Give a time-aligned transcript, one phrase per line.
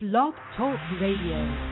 [0.00, 1.69] Blog Talk Radio.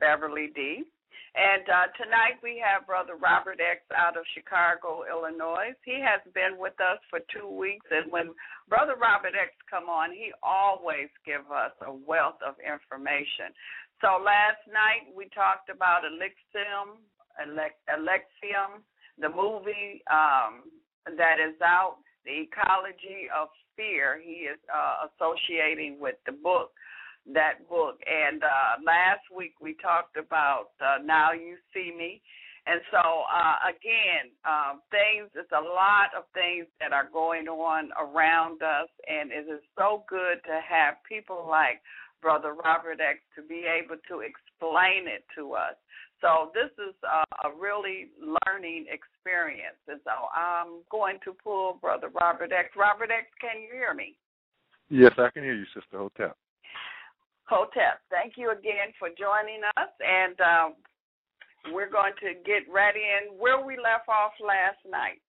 [0.00, 0.80] Beverly D.
[1.36, 5.76] And uh, tonight we have Brother Robert X out of Chicago, Illinois.
[5.84, 8.32] He has been with us for two weeks, and when
[8.64, 13.52] Brother Robert X come on, he always give us a wealth of information.
[14.00, 17.04] So last night we talked about Elixium,
[17.36, 18.80] Elixium,
[19.20, 20.72] the movie um,
[21.04, 24.16] that is out, the ecology of fear.
[24.16, 26.72] He is uh, associating with the book
[27.34, 28.00] that book.
[28.06, 32.22] And uh, last week we talked about uh, Now You See Me.
[32.68, 37.88] And so, uh, again, um, things, it's a lot of things that are going on
[37.96, 41.80] around us, and it is so good to have people like
[42.20, 45.80] Brother Robert X to be able to explain it to us.
[46.20, 49.80] So, this is a, a really learning experience.
[49.88, 52.76] And so, I'm going to pull Brother Robert X.
[52.76, 54.12] Robert X, can you hear me?
[54.90, 56.36] Yes, I can hear you, Sister Hotep.
[57.48, 58.00] Hotep.
[58.10, 60.68] Thank you again for joining us, and uh,
[61.72, 65.20] we're going to get right in where we left off last night.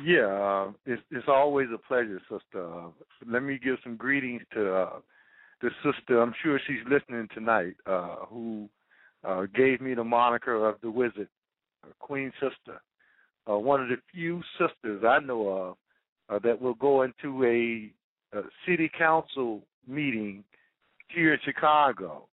[0.00, 2.64] Yeah, uh, it's it's always a pleasure, sister.
[2.64, 2.88] Uh,
[3.26, 4.98] let me give some greetings to uh,
[5.60, 6.22] the sister.
[6.22, 7.74] I'm sure she's listening tonight.
[7.84, 8.68] Uh, who
[9.24, 11.28] uh, gave me the moniker of the wizard,
[11.98, 12.80] Queen Sister.
[13.46, 15.76] One of the few sisters I know
[16.28, 20.44] of that will go into a, a city council meeting
[21.08, 22.26] here in Chicago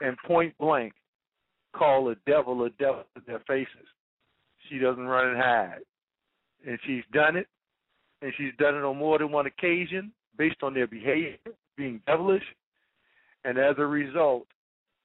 [0.00, 0.92] and point blank
[1.74, 3.88] call a devil a devil to their faces.
[4.68, 5.80] She doesn't run and hide.
[6.66, 7.46] And she's done it,
[8.22, 11.36] and she's done it on more than one occasion based on their behavior,
[11.76, 12.42] being devilish.
[13.44, 14.46] And as a result,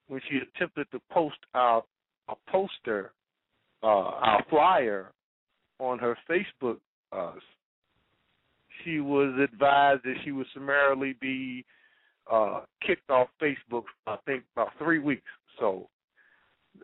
[0.07, 1.83] when she attempted to post our
[2.29, 3.11] a poster,
[3.83, 5.11] uh, our flyer
[5.79, 6.77] on her Facebook,
[7.11, 7.33] uh,
[8.83, 11.65] she was advised that she would summarily be
[12.31, 15.29] uh, kicked off Facebook, I think, about three weeks.
[15.59, 15.89] So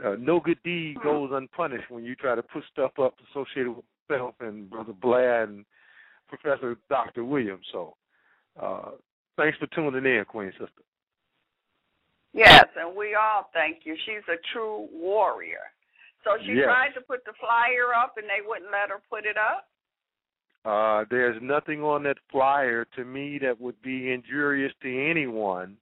[0.03, 3.85] uh, no good deed goes unpunished when you try to put stuff up associated with
[4.09, 5.65] myself and Brother Blair and
[6.27, 7.23] Professor Dr.
[7.23, 7.65] Williams.
[7.71, 7.95] So
[8.61, 8.91] uh,
[9.37, 10.83] thanks for tuning in, Queen Sister.
[12.33, 13.95] Yes, and we all thank you.
[14.05, 15.63] She's a true warrior.
[16.25, 16.65] So she yes.
[16.65, 19.69] tried to put the flyer up and they wouldn't let her put it up?
[20.65, 25.77] Uh, there's nothing on that flyer to me that would be injurious to anyone.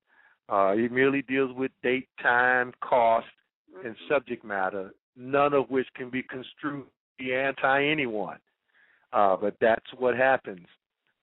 [0.51, 3.25] Uh, it merely deals with date, time, cost,
[3.73, 3.87] mm-hmm.
[3.87, 8.37] and subject matter, none of which can be construed to be anti anyone.
[9.13, 10.67] Uh, but that's what happens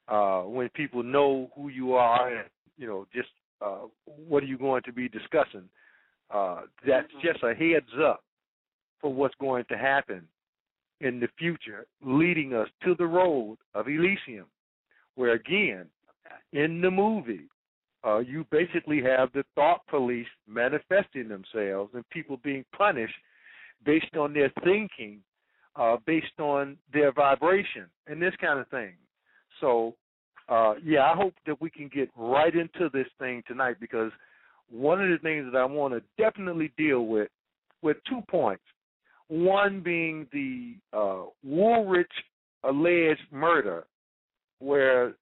[0.08, 2.48] uh, when people know who you are and
[2.78, 3.28] you know just
[3.60, 5.68] uh, what are you going to be discussing.
[6.30, 7.26] Uh, that's mm-hmm.
[7.26, 8.24] just a heads up
[9.02, 10.22] for what's going to happen
[11.00, 14.46] in the future, leading us to the road of Elysium,
[15.14, 15.86] where again,
[16.52, 17.48] in the movie,
[18.06, 23.14] uh, you basically have the thought police manifesting themselves and people being punished
[23.84, 25.20] based on their thinking
[25.76, 28.92] uh, based on their vibration and this kind of thing.
[29.60, 29.94] So,
[30.48, 34.10] uh, yeah, I hope that we can get right into this thing tonight because
[34.70, 37.28] one of the things that I want to definitely deal with
[37.82, 38.62] with two points.
[39.30, 42.10] One being the uh, Woolwich
[42.64, 43.84] alleged murder,
[44.58, 45.14] where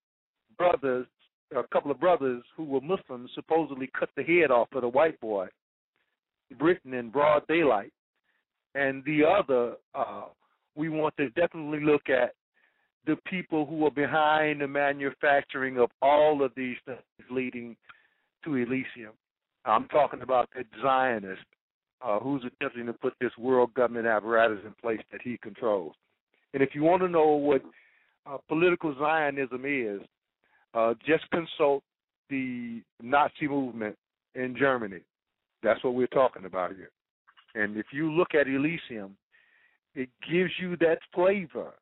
[0.57, 1.07] brothers,
[1.55, 5.21] a couple of brothers who were Muslims, supposedly cut the head off of the white
[5.21, 5.49] boy,
[6.59, 7.93] Britain in broad daylight,
[8.75, 10.25] and the other, uh,
[10.75, 12.33] we want to definitely look at
[13.07, 16.99] the people who are behind the manufacturing of all of these things
[17.31, 17.77] leading
[18.43, 19.13] to Elysium.
[19.67, 21.45] I'm talking about the Zionist
[22.03, 25.95] uh, who's attempting to put this world government apparatus in place that he controls.
[26.55, 27.63] And if you want to know what
[28.27, 30.01] uh, political Zionism is,
[30.75, 31.83] uh, just consult
[32.31, 33.97] the Nazi movement
[34.35, 35.01] in Germany.
[35.63, 36.91] That's what we're talking about here.
[37.55, 39.17] And if you look at Elysium,
[39.95, 41.73] it gives you that flavor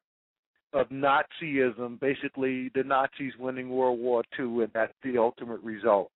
[0.72, 6.10] of Nazism, basically the Nazis winning World War II, and that's the ultimate result,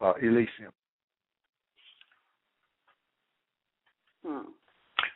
[0.00, 0.72] uh, Elysium.
[4.24, 4.50] Hmm.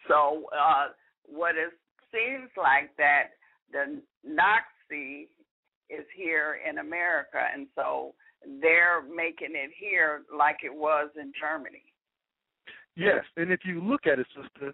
[0.09, 0.89] So, uh,
[1.27, 1.73] what it
[2.13, 3.31] seems like that
[3.73, 5.29] the Nazi
[5.91, 8.15] is here in America, and so
[8.61, 11.83] they're making it here like it was in Germany.
[12.97, 14.73] Yes, and if you look at it, sister,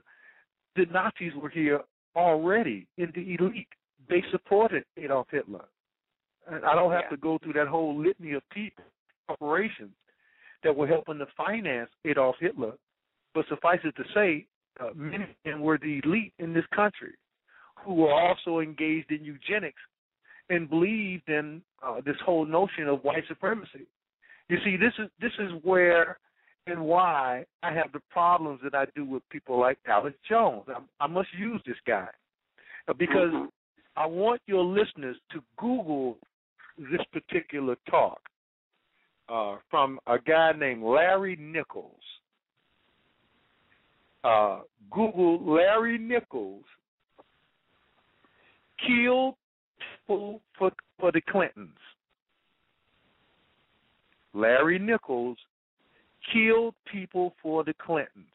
[0.76, 1.80] the Nazis were here
[2.14, 3.66] already in the elite.
[4.08, 5.64] They supported Adolf Hitler.
[6.50, 7.10] And I don't have yeah.
[7.10, 8.84] to go through that whole litany of people,
[9.26, 9.92] corporations
[10.64, 12.72] that were helping to finance Adolf Hitler.
[13.34, 14.46] But suffice it to say,
[14.80, 17.14] uh, many them were the elite in this country
[17.84, 19.80] who were also engaged in eugenics
[20.50, 23.86] and believed in uh, this whole notion of white supremacy.
[24.48, 26.18] You see, this is this is where
[26.66, 30.64] and why I have the problems that I do with people like Alex Jones.
[30.68, 32.08] I, I must use this guy
[32.88, 33.32] uh, because.
[33.94, 36.16] I want your listeners to Google
[36.78, 38.20] this particular talk
[39.28, 41.92] uh, from a guy named Larry Nichols.
[44.24, 44.60] Uh,
[44.90, 46.64] Google Larry Nichols
[48.86, 49.34] killed
[50.06, 51.70] people for for the Clintons.
[54.34, 55.36] Larry Nichols
[56.32, 58.26] killed people for the Clintons.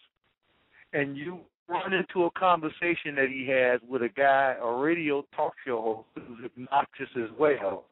[0.94, 5.54] And you run into a conversation that he has with a guy, a radio talk
[5.66, 7.86] show host who's obnoxious as well,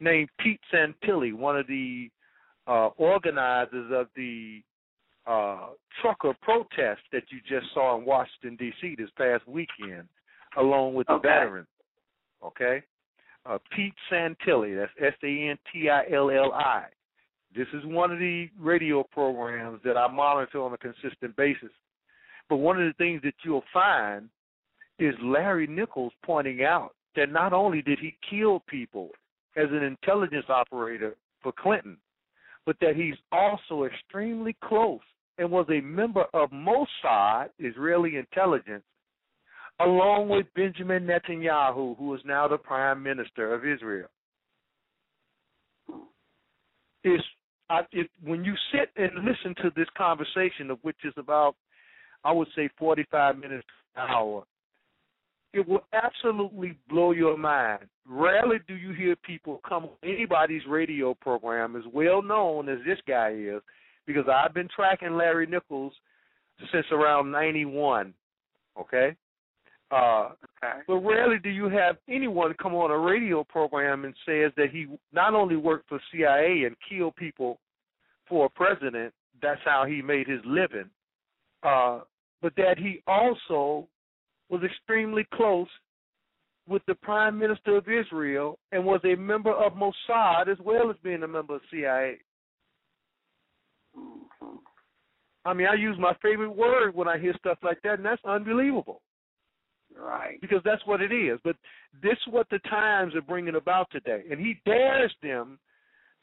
[0.00, 2.10] named Pete Santilli, one of the
[2.66, 4.62] uh, organizers of the
[5.28, 5.68] uh,
[6.00, 8.96] trucker protest that you just saw in Washington D.C.
[8.96, 10.08] this past weekend,
[10.56, 11.28] along with the Okay.
[11.28, 11.68] veterans.
[12.42, 12.82] Okay,
[13.46, 14.76] uh, Pete Santilli.
[14.76, 16.84] That's S A N T I L L I.
[17.54, 21.70] This is one of the radio programs that I monitor on a consistent basis.
[22.48, 24.28] But one of the things that you'll find
[24.98, 29.10] is Larry Nichols pointing out that not only did he kill people
[29.56, 31.96] as an intelligence operator for Clinton,
[32.64, 35.00] but that he's also extremely close
[35.38, 38.84] and was a member of Mossad, Israeli intelligence,
[39.80, 44.08] along with Benjamin Netanyahu, who is now the prime minister of Israel.
[47.04, 47.22] It's
[47.70, 51.54] I, if, when you sit and listen to this conversation, of which is about,
[52.24, 54.44] I would say, 45 minutes an hour,
[55.52, 57.84] it will absolutely blow your mind.
[58.06, 62.98] Rarely do you hear people come on anybody's radio program as well known as this
[63.06, 63.60] guy is,
[64.08, 65.92] because I've been tracking Larry Nichols
[66.72, 68.12] since around 91,
[68.80, 69.14] okay?
[69.92, 70.30] Uh,
[70.62, 70.80] Okay.
[70.88, 74.86] but rarely do you have anyone come on a radio program and says that he
[75.12, 77.58] not only worked for CIA and killed people
[78.28, 80.90] for a president, that's how he made his living,
[81.62, 82.00] uh,
[82.42, 83.86] but that he also
[84.48, 85.68] was extremely close
[86.68, 90.96] with the prime minister of Israel and was a member of Mossad as well as
[91.02, 92.18] being a member of CIA.
[93.94, 94.56] Hmm
[95.44, 98.24] I mean, I use my favorite word when I hear stuff like that, and that's
[98.24, 99.00] unbelievable.
[99.96, 100.40] Right.
[100.40, 101.40] because that's what it is.
[101.42, 101.56] But
[102.02, 105.58] this is what the Times are bringing about today, and he dares them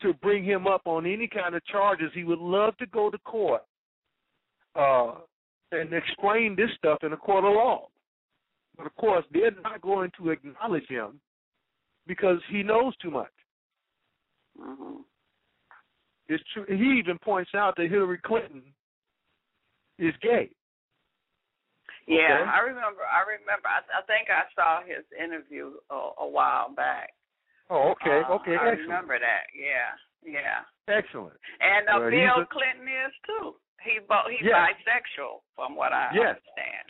[0.02, 2.12] to bring him up on any kind of charges.
[2.14, 3.64] He would love to go to court
[4.76, 5.16] uh,
[5.72, 7.88] and explain this stuff in a court of law.
[8.78, 11.20] But of course, they're not going to acknowledge him
[12.08, 13.32] because he knows too much.
[14.58, 14.98] hmm
[16.28, 16.66] It's true.
[16.68, 18.64] He even points out that Hillary Clinton
[20.00, 20.50] is gay.
[22.08, 22.50] Yeah, Okay.
[22.50, 23.02] I remember.
[23.02, 23.68] I remember.
[23.68, 27.10] I, I think I saw his interview a, a while back.
[27.70, 29.50] Oh, okay, Uh, okay, I excellent, remember that.
[29.58, 29.90] Yeah,
[30.22, 30.62] yeah.
[30.88, 31.34] excellent.
[31.62, 33.56] And uh, Well, Bill a- Clinton is too.
[33.84, 34.54] He bo- he's Yes.
[34.86, 36.38] bisexual, from what I Yes.
[36.38, 36.88] understand.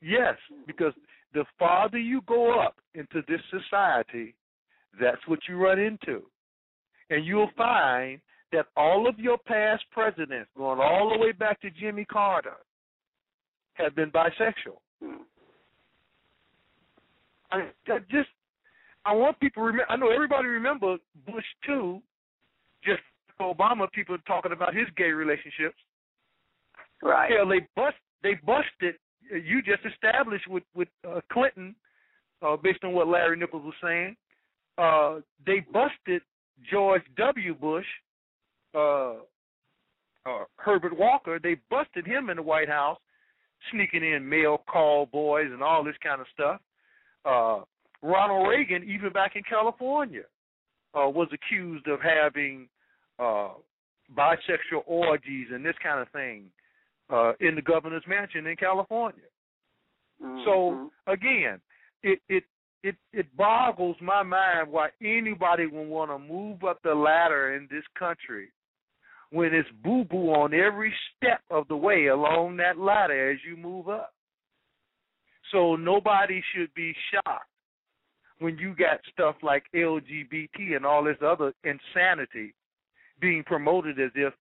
[0.00, 0.34] Yes,
[0.66, 0.92] because
[1.34, 4.34] the farther you go up into this society,
[5.00, 6.22] that's what you run into.
[7.10, 8.20] And you'll find
[8.52, 12.56] that all of your past presidents, going all the way back to Jimmy Carter,
[13.74, 14.78] have been bisexual.
[17.50, 18.28] I, I just
[19.04, 19.90] I want people to remember.
[19.90, 22.00] I know everybody remember Bush too.
[22.84, 23.00] Just
[23.40, 25.76] Obama, people talking about his gay relationships.
[27.02, 27.30] Right.
[27.30, 28.94] Hell, they bust they busted.
[29.30, 31.74] You just established with with uh, Clinton,
[32.42, 34.16] uh, based on what Larry Nichols was saying.
[34.78, 36.22] Uh, they busted
[36.70, 37.54] George W.
[37.54, 37.86] Bush,
[38.74, 39.14] uh,
[40.24, 41.38] uh, Herbert Walker.
[41.42, 42.98] They busted him in the White House,
[43.70, 46.60] sneaking in male call boys and all this kind of stuff.
[47.24, 47.64] Uh,
[48.02, 50.24] Ronald Reagan, even back in California,
[50.94, 52.68] uh, was accused of having
[53.18, 53.50] uh,
[54.16, 56.44] bisexual orgies and this kind of thing
[57.10, 59.22] uh, in the governor's mansion in California.
[60.22, 60.42] Mm-hmm.
[60.44, 61.60] So again,
[62.02, 62.44] it it
[62.82, 67.68] it it boggles my mind why anybody would want to move up the ladder in
[67.70, 68.48] this country
[69.32, 73.56] when it's boo boo on every step of the way along that ladder as you
[73.56, 74.12] move up.
[75.50, 77.48] So nobody should be shocked
[78.38, 82.54] when you got stuff like LGBT and all this other insanity
[83.20, 84.34] being promoted as if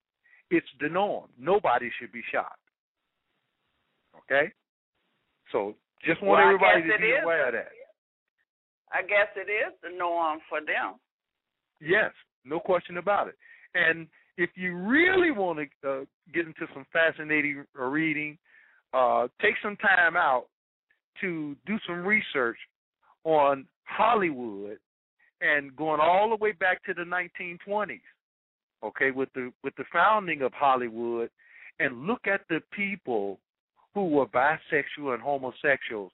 [0.50, 1.30] it's the norm.
[1.40, 2.60] Nobody should be shocked.
[4.18, 4.52] Okay?
[5.54, 7.72] So just want well, everybody to be aware of that.
[8.92, 11.00] I guess it is the norm for them.
[11.80, 12.12] Yes,
[12.44, 13.36] no question about it.
[13.74, 14.08] And
[14.42, 18.38] if you really want to uh, get into some fascinating reading,
[18.94, 20.46] uh, take some time out
[21.22, 22.58] to do some research
[23.24, 24.80] on Hollywood
[25.42, 28.00] and going all the way back to the 1920s.
[28.84, 31.30] Okay, with the with the founding of Hollywood,
[31.80, 33.38] and look at the people
[33.94, 36.12] who were bisexual and homosexuals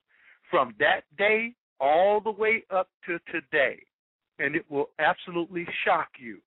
[0.50, 3.78] from that day all the way up to today,
[4.38, 6.40] and it will absolutely shock you.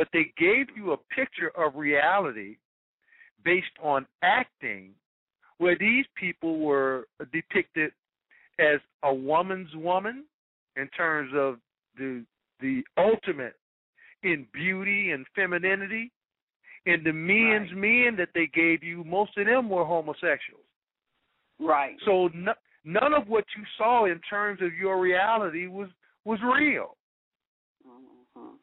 [0.00, 2.56] But they gave you a picture of reality
[3.44, 4.92] based on acting
[5.58, 7.92] where these people were depicted
[8.58, 10.24] as a woman's woman
[10.76, 11.56] in terms of
[11.98, 12.24] the
[12.62, 13.56] the ultimate
[14.22, 16.10] in beauty and femininity.
[16.86, 18.06] And the men's right.
[18.06, 20.64] men that they gave you, most of them were homosexuals.
[21.58, 21.96] Right.
[22.06, 22.54] So no,
[22.86, 25.90] none of what you saw in terms of your reality was
[26.24, 26.96] was real.
[27.86, 28.54] Mm-hmm.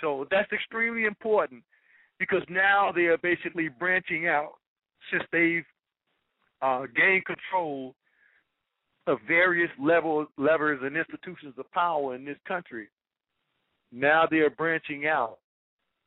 [0.00, 1.62] So that's extremely important
[2.18, 4.54] because now they are basically branching out
[5.10, 5.64] since they've
[6.62, 7.94] uh, gained control
[9.06, 12.88] of various level levers and institutions of power in this country.
[13.90, 15.38] Now they are branching out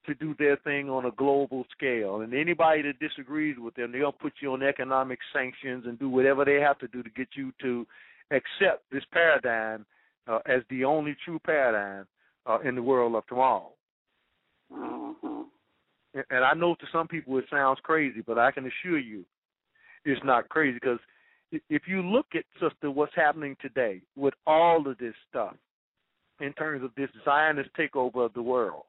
[0.06, 2.22] to do their thing on a global scale.
[2.22, 6.44] And anybody that disagrees with them, they'll put you on economic sanctions and do whatever
[6.44, 7.86] they have to do to get you to
[8.32, 9.86] accept this paradigm
[10.28, 12.06] uh, as the only true paradigm
[12.48, 13.72] uh, in the world of tomorrow.
[14.74, 15.42] Mm-hmm.
[16.30, 19.24] And I know to some people it sounds crazy, but I can assure you
[20.04, 21.00] it's not crazy because
[21.70, 25.56] if you look at, sister, what's happening today with all of this stuff
[26.40, 28.84] in terms of this Zionist takeover of the world,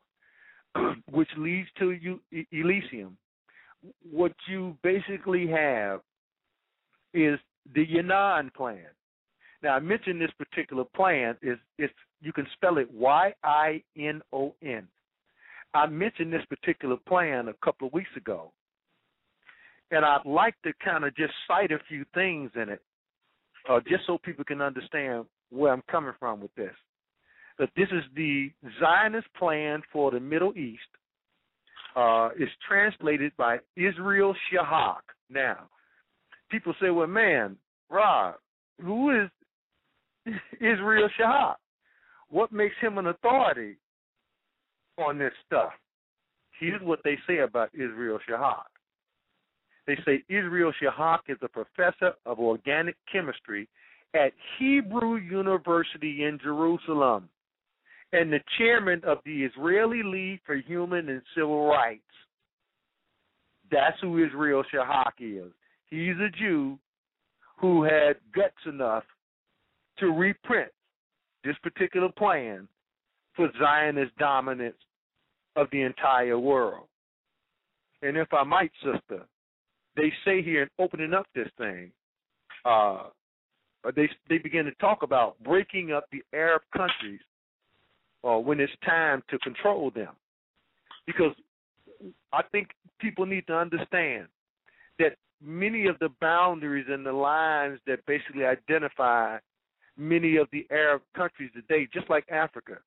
[1.10, 2.20] which leads to you,
[2.52, 3.16] Elysium,
[4.10, 6.00] what you basically have
[7.12, 7.38] is
[7.74, 8.86] the Yinon plan.
[9.62, 14.22] Now, I mentioned this particular plan is it's you can spell it Y I N
[14.32, 14.86] O N.
[15.74, 18.52] I mentioned this particular plan a couple of weeks ago,
[19.90, 22.82] and I'd like to kind of just cite a few things in it,
[23.68, 26.74] uh, just so people can understand where I'm coming from with this.
[27.58, 28.50] That this is the
[28.80, 30.80] Zionist plan for the Middle East.
[31.94, 35.02] Uh, it's translated by Israel Shahak.
[35.28, 35.68] Now,
[36.50, 37.56] people say, "Well, man,
[37.90, 38.36] Rob,
[38.80, 39.30] who is
[40.54, 41.56] Israel Shahak?
[42.28, 43.76] What makes him an authority
[44.98, 45.72] on this stuff?"
[46.58, 48.66] Here's what they say about Israel Shahak.
[49.86, 53.68] They say Israel Shahak is a professor of organic chemistry
[54.14, 57.28] at Hebrew University in Jerusalem
[58.12, 62.02] and the chairman of the Israeli League for Human and Civil Rights.
[63.70, 65.50] That's who Israel Shahak is.
[65.86, 66.78] He's a Jew
[67.56, 69.04] who had guts enough
[69.98, 70.70] to reprint
[71.42, 72.68] this particular plan
[73.34, 74.76] for Zionist dominance
[75.56, 76.86] of the entire world.
[78.02, 79.24] And if I might, sister,
[79.96, 81.92] they say here in opening up this thing,
[82.64, 83.04] uh,
[83.96, 87.20] they they begin to talk about breaking up the Arab countries
[88.24, 90.14] uh, when it's time to control them,
[91.06, 91.34] because
[92.32, 92.68] I think
[93.00, 94.28] people need to understand
[94.98, 99.38] that many of the boundaries and the lines that basically identify
[99.96, 102.78] many of the Arab countries today, just like Africa,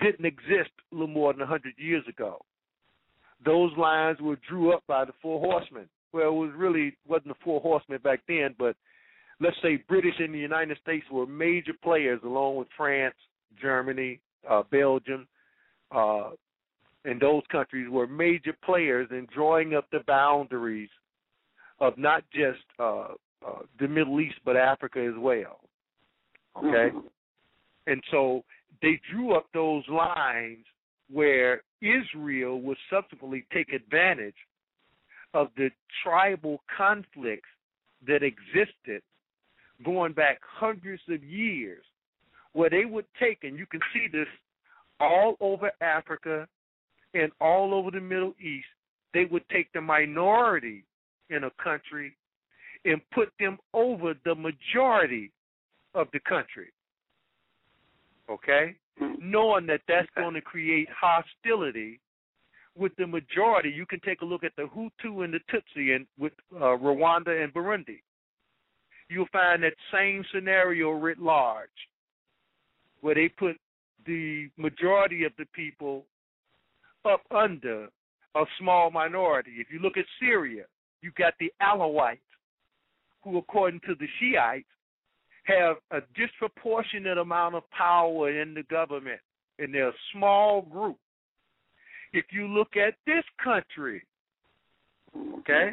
[0.00, 2.38] didn't exist a little more than a 100 years ago.
[3.44, 5.88] Those lines were drew up by the Four Horsemen.
[6.12, 8.76] Well, it was really wasn't the Four Horsemen back then, but
[9.40, 13.14] let's say British and the United States were major players, along with France,
[13.60, 15.26] Germany, uh, Belgium,
[15.94, 16.30] uh,
[17.04, 20.88] and those countries were major players in drawing up the boundaries
[21.78, 23.08] of not just uh,
[23.46, 25.60] uh, the Middle East but Africa as well.
[26.56, 26.98] Okay, Mm-hmm.
[27.86, 28.42] and so
[28.82, 30.64] they drew up those lines
[31.10, 34.34] where Israel would subsequently take advantage
[35.34, 35.70] of the
[36.02, 37.48] tribal conflicts
[38.06, 39.02] that existed
[39.84, 41.84] going back hundreds of years,
[42.52, 44.28] where they would take, and you can see this
[45.00, 46.48] all over Africa
[47.14, 48.66] and all over the Middle East,
[49.12, 50.84] they would take the minority
[51.30, 52.16] in a country
[52.84, 55.32] and put them over the majority
[55.94, 56.68] of the country.
[58.30, 58.74] Okay?
[59.20, 62.00] Knowing that that's going to create hostility
[62.76, 63.70] with the majority.
[63.70, 67.42] You can take a look at the Hutu and the Tutsi and with uh, Rwanda
[67.42, 68.00] and Burundi.
[69.08, 71.68] You'll find that same scenario writ large,
[73.00, 73.56] where they put
[74.04, 76.04] the majority of the people
[77.04, 77.88] up under
[78.34, 79.52] a small minority.
[79.58, 80.64] If you look at Syria,
[81.02, 82.18] you've got the Alawites,
[83.22, 84.66] who, according to the Shiites,
[85.46, 89.20] have a disproportionate amount of power in the government,
[89.58, 90.96] and they're a small group.
[92.12, 94.02] If you look at this country,
[95.38, 95.72] okay,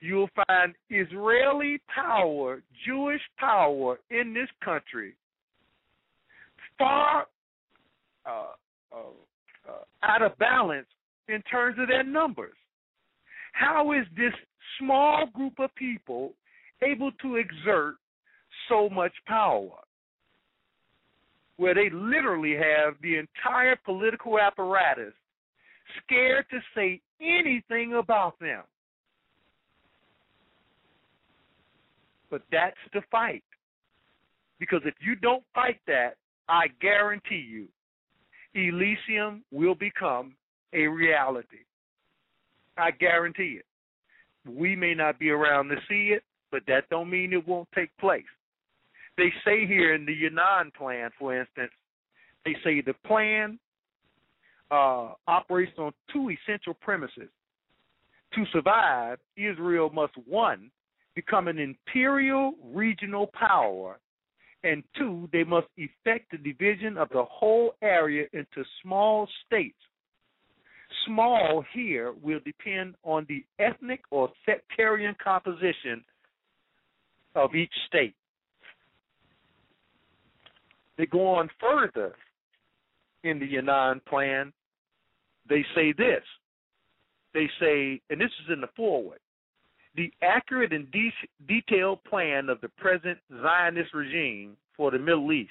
[0.00, 5.14] you'll find Israeli power, Jewish power in this country
[6.80, 7.26] far
[8.26, 8.46] uh,
[8.92, 8.96] uh,
[9.68, 10.86] uh, out of balance
[11.28, 12.56] in terms of their numbers.
[13.52, 14.32] How is this
[14.78, 16.32] small group of people
[16.82, 17.96] able to exert
[18.70, 19.72] so much power?
[21.58, 25.12] Where they literally have the entire political apparatus
[26.02, 28.62] scared to say anything about them.
[32.30, 33.42] But that's the fight.
[34.58, 36.16] Because if you don't fight that,
[36.48, 37.66] I guarantee you,
[38.54, 40.34] Elysium will become
[40.72, 41.64] a reality.
[42.78, 43.66] I guarantee it.
[44.48, 47.96] We may not be around to see it, but that don't mean it won't take
[47.98, 48.22] place.
[49.20, 51.72] They say here in the Yinon plan, for instance,
[52.46, 53.58] they say the plan
[54.70, 57.28] uh, operates on two essential premises.
[58.34, 60.70] To survive, Israel must one
[61.14, 63.98] become an imperial regional power,
[64.64, 69.76] and two, they must effect the division of the whole area into small states.
[71.06, 76.02] Small here will depend on the ethnic or sectarian composition
[77.34, 78.14] of each state.
[81.00, 82.14] They go on further
[83.24, 84.52] in the Yinon plan.
[85.48, 86.22] They say this.
[87.32, 89.20] They say, and this is in the foreword
[89.96, 91.12] the accurate and de-
[91.48, 95.50] detailed plan of the present Zionist regime for the Middle East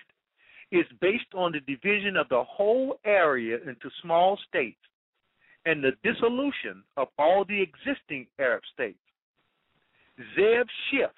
[0.72, 4.78] is based on the division of the whole area into small states
[5.66, 9.00] and the dissolution of all the existing Arab states.
[10.38, 11.12] Zev Schiff,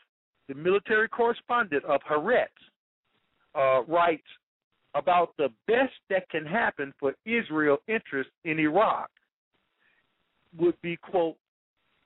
[0.47, 2.47] the military correspondent of Haaretz,
[3.55, 4.27] uh, writes
[4.95, 9.09] about the best that can happen for Israel interest in Iraq
[10.57, 11.37] would be, quote,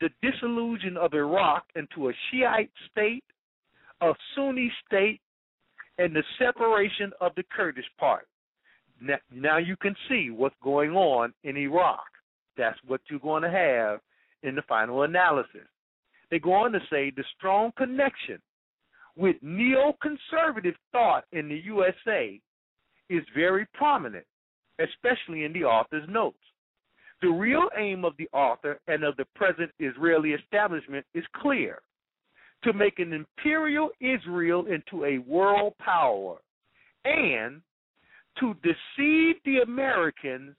[0.01, 3.23] the dissolution of Iraq into a Shiite state,
[4.01, 5.21] a Sunni state,
[5.97, 8.27] and the separation of the Kurdish part.
[9.01, 12.05] Now, now you can see what's going on in Iraq.
[12.57, 13.99] That's what you're going to have
[14.43, 15.67] in the final analysis.
[16.29, 18.39] They go on to say the strong connection
[19.17, 22.39] with neoconservative thought in the USA
[23.09, 24.25] is very prominent,
[24.79, 26.37] especially in the author's notes.
[27.21, 31.79] The real aim of the author and of the present Israeli establishment is clear
[32.63, 36.37] to make an imperial Israel into a world power
[37.05, 37.61] and
[38.39, 40.55] to deceive the Americans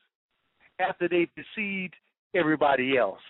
[0.78, 1.94] after they've deceived
[2.34, 3.20] everybody else.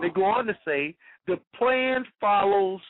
[0.00, 0.94] They go on to say
[1.26, 2.80] the plan follows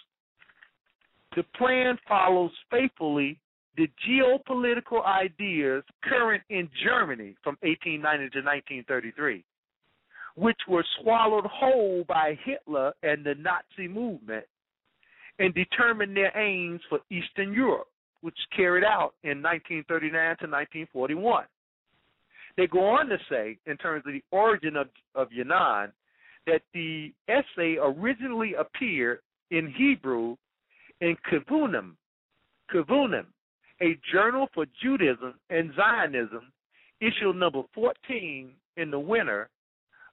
[1.37, 3.39] the plan follows faithfully
[3.77, 9.45] the geopolitical ideas current in Germany from 1890 to 1933,
[10.37, 14.45] which were swallowed whole by Hitler and the Nazi movement,
[15.41, 17.89] and determined their aims for Eastern Europe,
[18.21, 21.45] which carried out in 1939 to 1941.
[22.57, 25.91] They go on to say, in terms of the origin of, of Yinon,
[26.47, 29.19] that the essay originally appeared
[29.51, 30.37] in Hebrew
[31.05, 31.93] in Kivunim,
[32.73, 33.27] Kivunim,
[33.83, 36.51] a journal for Judaism and Zionism,
[37.01, 39.51] issue number 14 in the winter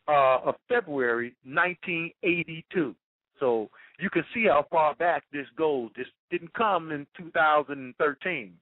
[0.09, 2.93] uh, of February 1982.
[3.39, 5.91] So you can see how far back this goes.
[5.95, 8.53] This didn't come in 2013.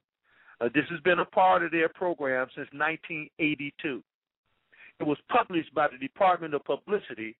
[0.60, 4.02] Uh, this has been a part of their program since 1982.
[5.00, 7.36] It was published by the Department of Publicity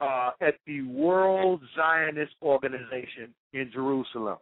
[0.00, 4.38] uh, at the World Zionist Organization in Jerusalem.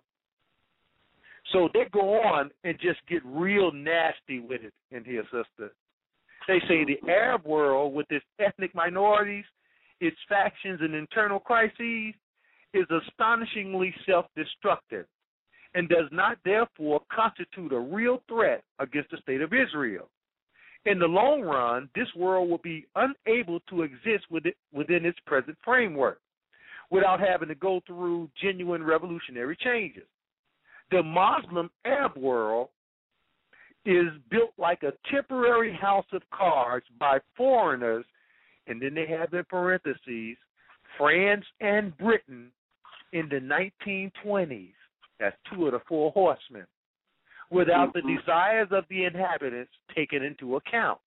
[1.52, 5.72] So they go on and just get real nasty with it in here, sister.
[6.48, 9.44] They say the Arab world, with its ethnic minorities,
[10.00, 12.14] its factions and internal crises,
[12.74, 15.06] is astonishingly self destructive
[15.74, 20.08] and does not therefore constitute a real threat against the state of Israel.
[20.84, 26.20] In the long run, this world will be unable to exist within its present framework
[26.90, 30.06] without having to go through genuine revolutionary changes.
[30.90, 32.68] The Muslim Arab world
[33.86, 38.04] is built like a temporary house of cards by foreigners,
[38.66, 40.36] and then they have in parentheses
[40.98, 42.50] France and Britain
[43.12, 44.74] in the 1920s.
[45.18, 46.66] That's two of the four horsemen,
[47.52, 48.08] without mm-hmm.
[48.08, 50.98] the desires of the inhabitants taken into account.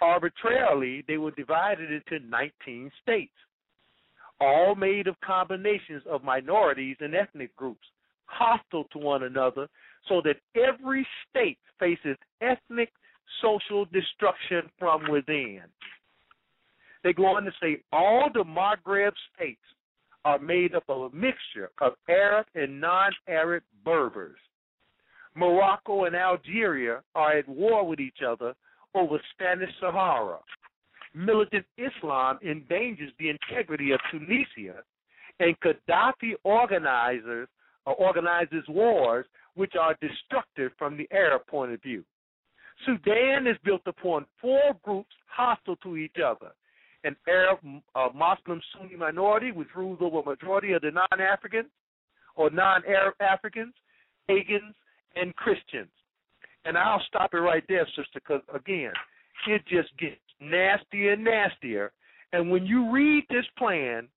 [0.00, 3.32] Arbitrarily, they were divided into 19 states,
[4.40, 7.86] all made of combinations of minorities and ethnic groups,
[8.26, 9.68] hostile to one another,
[10.08, 12.90] so that every state faces ethnic
[13.40, 15.62] social destruction from within.
[17.04, 19.60] They go on to say all the Maghreb states
[20.24, 24.38] are made up of a mixture of Arab and non Arab Berbers.
[25.34, 28.54] Morocco and Algeria are at war with each other
[28.94, 30.38] over Spanish Sahara.
[31.14, 34.82] Militant Islam endangers the integrity of Tunisia,
[35.40, 37.48] and Gaddafi organizers
[37.86, 42.04] uh, organizes wars which are destructive from the Arab point of view.
[42.86, 46.52] Sudan is built upon four groups hostile to each other
[47.04, 47.58] an Arab
[47.94, 51.68] uh, Muslim Sunni minority, which rules over a majority of the non Africans
[52.36, 53.74] or non Arab Africans,
[54.28, 54.74] pagans,
[55.16, 55.90] and Christians.
[56.64, 58.92] And I'll stop it right there, sister, because again,
[59.48, 61.92] it just gets nastier and nastier.
[62.32, 64.08] And when you read this plan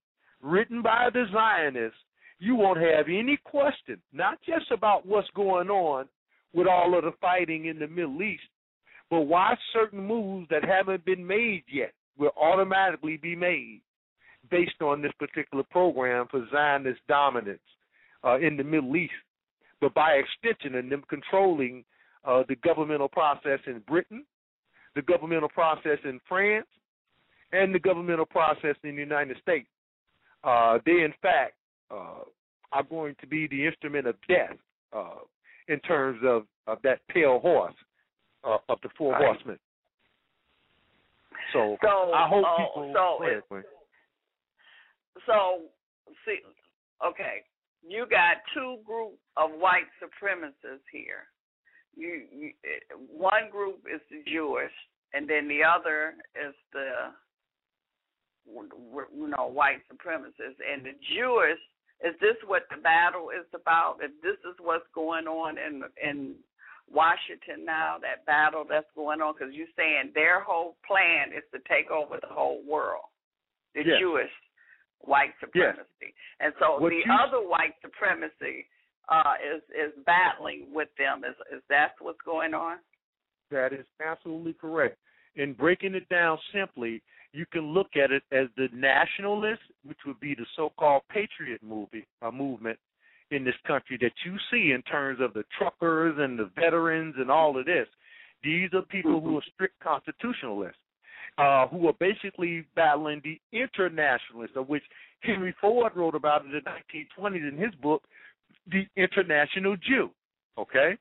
[0.42, 1.98] written by the Zionists,
[2.38, 6.06] you won't have any question, not just about what's going on
[6.52, 8.42] with all of the fighting in the Middle East,
[9.10, 13.80] but why certain moves that haven't been made yet will automatically be made
[14.50, 17.58] based on this particular program for Zionist dominance
[18.24, 19.12] uh, in the Middle East,
[19.80, 21.84] but by extension, and them controlling
[22.24, 24.24] uh, the governmental process in Britain,
[24.94, 26.66] the governmental process in France,
[27.52, 29.68] and the governmental process in the United States.
[30.42, 31.54] Uh, they, in fact,
[31.90, 32.24] uh,
[32.72, 34.56] are going to be the instrument of death
[34.92, 35.20] uh,
[35.68, 37.74] in terms of, of that pale horse
[38.44, 39.22] uh, of the four right.
[39.22, 39.58] horsemen.
[41.52, 42.92] So, so I hope uh, people.
[42.94, 43.64] So, it,
[45.26, 45.60] so
[46.24, 46.38] see,
[47.06, 47.42] okay,
[47.88, 51.28] you got two group of white supremacists here.
[51.96, 52.50] You, you,
[53.10, 54.72] one group is the Jewish,
[55.14, 57.12] and then the other is the
[58.46, 60.60] you know white supremacists.
[60.60, 61.58] And the Jewish
[62.04, 63.98] is this what the battle is about?
[64.02, 66.34] If this is what's going on in in
[66.90, 71.60] Washington now, that battle that's going on, because you're saying their whole plan is to
[71.68, 73.08] take over the whole world,
[73.74, 73.96] the yes.
[73.98, 74.30] Jewish
[75.06, 76.12] white supremacy, yes.
[76.40, 77.12] and so what the you...
[77.12, 78.66] other white supremacy
[79.08, 81.22] uh, is is battling with them.
[81.24, 82.78] Is is that what's going on?
[83.50, 84.98] That is absolutely correct.
[85.36, 90.18] In breaking it down simply, you can look at it as the nationalist, which would
[90.20, 92.78] be the so-called patriot movie, a movement,
[93.30, 97.30] in this country that you see in terms of the truckers and the veterans and
[97.30, 97.86] all of this.
[98.42, 100.78] These are people who are strict constitutionalists,
[101.38, 104.82] uh, who are basically battling the internationalists, of which
[105.20, 108.02] Henry Ford wrote about in the 1920s in his book,
[108.70, 110.10] The International Jew.
[110.58, 110.96] Okay?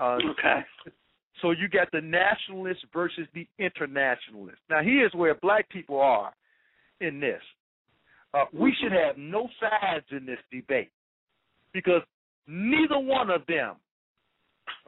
[0.00, 0.60] Uh, okay.
[1.40, 4.60] So you got the nationalists versus the internationalists.
[4.68, 6.32] Now, here's where black people are
[7.00, 7.40] in this.
[8.34, 10.90] Uh, we should have no sides in this debate
[11.72, 12.02] because
[12.46, 13.76] neither one of them,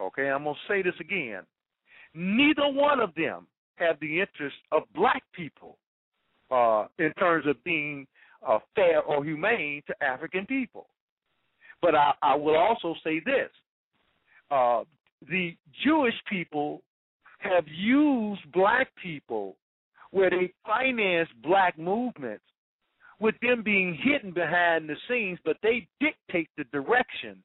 [0.00, 1.42] okay, I'm going to say this again,
[2.14, 3.46] neither one of them
[3.81, 5.77] have the interest of black people
[6.51, 8.07] uh, in terms of being
[8.47, 10.87] uh, fair or humane to African people.
[11.83, 13.51] But I, I will also say this
[14.51, 14.83] uh,
[15.29, 16.83] the Jewish people
[17.38, 19.57] have used black people
[20.11, 22.45] where they finance black movements
[23.21, 27.43] with them being hidden behind the scenes, but they dictate the direction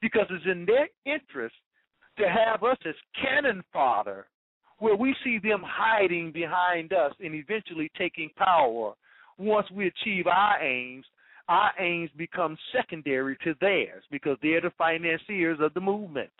[0.00, 1.54] because it's in their interest
[2.18, 4.26] to have us as cannon fodder
[4.82, 8.94] where we see them hiding behind us and eventually taking power
[9.38, 11.04] once we achieve our aims
[11.48, 16.30] our aims become secondary to theirs because they're the financiers of the movement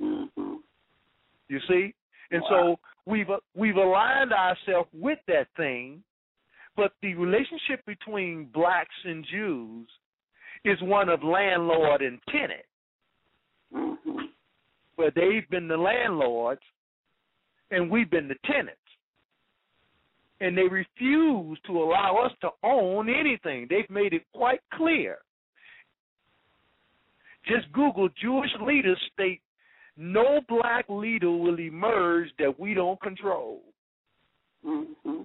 [0.00, 0.54] Mm-hmm.
[1.48, 1.92] you see
[2.30, 2.48] and Wow.
[2.50, 2.78] so
[3.10, 3.26] we've
[3.56, 6.02] we've aligned ourselves with that thing
[6.76, 9.88] but the relationship between blacks and jews
[10.64, 12.66] is one of landlord and tenant
[13.74, 14.26] Mm-hmm.
[14.94, 16.60] where they've been the landlords
[17.70, 18.80] and we've been the tenants.
[20.40, 23.66] And they refuse to allow us to own anything.
[23.70, 25.18] They've made it quite clear.
[27.46, 29.40] Just Google Jewish leaders state
[29.96, 33.62] no black leader will emerge that we don't control.
[34.66, 35.22] Mm-hmm.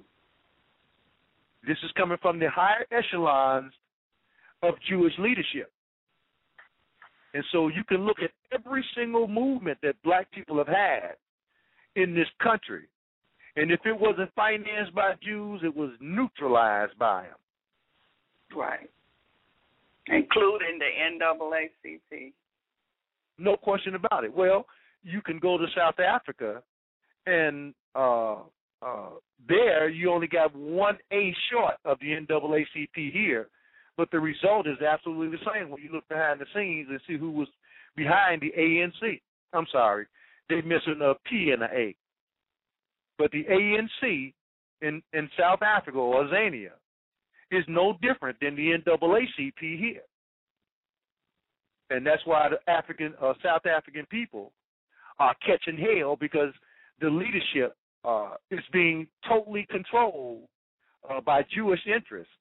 [1.67, 3.73] This is coming from the higher echelons
[4.63, 5.71] of Jewish leadership.
[7.33, 11.15] And so you can look at every single movement that black people have had
[11.95, 12.83] in this country.
[13.55, 18.57] And if it wasn't financed by Jews, it was neutralized by them.
[18.57, 18.89] Right.
[20.07, 22.33] Including the NAACP.
[23.37, 24.33] No question about it.
[24.33, 24.65] Well,
[25.03, 26.61] you can go to South Africa
[27.25, 28.37] and uh
[28.81, 29.09] uh
[29.47, 33.47] there you only got one A short of the NAACP here,
[33.97, 37.17] but the result is absolutely the same when you look behind the scenes and see
[37.17, 37.47] who was
[37.95, 39.21] behind the ANC.
[39.53, 40.05] I'm sorry,
[40.51, 41.95] they're missing a P and a A.
[43.17, 44.33] But the ANC
[44.81, 46.71] in in South Africa or Azania
[47.51, 50.01] is no different than the NAACP here,
[51.89, 54.51] and that's why the African uh, South African people
[55.19, 56.53] are catching hell because
[56.99, 60.43] the leadership uh, is being totally controlled
[61.09, 62.33] uh, by Jewish interests.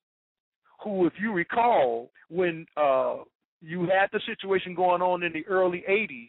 [0.82, 3.16] Who, if you recall, when uh,
[3.60, 6.28] you had the situation going on in the early '80s,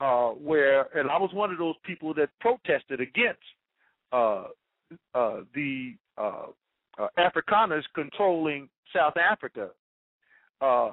[0.00, 3.40] uh, where, and I was one of those people that protested against
[4.12, 4.44] uh,
[5.14, 6.46] uh, the uh,
[6.98, 9.70] uh, Afrikaners controlling South Africa.
[10.60, 10.92] Uh,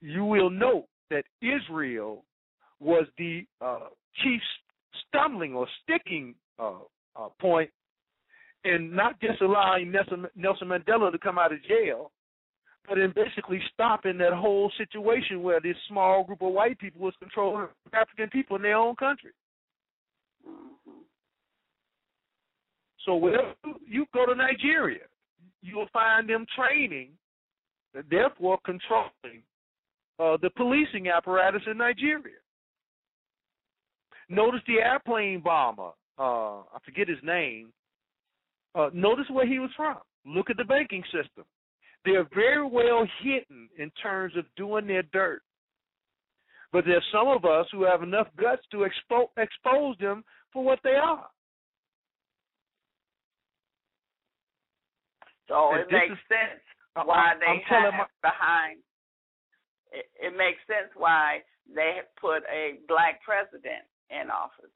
[0.00, 2.24] you will note that Israel
[2.78, 3.88] was the uh,
[4.22, 4.40] chief
[5.08, 6.78] stumbling or sticking uh,
[7.16, 7.70] uh, point
[8.64, 12.10] in not just allowing Nelson, Nelson Mandela to come out of jail,
[12.88, 17.14] but in basically stopping that whole situation where this small group of white people was
[17.20, 19.30] controlling African people in their own country.
[20.46, 21.00] Mm-hmm.
[23.06, 23.54] So wherever
[23.86, 25.04] you go to Nigeria,
[25.62, 27.10] you'll find them training,
[27.94, 29.42] and therefore controlling
[30.18, 32.36] uh, the policing apparatus in Nigeria.
[34.28, 35.90] Notice the airplane bomber.
[36.18, 37.72] Uh, I forget his name.
[38.74, 39.96] Uh, notice where he was from.
[40.24, 41.44] Look at the banking system.
[42.04, 45.42] They're very well hidden in terms of doing their dirt.
[46.72, 50.78] But there's some of us who have enough guts to expo- expose them for what
[50.84, 51.28] they are.
[55.48, 56.62] So And it makes is- sense
[56.94, 57.60] why I'm- they I'm
[57.92, 58.82] have behind.
[59.90, 64.70] It, it makes sense why they put a black president in office.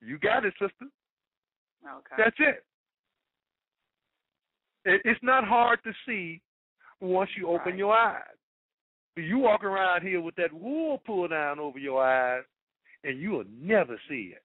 [0.00, 0.86] You got it, sister.
[1.84, 2.16] Okay.
[2.16, 2.64] That's it.
[4.88, 5.02] It.
[5.04, 6.40] It's not hard to see
[7.00, 7.78] once you open Right.
[7.78, 8.24] your eyes.
[9.16, 12.44] You walk around here with that wool pulled down over your eyes,
[13.02, 14.42] and you will never see it.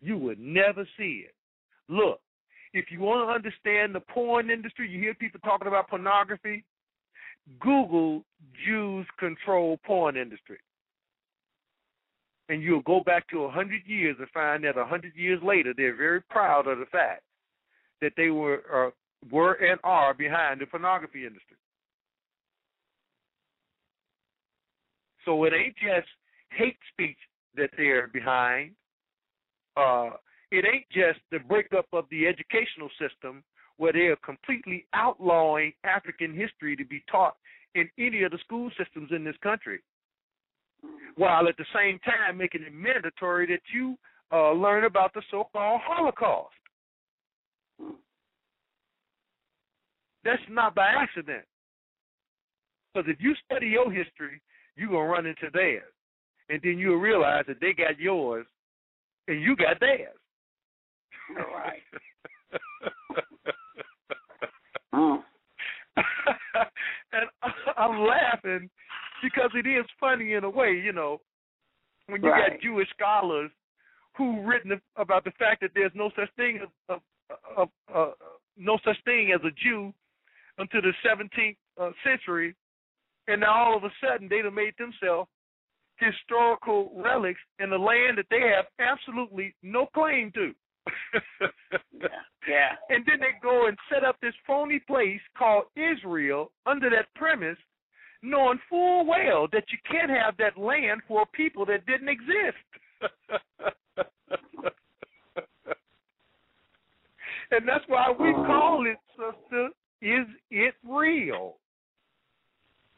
[0.00, 1.34] You will never see it.
[1.88, 2.20] Look,
[2.74, 6.64] if you want to understand the porn industry, you hear people talking about pornography.
[7.60, 8.24] Google
[8.66, 10.58] Jews control porn industry.
[12.50, 15.72] And you'll go back to a hundred years and find that a hundred years later
[15.74, 17.22] they're very proud of the fact
[18.00, 18.90] that they were uh,
[19.30, 21.56] were and are behind the pornography industry.
[25.24, 26.08] So it ain't just
[26.50, 27.18] hate speech
[27.56, 28.72] that they're behind.
[29.76, 30.10] Uh,
[30.50, 33.44] it ain't just the breakup of the educational system
[33.76, 37.36] where they are completely outlawing African history to be taught
[37.74, 39.80] in any of the school systems in this country,
[41.16, 43.96] while at the same time making it mandatory that you
[44.32, 46.54] uh, learn about the so-called Holocaust.
[50.24, 51.44] That's not by accident.
[52.92, 54.40] Because if you study your history,
[54.76, 55.92] you're going to run into theirs.
[56.48, 58.46] And then you'll realize that they got yours
[59.26, 60.16] and you got theirs.
[61.38, 61.82] All right.
[64.94, 65.22] Mm.
[67.12, 67.28] and
[67.76, 68.70] I'm laughing
[69.22, 71.20] because it is funny in a way, you know,
[72.06, 72.52] when you Right.
[72.52, 73.50] got Jewish scholars
[74.16, 77.00] who written about the fact that there's no such thing as a,
[77.56, 78.12] uh, uh,
[78.56, 79.92] no such thing as a Jew
[80.58, 82.54] until the 17th uh, century,
[83.28, 85.28] and now all of a sudden they've made themselves
[85.98, 90.52] historical relics in a land that they have absolutely no claim to.
[91.92, 92.08] yeah.
[92.48, 92.76] yeah.
[92.88, 97.58] And then they go and set up this phony place called Israel under that premise,
[98.22, 102.56] knowing full well that you can't have that land for people that didn't exist.
[107.50, 109.68] and that's why we call it, sister,
[110.00, 111.56] is it real?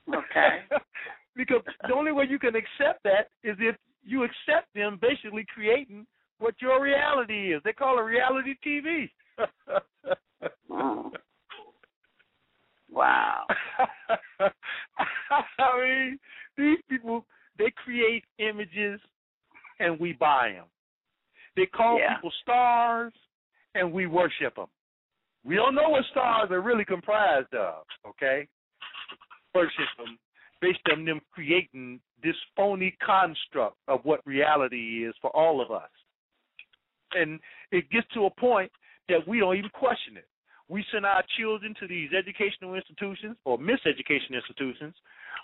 [0.09, 0.61] Okay.
[1.37, 6.07] because the only way you can accept that is if you accept them basically creating
[6.39, 7.61] what your reality is.
[7.65, 9.11] They call it reality TV.
[10.71, 11.11] mm.
[12.91, 13.45] Wow.
[15.59, 16.19] I mean,
[16.57, 17.25] these people
[17.59, 19.01] they create images
[19.79, 20.67] and we buy them.
[21.57, 22.15] They call yeah.
[22.15, 23.13] people stars
[23.75, 24.67] and we worship them.
[25.45, 28.47] We don't know what stars are really comprised of, okay?
[29.55, 30.19] Worship them
[30.61, 35.89] based on them creating this phony construct of what reality is for all of us.
[37.13, 37.41] And
[37.73, 38.71] it gets to a point
[39.09, 40.27] that we don't even question it.
[40.69, 44.95] We send our children to these educational institutions or miseducation institutions.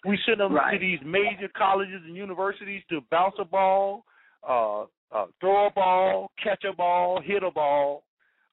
[0.06, 0.74] We send them right.
[0.74, 4.04] to these major colleges and universities to bounce a ball,
[4.48, 8.04] uh, uh, throw a ball, catch a ball, hit a ball,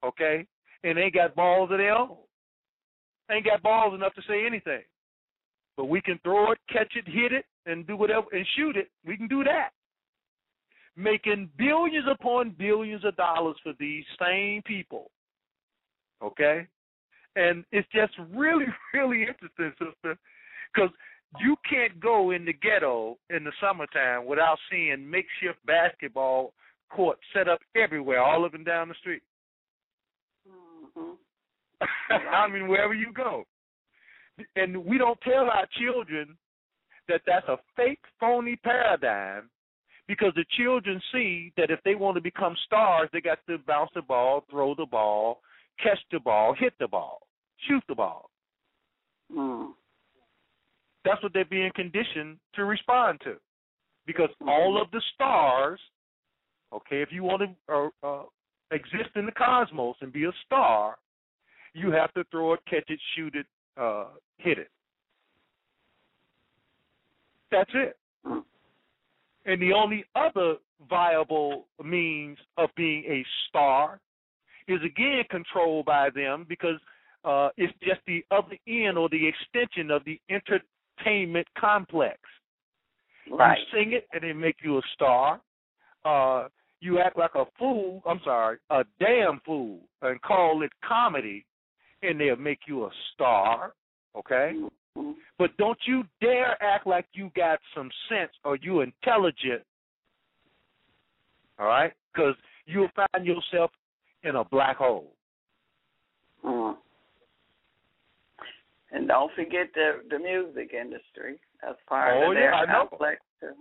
[0.04, 0.48] okay?
[0.84, 2.18] And they ain't got balls of their own.
[3.32, 4.82] Ain't got balls enough to say anything.
[5.78, 8.90] But we can throw it, catch it, hit it, and do whatever, and shoot it.
[9.06, 9.70] We can do that.
[10.96, 15.10] Making billions upon billions of dollars for these same people.
[16.22, 16.68] Okay?
[17.36, 20.18] And it's just really, really interesting, sister,
[20.74, 20.92] because
[21.40, 26.54] you can't go in the ghetto in the summertime without seeing makeshift basketball
[26.92, 29.24] courts set up everywhere, all up and down the street.
[30.98, 31.84] Mm-hmm.
[32.34, 33.44] I mean, wherever you go.
[34.56, 36.38] And we don't tell our children
[37.08, 39.50] that that's a fake, phony paradigm
[40.08, 43.92] because the children see that if they want to become stars, they got to bounce
[43.96, 45.42] the ball, throw the ball,
[45.82, 47.20] catch the ball, hit the ball,
[47.68, 48.30] shoot the ball.
[49.36, 49.70] Mm.
[51.06, 53.36] That's what they're being conditioned to respond to.
[54.06, 54.50] Because mm-hmm.
[54.50, 55.80] all of the stars,
[56.74, 58.24] okay, if you want to uh, uh,
[58.74, 60.98] exist in the cosmos and be a star,
[61.74, 63.46] you have to throw it, catch it, shoot it,
[63.80, 64.06] uh,
[64.38, 64.70] hit it.
[67.52, 67.98] That's it.
[69.46, 70.56] And the only other
[70.90, 74.00] viable means of being a star
[74.68, 76.80] is again controlled by them because
[77.26, 82.20] uh, it's just the other end or the extension of the entertainment complex.
[83.30, 83.58] Right.
[83.58, 85.42] You sing it and they make you a star.
[86.04, 86.48] Uh,
[86.84, 91.46] you act like a fool, I'm sorry, a damn fool, and call it comedy,
[92.02, 93.74] and they'll make you a star,
[94.18, 94.54] okay?
[95.40, 99.64] But don't you dare act like you got some sense or you intelligent,
[101.58, 101.94] all right?
[102.14, 103.72] Because you'll find yourself
[104.24, 105.14] in a black hole.
[106.46, 106.76] Mm.
[108.92, 112.88] And don't forget the the music industry as part Oh, of yeah, their I know.
[112.90, 113.54] complex too.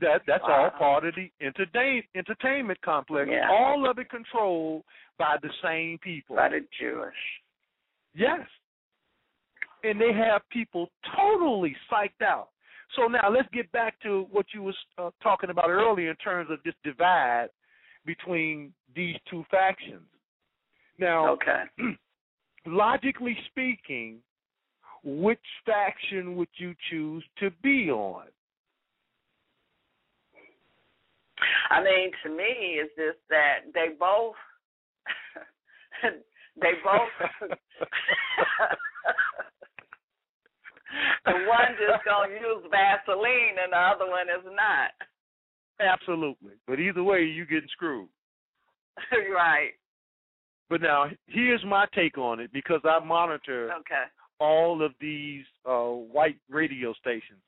[0.00, 0.64] That that's Wow.
[0.64, 3.28] all part of the entertain entertainment complex.
[3.32, 3.48] Yeah.
[3.50, 4.84] All of it controlled
[5.18, 6.36] by the same people.
[6.36, 7.14] By the Jewish.
[8.14, 8.46] Yes.
[9.84, 12.48] And they have people totally psyched out.
[12.96, 16.50] So now let's get back to what you was uh, talking about earlier in terms
[16.50, 17.48] of this divide
[18.06, 20.06] between these two factions.
[20.98, 21.64] Now, Okay.
[22.66, 24.18] logically speaking,
[25.04, 28.24] which faction would you choose to be on?
[31.70, 34.34] I mean, to me, it's just that they both,
[36.60, 37.48] they both.
[41.26, 44.92] the one just gonna use Vaseline, and the other one is not.
[45.80, 46.54] Absolutely.
[46.66, 48.08] But either way, you're getting screwed.
[49.32, 49.72] right.
[50.68, 54.04] But now, here's my take on it because I monitor Okay.
[54.40, 57.40] all of these uh, white radio stations.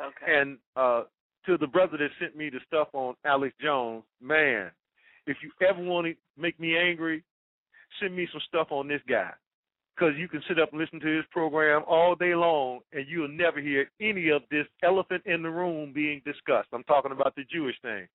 [0.00, 0.40] Okay.
[0.40, 1.04] And uh,
[1.46, 4.70] to the brother that sent me the stuff on Alex Jones, man,
[5.26, 7.22] if you ever want to make me angry,
[8.00, 9.30] send me some stuff on this guy.
[9.94, 13.28] Because you can sit up and listen to his program all day long, and you'll
[13.28, 16.68] never hear any of this elephant in the room being discussed.
[16.72, 18.08] I'm talking about the Jewish thing.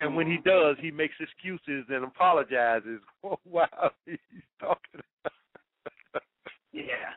[0.00, 3.00] And when he does, he makes excuses and apologizes.
[3.24, 4.18] Oh, wow, he's
[4.60, 5.00] talking.
[6.72, 7.12] Yeah.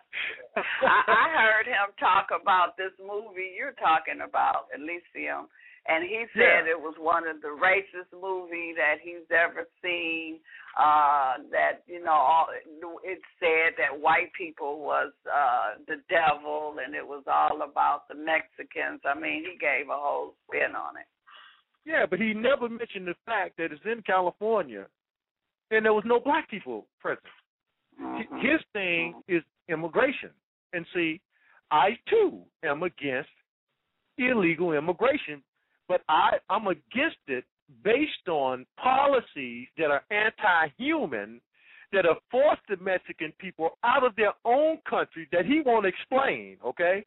[0.56, 5.48] I, I heard him talk about this movie you're talking about, Elysium,
[5.88, 6.74] and he said Yeah.
[6.74, 10.40] it was one of the racist movie that he's ever seen.
[10.78, 16.94] Uh, that you know, all it said that white people was uh the devil, and
[16.96, 19.00] it was all about the Mexicans.
[19.06, 21.08] I mean, he gave a whole spin on it.
[21.86, 24.88] Yeah, but he never mentioned the fact that it's in California,
[25.72, 27.24] and there was no black people present.
[28.02, 28.42] Mhm.
[28.42, 30.32] His thing is immigration,
[30.76, 31.22] and see,
[31.72, 33.30] I too am against
[34.18, 35.42] illegal immigration,
[35.88, 37.46] but I I'm against it
[37.84, 41.42] based on policies that are anti-human,
[41.92, 46.58] that have forced the Mexican people out of their own country that he won't explain.
[46.66, 47.06] Okay,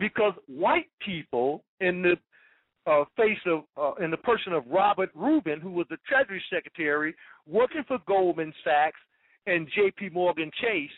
[0.00, 2.16] because white people in the
[2.90, 7.14] uh, face of uh, in the person of Robert Rubin, who was the Treasury Secretary
[7.46, 8.98] working for Goldman Sachs
[9.46, 10.10] and J.P.
[10.10, 10.90] Morgan Chase,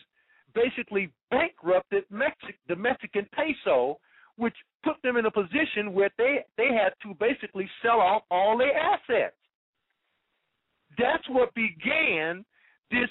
[0.53, 3.99] basically bankrupted Mexic- the Mexican peso,
[4.37, 8.57] which put them in a position where they they had to basically sell off all
[8.57, 9.35] their assets.
[10.97, 12.45] That's what began
[12.89, 13.09] this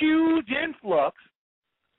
[0.00, 1.16] huge influx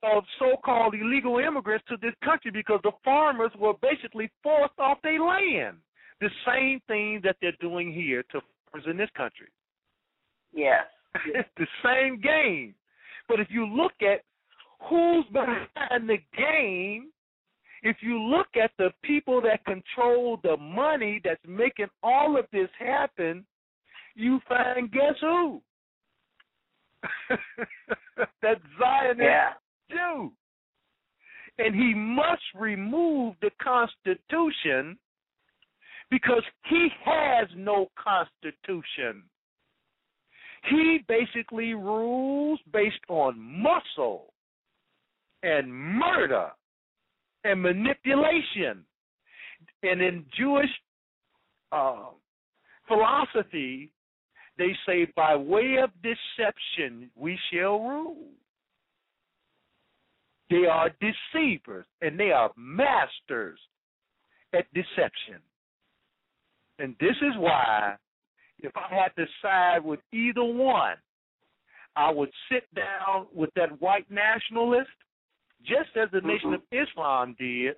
[0.03, 5.19] of so-called illegal immigrants to this country because the farmers were basically forced off their
[5.19, 5.77] land.
[6.19, 9.47] The same thing that they're doing here to farmers in this country.
[10.53, 10.85] Yes.
[11.27, 12.75] it's the same game.
[13.27, 14.21] But if you look at
[14.89, 17.11] who's behind the game,
[17.83, 22.69] if you look at the people that control the money that's making all of this
[22.79, 23.45] happen,
[24.15, 25.61] you find guess who?
[28.41, 29.53] that Zionist Yeah.
[29.89, 30.31] Jew.
[31.59, 34.97] And he must remove the Constitution
[36.09, 39.23] because he has no Constitution.
[40.69, 44.32] He basically rules based on muscle
[45.43, 46.49] and murder
[47.43, 48.85] and manipulation.
[49.83, 50.69] And in Jewish
[51.71, 52.05] uh,
[52.87, 53.91] philosophy,
[54.57, 58.29] they say, by way of deception, we shall rule.
[60.49, 63.59] They are deceivers and they are masters
[64.53, 65.41] at deception.
[66.79, 67.95] And this is why,
[68.59, 70.95] if I had to side with either one,
[71.95, 74.89] I would sit down with that white nationalist,
[75.65, 76.83] just as the Nation of mm-hmm.
[76.83, 77.75] Islam did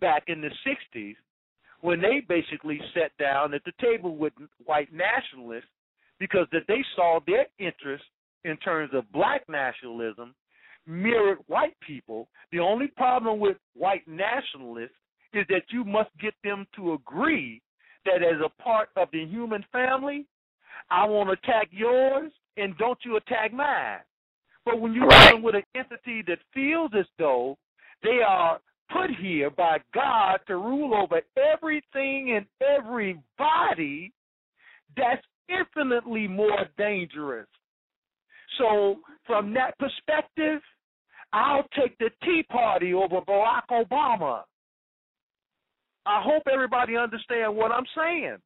[0.00, 1.16] back in the 60s,
[1.82, 4.32] when they basically sat down at the table with
[4.64, 5.68] white nationalists
[6.18, 8.04] because that they saw their interest
[8.44, 10.34] in terms of black nationalism
[10.86, 12.28] mirrored white people.
[12.52, 14.96] The only problem with white nationalists
[15.32, 17.62] is that you must get them to agree
[18.04, 20.26] that as a part of the human family,
[20.90, 24.00] I want to attack yours and don't you attack mine.
[24.64, 25.28] But when you're Right.
[25.28, 27.58] dealing with an entity that feels as though
[28.02, 34.12] they are put here by God to rule over everything and everybody,
[34.96, 37.48] that's infinitely more dangerous.
[38.58, 40.62] So, from that perspective,
[41.32, 44.44] I'll take the Tea Party over Barack Obama.
[46.06, 48.38] I hope everybody understands what I'm saying.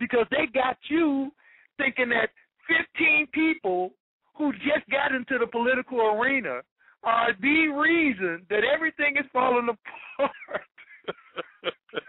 [0.00, 1.30] Because they got you
[1.78, 2.30] thinking that
[2.66, 3.92] 15 people
[4.34, 6.60] who just got into the political arena
[7.04, 10.30] are the reason that everything is falling apart.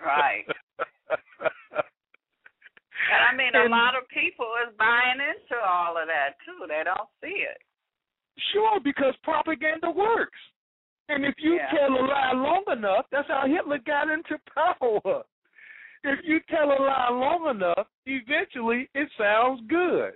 [0.06, 0.46] Right.
[3.12, 6.66] And I mean, a And- lot of people is buying into all of that too.
[6.68, 7.58] They don't see it.
[8.52, 10.40] Sure, because propaganda works.
[11.10, 11.70] And if you Yeah.
[11.72, 15.24] tell a lie long enough, that's how Hitler got into power.
[16.04, 20.16] If you tell a lie long enough, eventually it sounds good.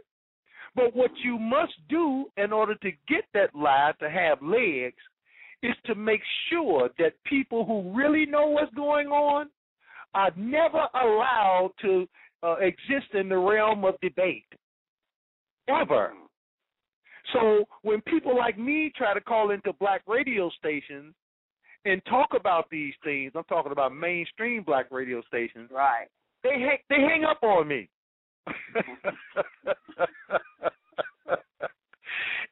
[0.77, 4.95] But what you must do in order to get that lie to have legs
[5.63, 6.21] is to make
[6.51, 9.49] sure that people who really know what's going on
[10.13, 12.07] are never allowed to
[12.43, 14.45] uh, exist in the realm of debate.
[15.67, 16.13] Ever.
[17.33, 21.15] So when people like me try to call into black radio stations
[21.85, 26.07] and talk about these things, I'm talking about mainstream black radio stations, Right.
[26.43, 27.89] they hang, they hang up on me.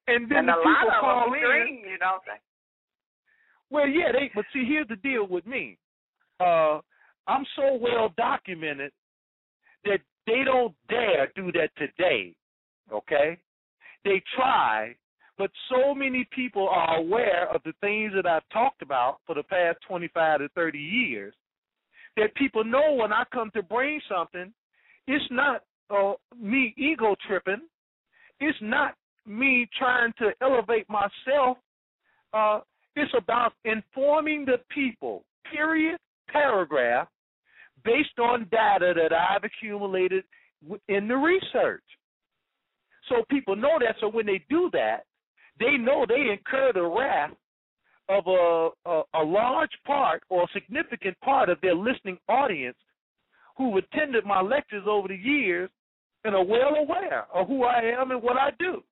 [0.08, 1.40] and then And the a people lot of call them in.
[1.42, 2.18] scream, you know.
[3.70, 4.32] Well, yeah, they.
[4.34, 5.78] But see, here's the deal with me.
[6.40, 6.80] Uh,
[7.28, 8.92] I'm so well documented
[9.86, 12.36] that they don't dare do that today.
[12.92, 13.38] Okay,
[14.04, 14.94] they try,
[15.38, 19.42] but so many people are aware of the things that I've talked about for the
[19.44, 21.34] past 25 to 30 years
[22.16, 24.54] that people know when I come to bring something,
[25.08, 27.62] it's not uh, me ego tripping.
[28.40, 31.58] It's not me trying to elevate myself.
[32.34, 32.60] Uh,
[32.96, 35.98] it's about informing the people, period,
[36.30, 37.08] paragraph
[37.84, 40.24] based on data that I've accumulated
[40.88, 41.84] in the research.
[43.10, 43.96] So people know that.
[44.00, 45.06] So when they do that,
[45.60, 47.32] they know they incur the wrath
[48.10, 52.78] of a, a, a large part or a significant part of their listening audience
[53.58, 55.70] who attended my lectures over the years
[56.24, 58.84] and are well aware of who I am and what I do.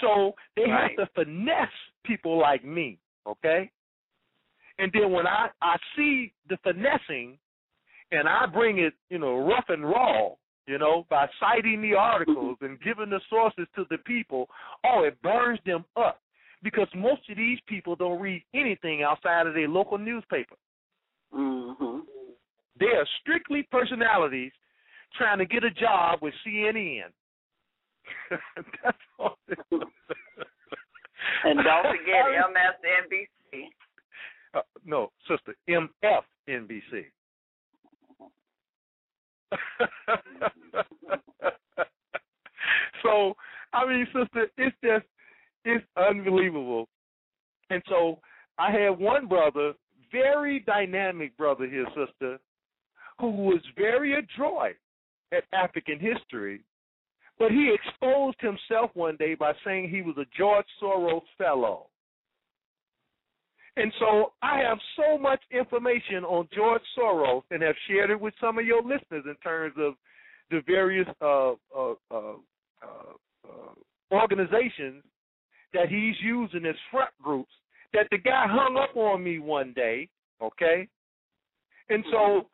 [0.00, 0.90] So they right.
[0.96, 1.68] have to finesse
[2.04, 3.70] people like me, okay?
[4.78, 7.38] And then when I, I see the finessing
[8.12, 10.30] and I bring it, you know, rough and raw,
[10.66, 14.48] you know, by citing the articles and giving the sources to the people,
[14.84, 16.20] oh, it burns them up
[16.62, 20.56] because most of these people don't read anything outside of their local newspaper.
[21.34, 22.00] Mm-hmm.
[22.80, 24.52] They are strictly personalities
[25.16, 27.12] trying to get a job with CNN.
[28.30, 29.36] That's all.
[29.70, 33.68] and don't forget MSNBC.
[34.54, 37.04] Uh, no, sister, MFNBC.
[43.02, 43.34] so,
[43.72, 45.04] I mean, sister, it's just,
[45.64, 46.88] it's unbelievable.
[47.68, 48.18] And so,
[48.58, 49.74] I had one brother,
[50.10, 52.38] very dynamic brother here, sister,
[53.20, 54.76] who was very adroit
[55.32, 56.62] at African history,
[57.38, 61.86] but he exposed himself one day by saying he was a George Soros fellow.
[63.76, 68.34] And so I have so much information on George Soros and have shared it with
[68.40, 69.94] some of your listeners in terms of
[70.50, 72.34] the various uh, uh, uh,
[72.82, 73.14] uh,
[73.44, 75.04] uh organizations
[75.72, 77.52] that he's using as front groups
[77.92, 80.08] that the guy hung up on me one day,
[80.42, 80.88] okay?
[81.88, 82.46] And so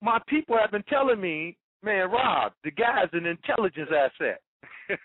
[0.00, 4.40] my people have been telling me, man, Rob, the guy's an intelligence asset.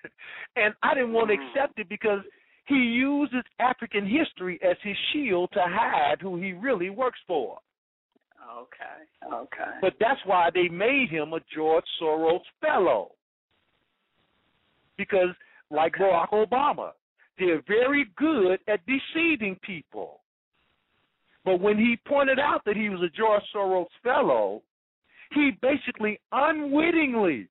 [0.55, 1.49] and I didn't want to Mm.
[1.49, 2.21] accept it because
[2.65, 7.59] he uses African history as his shield to hide who he really works for.
[8.57, 9.33] Okay.
[9.33, 9.71] Okay.
[9.81, 13.11] But that's why they made him a George Soros fellow.
[14.97, 15.29] Because,
[15.69, 16.91] like Barack Obama,
[17.39, 20.20] they're very good at deceiving people.
[21.43, 24.61] But when he pointed out that he was a George Soros fellow,
[25.33, 27.47] he basically unwittingly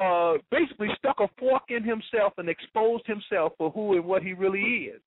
[0.00, 4.32] uh, basically stuck a fork in himself and exposed himself for who and what he
[4.32, 5.00] really is.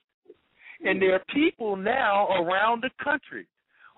[0.85, 3.47] And there are people now around the country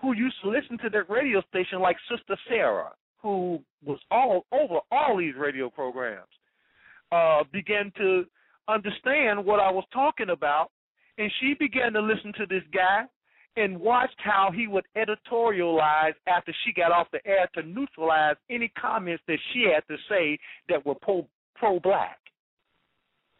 [0.00, 2.90] who used to listen to that radio station, like Sister Sarah,
[3.20, 6.26] who was all over all these radio programs,
[7.12, 8.24] uh, began to
[8.68, 10.70] understand what I was talking about,
[11.18, 13.04] and she began to listen to this guy
[13.56, 18.68] and watched how he would editorialize after she got off the air to neutralize any
[18.80, 20.38] comments that she had to say
[20.68, 22.18] that were pro pro black.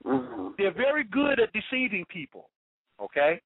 [0.05, 0.49] Mm-hmm.
[0.59, 2.51] They're very good at deceiving people.
[3.01, 3.41] Okay?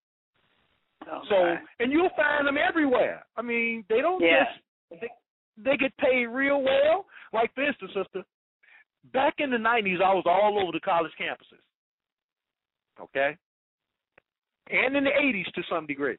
[1.28, 3.24] So and you'll find them everywhere.
[3.36, 4.44] I mean, they don't Yeah.
[4.90, 5.10] just they,
[5.70, 7.06] they get paid real well.
[7.32, 8.24] Like for instance, sister,
[9.12, 11.62] back in the nineties I was all over the college campuses.
[13.00, 13.36] Okay?
[14.68, 16.16] And in the eighties to some degree.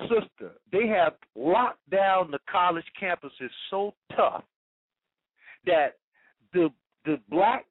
[0.00, 4.44] Sister, they have locked down the college campuses so tough
[5.66, 5.96] that
[6.52, 6.70] the
[7.04, 7.66] the black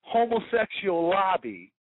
[0.00, 1.72] homosexual lobby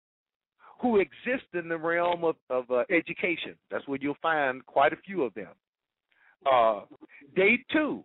[0.81, 3.55] who exist in the realm of, of uh, education.
[3.71, 5.53] That's where you'll find quite a few of them.
[6.51, 6.83] Uh,
[7.37, 8.05] they too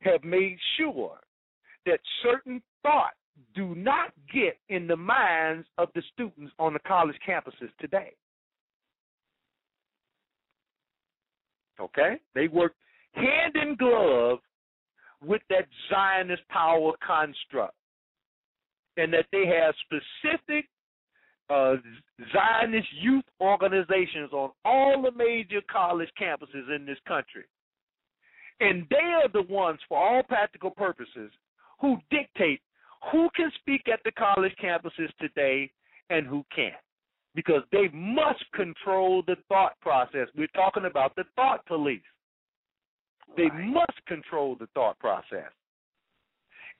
[0.00, 1.18] have made sure
[1.84, 3.12] that certain thought
[3.54, 8.12] do not get in the minds of the students on the college campuses today.
[11.80, 12.16] Okay?
[12.34, 12.74] They work
[13.12, 14.38] hand in glove
[15.24, 17.74] with that Zionist power construct.
[18.96, 20.66] And that they have specific
[21.50, 21.76] uh,
[22.32, 27.44] Zionist youth organizations on all the major college campuses in this country.
[28.60, 31.30] And they are the ones, for all practical purposes,
[31.78, 32.60] who dictate
[33.12, 35.70] who can speak at the college campuses today
[36.10, 36.74] and who can't.
[37.36, 40.26] Because they must control the thought process.
[40.34, 42.02] We're talking about the thought police.
[43.36, 43.64] They Right.
[43.66, 45.52] must control the thought process.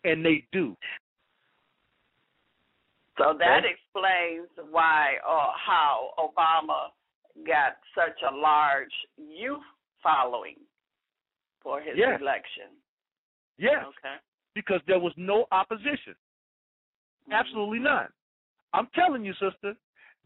[0.02, 0.76] And they do.
[3.18, 3.70] So that Okay.
[3.70, 6.92] explains why or how Obama
[7.44, 9.64] got such a large youth
[10.02, 10.58] following
[11.60, 12.20] for his Yes.
[12.20, 12.70] election.
[13.58, 13.84] Yes.
[13.84, 14.18] Okay.
[14.54, 16.16] because there was no opposition.
[17.30, 17.84] Absolutely mm-hmm.
[17.84, 18.12] none.
[18.72, 19.76] I'm telling you, sister,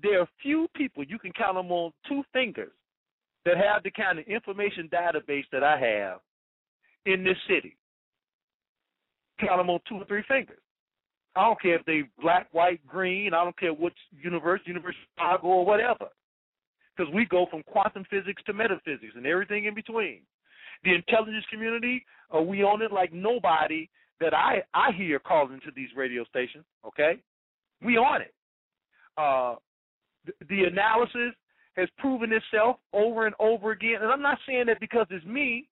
[0.03, 2.73] there are few people, you can count them on two fingers,
[3.45, 6.21] that have the kind of information database that I have
[7.07, 7.77] in this city.
[9.41, 10.59] Count them on two or three fingers.
[11.35, 13.33] I don't care if they black, white, green.
[13.33, 16.09] I don't care which university, University of Chicago or whatever.
[16.97, 20.21] because we go from quantum physics to metaphysics and everything in between.
[20.85, 23.89] The intelligence community, uh, we own it like nobody
[24.21, 26.65] that I I hear calls into these radio stations.
[26.87, 27.19] Okay,
[27.83, 28.35] we on it.
[29.17, 29.57] Uh,
[30.49, 31.35] the, analysis
[31.77, 35.69] has proven itself over and over again, and I'm not saying that because it's me.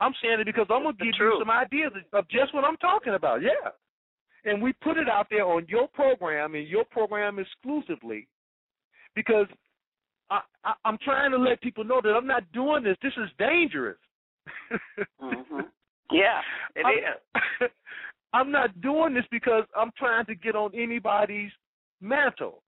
[0.00, 3.14] I'm saying it because I'm gonna give you some ideas of just what I'm talking
[3.14, 3.42] about.
[3.42, 3.70] Yeah,
[4.44, 8.26] and we put it out there on your program and your program exclusively
[9.14, 9.46] because
[10.30, 12.96] I, I, I'm trying to let people know that I'm not doing this.
[13.02, 13.98] This is dangerous.
[15.22, 15.60] mm-hmm.
[16.12, 16.40] Yeah,
[16.74, 17.70] it I'm, is.
[18.32, 21.52] I'm not doing this because I'm trying to get on anybody's
[22.00, 22.64] mantle.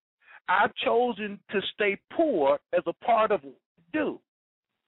[0.48, 4.18] I've chosen to stay poor as a part of what I do.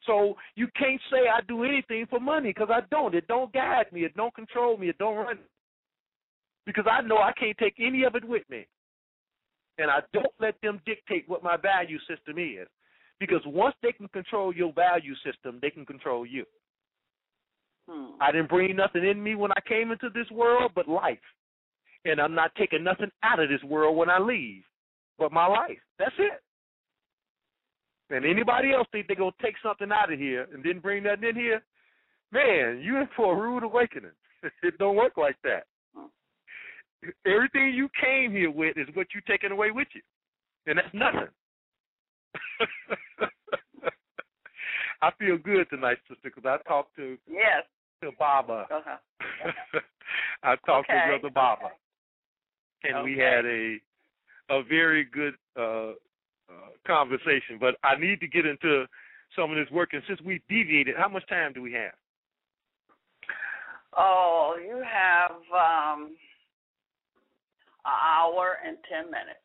[0.06, 3.14] So you can't say I do anything for money because I don't.
[3.14, 4.04] It don't guide me.
[4.04, 4.88] It don't control me.
[4.88, 5.38] It don't run.
[6.66, 8.66] Because I know I can't take any of it with me.
[9.78, 12.68] And I don't let them dictate what my value system is.
[13.18, 16.44] Because once they can control your value system, they can control you.
[17.88, 18.12] Hmm.
[18.20, 21.18] I didn't bring nothing in me when I came into this world but life.
[22.04, 24.62] And I'm not taking nothing out of this world when I leave
[25.18, 25.78] but my life.
[25.98, 26.40] That's it.
[28.10, 31.28] And anybody else think they're gonna take something out of here and didn't bring nothing
[31.30, 31.62] in here,
[32.32, 34.10] man, you in for a rude awakening.
[34.62, 35.64] it don't work like that.
[37.26, 40.00] Everything you came here with is what you're taking away with you,
[40.66, 41.28] and that's nothing.
[45.02, 47.64] I feel good tonight, sister, because I talked to yes
[48.02, 48.66] to Baba.
[48.70, 48.96] Uh-huh.
[50.42, 50.98] I talked okay.
[50.98, 51.74] to Brother Baba, okay.
[52.84, 53.04] and okay.
[53.04, 53.78] we had a
[54.50, 57.58] a very good uh, uh, conversation.
[57.58, 58.86] But I need to get into
[59.36, 61.92] some of this work, and since we deviated, how much time do we have?
[63.96, 66.10] Oh, you have um,
[67.84, 69.40] an hour and ten minutes.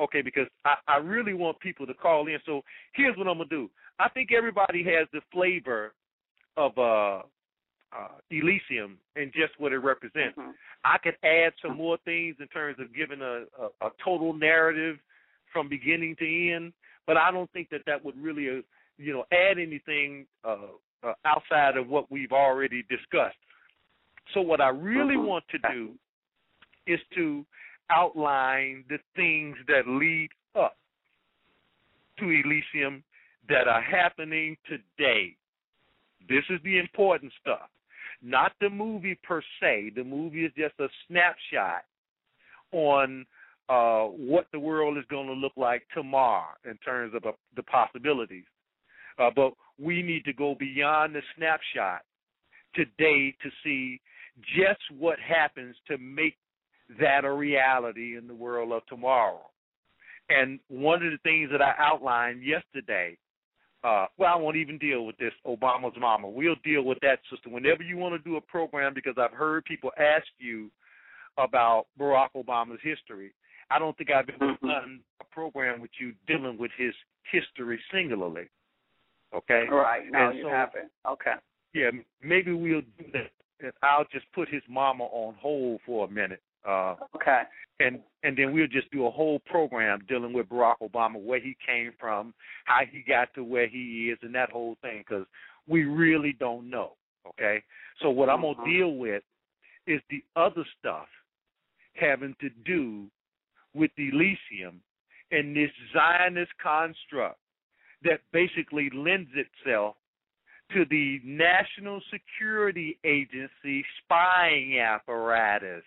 [0.00, 2.38] Okay, because I, I really want people to call in.
[2.44, 2.62] So
[2.94, 3.70] here's what I'm gonna do.
[3.98, 5.94] I think everybody has the flavor
[6.56, 7.22] of uh,
[7.92, 10.38] uh, Elysium and just what it represents.
[10.38, 10.50] Mm-hmm.
[10.84, 14.96] I could add some more things in terms of giving a, a, a total narrative
[15.52, 16.72] from beginning to end,
[17.06, 18.62] but I don't think that that would really, uh,
[18.98, 20.56] you know, add anything uh,
[21.02, 23.36] uh, outside of what we've already discussed.
[24.34, 25.26] So what I really mm-hmm.
[25.26, 25.90] want to do
[26.86, 27.44] is to
[27.90, 30.28] outline the things that lead
[30.58, 30.76] up
[32.18, 33.04] to Elysium
[33.48, 35.36] that are happening today.
[36.28, 37.68] This is the important stuff.
[38.22, 39.92] Not the movie per se.
[39.94, 41.84] The movie is just a snapshot
[42.72, 43.26] on
[43.68, 47.62] uh, what the world is going to look like tomorrow in terms of uh, the
[47.64, 48.44] possibilities.
[49.18, 52.02] Uh, but we need to go beyond the snapshot
[52.74, 54.00] today to see
[54.56, 56.36] just what happens to make
[57.00, 59.40] that a reality in the world of tomorrow.
[60.28, 63.16] And one of the things that I outlined yesterday,
[63.84, 66.28] uh, well, I won't even deal with this Obama's mama.
[66.28, 69.64] We'll deal with that, sister, whenever you want to do a program because I've heard
[69.64, 70.70] people ask you
[71.38, 73.32] about Barack Obama's history.
[73.70, 74.66] I don't think I've ever Mm-hmm.
[74.66, 76.94] done a program with you dealing with his
[77.30, 78.44] history singularly.
[79.34, 79.64] Okay?
[79.70, 80.02] Right.
[80.10, 80.90] No, And you so- haven't.
[81.08, 81.34] Okay.
[81.74, 81.90] Yeah,
[82.22, 83.74] maybe we'll do that.
[83.82, 86.40] I'll just put his mama on hold for a minute.
[86.66, 87.42] Uh, Okay.
[87.80, 91.56] and and then we'll just do a whole program dealing with Barack Obama, where he
[91.64, 95.26] came from, how he got to where he is, and that whole thing, because
[95.68, 96.92] we really don't know.
[97.28, 97.62] Okay,
[98.00, 99.22] so what I'm gonna deal with
[99.86, 101.08] is the other stuff
[101.94, 103.06] having to do
[103.74, 104.80] with Elysium
[105.30, 107.38] and this Zionist construct
[108.02, 109.96] that basically lends itself
[110.72, 115.84] to the National Security Agency spying apparatus.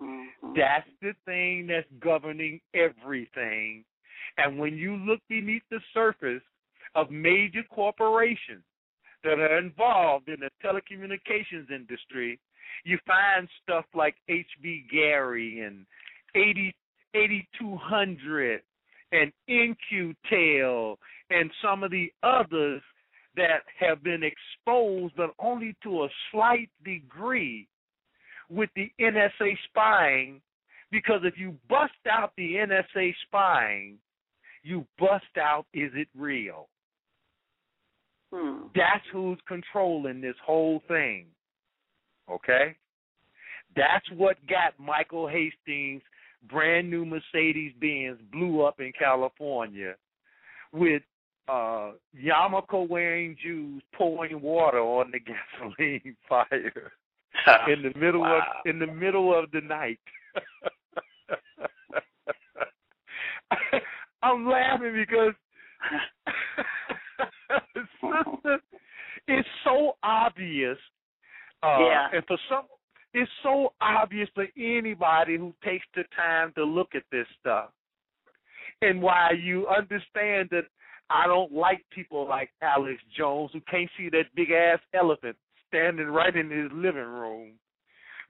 [0.00, 0.54] Mhm.
[0.54, 3.84] That's the thing that's governing everything.
[4.38, 6.42] And when you look beneath the surface
[6.94, 8.64] of major corporations
[9.22, 12.38] that are involved in the telecommunications industry,
[12.84, 15.86] you find stuff like HBGary and
[16.34, 16.74] 80,
[17.14, 18.62] 8200
[19.12, 20.98] and In-Q-Tel
[21.30, 22.82] and some of the others
[23.36, 27.68] that have been exposed, but only to a slight degree
[28.52, 30.40] with the NSA spying
[30.90, 33.96] because if you bust out the NSA spying,
[34.62, 36.68] you bust out is it real?
[38.32, 38.66] Hmm.
[38.74, 41.26] That's who's controlling this whole thing.
[42.30, 42.76] Okay?
[43.74, 46.02] That's what got Michael Hastings'
[46.50, 49.94] brand new Mercedes Benz blew up in California
[50.72, 51.02] with
[51.48, 55.18] uh yarmulke wearing Jews pouring water on the
[55.78, 56.92] gasoline fire
[57.68, 58.38] in the middle Wow.
[58.38, 59.98] of in the middle of the night.
[64.22, 65.32] I'm laughing because
[67.74, 68.58] Sister,
[69.28, 70.78] it's so obvious.
[71.62, 72.08] Uh, Yeah.
[72.12, 72.64] And for some,
[73.14, 77.70] it's so obvious for anybody who takes the time to look at this stuff.
[78.80, 80.64] And why you understand that
[81.10, 85.36] I don't like people like Alex Jones who can't see that big ass elephant
[85.72, 87.52] standing right in his living room,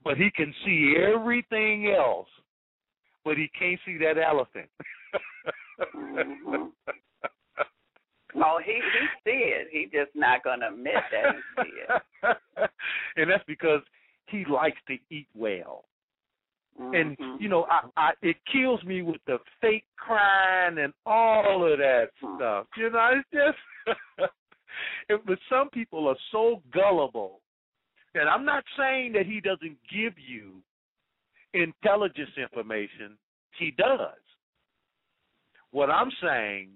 [0.05, 2.29] but he can see everything else,
[3.25, 4.71] but he can't see that elephant.
[5.95, 6.73] Mhm.
[8.35, 9.69] Oh, he he see it.
[9.71, 11.73] He just not gonna admit that he see
[12.25, 12.41] it.
[13.17, 13.83] and that's because
[14.29, 15.85] he likes to eat well.
[16.79, 17.41] And Mhm.
[17.41, 22.11] you know, I, I it kills me with the fake crying and all of that
[22.23, 22.37] Mhm.
[22.37, 22.67] stuff.
[22.77, 23.59] You know, it's just
[25.09, 27.41] but some people are so gullible.
[28.15, 30.63] And I'm not saying that he doesn't give you
[31.55, 33.17] intelligence information.
[33.59, 34.19] He does.
[35.71, 36.69] What I'm saying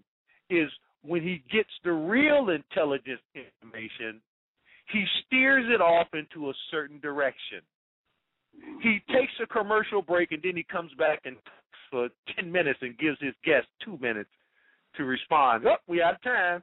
[0.49, 0.71] is
[1.03, 4.21] when he gets the real intelligence information,
[4.93, 7.61] he steers it off into a certain direction.
[8.83, 12.79] He takes a commercial break and then he comes back and talks for 10 minutes
[12.81, 14.31] and gives his guest two minutes
[14.97, 15.65] to respond.
[15.67, 16.63] Oh, we out of time.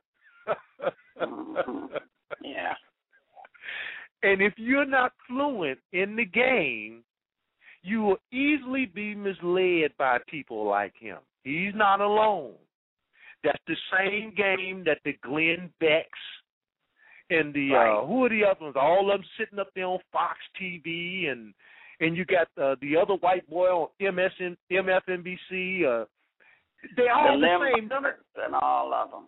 [1.21, 1.99] Mhm.
[2.41, 2.73] Yeah.
[4.23, 7.03] And if you're not fluent in the game,
[7.81, 11.17] you will easily be misled by people like him.
[11.43, 12.53] He's not alone.
[13.43, 16.07] That's the same game that the Glenn Becks
[17.29, 17.97] and the Right.
[18.01, 18.75] uh who are the other ones?
[18.79, 21.53] All of them sitting up there on Fox TV and
[21.99, 25.83] and you got uh, the other white boy on MSN MFNBC.
[25.85, 26.05] Uh,
[26.95, 27.87] they all the the, same.
[27.89, 29.27] None of, and all of them.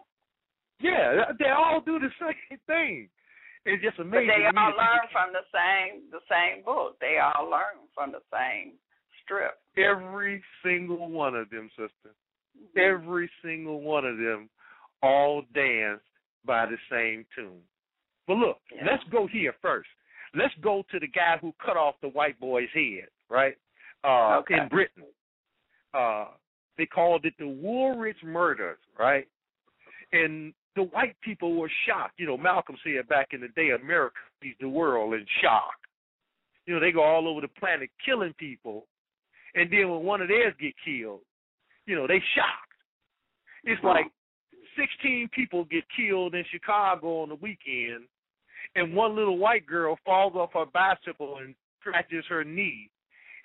[0.80, 3.10] Yeah, they all do the same thing.
[3.66, 4.28] It's just But amazing.
[4.28, 6.98] they all learn from the same the same book.
[7.02, 8.74] They all learn from the same
[9.24, 9.58] strip.
[9.78, 12.14] Every single one of them, sister.
[12.78, 14.50] Every single one of them
[15.02, 16.02] all dance
[16.46, 17.62] by the same tune.
[18.28, 18.86] But look, Yeah.
[18.86, 19.90] let's go here first.
[20.36, 23.58] Let's go to the guy who cut off the white boy's head, right?
[24.04, 24.60] Uh Okay.
[24.60, 25.06] in Britain.
[25.94, 26.28] Uh
[26.78, 29.28] they called it the Woolwich murders, right?
[30.12, 32.20] And the white people were shocked.
[32.20, 35.74] You know, Malcolm said back in the day, America sees the world in shock.
[36.66, 38.86] You know, they go all over the planet killing people,
[39.54, 41.22] and then when one of theirs get killed,
[41.86, 42.74] you know, they shocked.
[43.64, 44.06] It's like
[44.78, 48.06] sixteen people get killed in Chicago on the weekend,
[48.76, 52.90] and one little white girl falls off her bicycle and scratches her knee.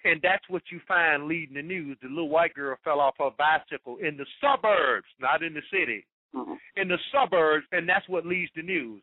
[0.03, 1.99] And that's what you find leading the news.
[2.01, 6.07] The little white girl fell off her bicycle in the suburbs, not in the city
[6.35, 6.59] Mhm.
[6.77, 9.03] in the suburbs, and that's what leads to news.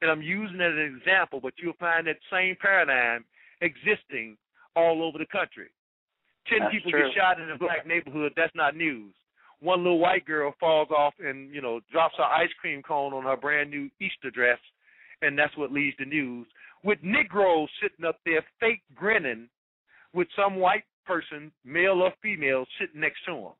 [0.00, 3.24] And I'm using it as an example, but you'll find that same paradigm
[3.60, 4.38] existing
[4.76, 5.68] all over the country.
[6.46, 7.06] Ten That's people true.
[7.06, 9.14] get shot in a black neighborhood, that's not news.
[9.60, 13.24] One little white girl falls off and, you know, drops her ice cream cone on
[13.24, 14.58] her brand new Easter dress,
[15.20, 16.46] and that's what leads to news.
[16.82, 19.50] With Negroes sitting up there fake grinning
[20.14, 23.52] with some white person, male or female, sitting next to them.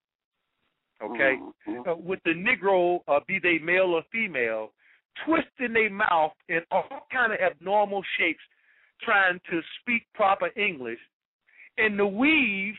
[1.03, 1.37] Okay?
[1.67, 1.87] Mhm.
[1.87, 4.73] uh, with the Negro, uh, be they male or female,
[5.25, 8.43] twisting their mouth in all kind of abnormal shapes,
[9.03, 11.01] trying to speak proper English.
[11.79, 12.77] And the weave,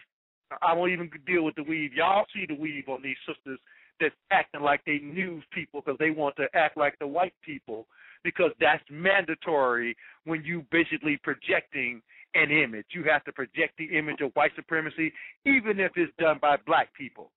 [0.61, 1.93] I won't even deal with the weave.
[1.93, 3.59] Y'all see the weave on these sisters
[3.99, 7.87] that's acting like they news people because they want to act like the white people
[8.23, 9.95] because that's mandatory
[10.25, 12.01] when you basically projecting
[12.35, 12.85] an image.
[12.91, 15.11] You have to project the image of white supremacy,
[15.45, 17.31] even if it's done by black people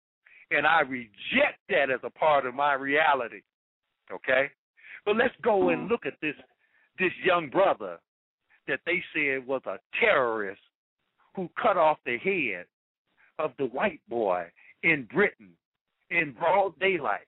[0.50, 3.42] and I reject that as a part of my reality.
[4.12, 4.50] Okay?
[5.04, 6.34] But let's go and look at this
[6.98, 7.98] this young brother
[8.68, 10.60] that they said was a terrorist
[11.34, 12.66] who cut off the head
[13.38, 14.44] of the white boy
[14.84, 15.50] in Britain
[16.10, 17.26] in broad daylight.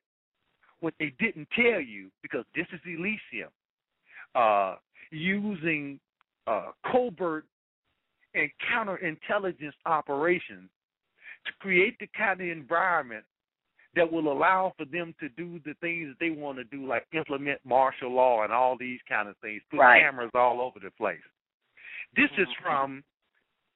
[0.81, 3.51] What they didn't tell you, because this is Elysium,
[4.35, 4.77] uh,
[5.11, 5.99] using
[6.47, 7.45] uh, covert
[8.35, 10.69] and counterintelligence operations
[11.47, 13.25] to create the kind of environment
[13.95, 17.07] that will allow for them to do the things that they want to do, like
[17.15, 20.03] implement martial law and all these kind of things, put Right.
[20.03, 21.23] cameras all over the place.
[22.15, 23.03] This is from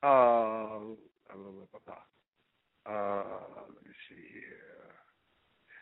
[0.02, 0.80] uh,
[2.86, 3.22] uh,
[3.68, 4.50] let me see here.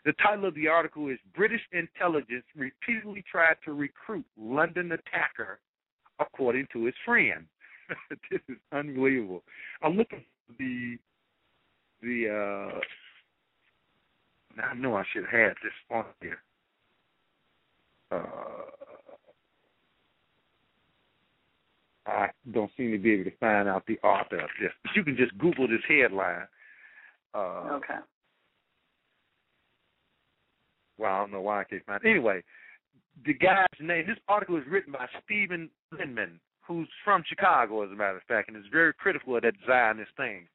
[0.05, 5.59] The title of the article is British Intelligence Repeatedly Tried to Recruit London Attacker,
[6.19, 7.45] according to his friend.
[8.31, 9.43] this is unbelievable.
[9.81, 10.97] I'm looking for the
[12.01, 12.79] the uh
[14.61, 16.39] I know I should have had this on here.
[18.11, 18.25] Uh
[22.05, 24.71] I don't seem to be able to find out the author of this.
[24.83, 26.47] But you can just Google this headline.
[27.33, 27.99] Uh Okay.
[30.97, 32.03] well, I don't know why I can't find.
[32.03, 32.09] It.
[32.09, 32.43] Anyway,
[33.25, 34.05] the guy's name.
[34.07, 38.47] This article is written by Stephen Lendman, who's from Chicago, as a matter of fact,
[38.49, 40.47] and is very critical of that Zionist thing.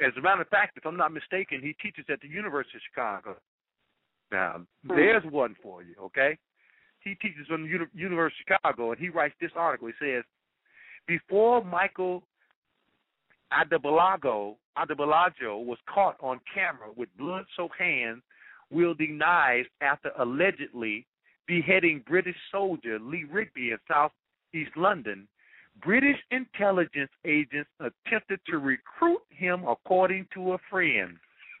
[0.00, 2.82] As a matter of fact, if I'm not mistaken, he teaches at the University of
[2.90, 3.36] Chicago.
[4.32, 4.96] Now, hmm.
[4.96, 6.38] there's one for you, okay?
[7.00, 9.88] He teaches from the Uni- University of Chicago, and he writes this article.
[9.88, 10.24] He says,
[11.06, 12.22] before Michael
[13.52, 18.22] Adebolago, Adebolajo was caught on camera with blood-soaked hands
[18.70, 21.06] wielding knives after allegedly
[21.46, 25.26] beheading British soldier Lee Rigby in southeast London,
[25.82, 31.16] British intelligence agents attempted to recruit him according to a friend.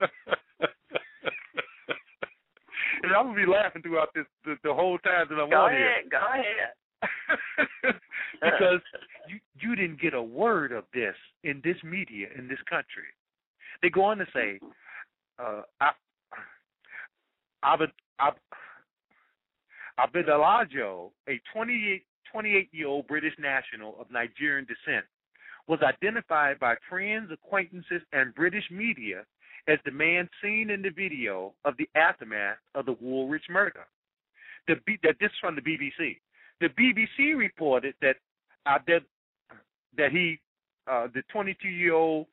[3.02, 5.74] and I'm gonna be laughing throughout this the, the whole time that I'm go on
[5.74, 6.10] ahead, here.
[6.10, 6.74] Go ahead.
[8.42, 8.80] because
[9.28, 11.14] you you didn't get a word of this
[11.44, 13.08] in this media in this country.
[13.82, 14.60] They go on to say,
[15.38, 15.62] uh,
[17.64, 17.90] Abed,
[19.98, 22.02] Abedalajo, a 28,
[22.32, 25.04] 28 year old British national of Nigerian descent,
[25.66, 29.24] was identified by friends, acquaintances, and British media
[29.68, 33.86] as the man seen in the video of the aftermath of the Woolwich murder.
[34.66, 36.18] The B, that this is from the BBC.
[36.60, 38.16] The BBC reported that
[38.66, 39.02] uh, that
[39.96, 40.38] that he,
[40.90, 42.26] uh, the 22 year old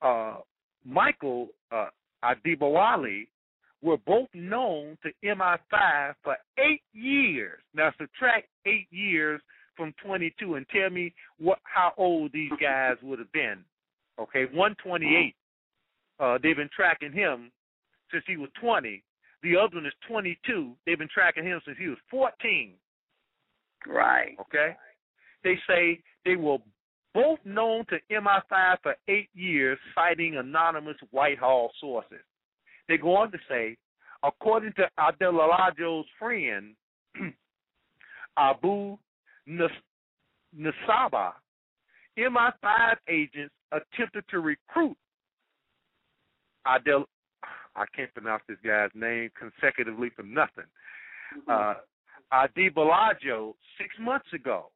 [0.00, 0.36] uh,
[0.84, 1.88] Michael uh,
[2.24, 3.26] Adibawale,
[3.82, 7.60] were both known to MI5 for eight years.
[7.74, 9.40] Now subtract eight years
[9.76, 13.64] from 22 and tell me what how old these guys would have been.
[14.20, 15.34] Okay, 128.
[16.20, 17.50] Uh, they've been tracking him
[18.12, 19.02] since he was 20.
[19.42, 20.74] The other one is 22.
[20.86, 22.74] They've been tracking him since he was 14.
[23.86, 24.36] Right.
[24.40, 24.76] Okay.
[25.42, 26.58] They say they were
[27.14, 32.20] both known to MI5 for eight years, citing anonymous Whitehall sources.
[32.92, 33.78] They go on to say,
[34.22, 36.74] according to Adelajo's friend,
[38.36, 38.98] Abu
[39.48, 41.32] Nasaba,
[42.18, 44.94] MI5 agents attempted to recruit
[46.66, 47.06] Adel.
[47.74, 50.68] I can't pronounce this guy's name consecutively for nothing.
[51.48, 51.74] Mm-hmm.
[52.34, 52.46] Uh,
[53.78, 54.66] six months ago.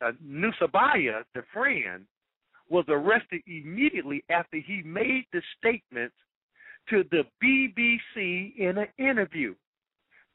[0.00, 2.04] Uh, Nusabaya, the friend,
[2.68, 6.14] was arrested immediately after he made the statements
[6.90, 9.54] to the BBC in an interview.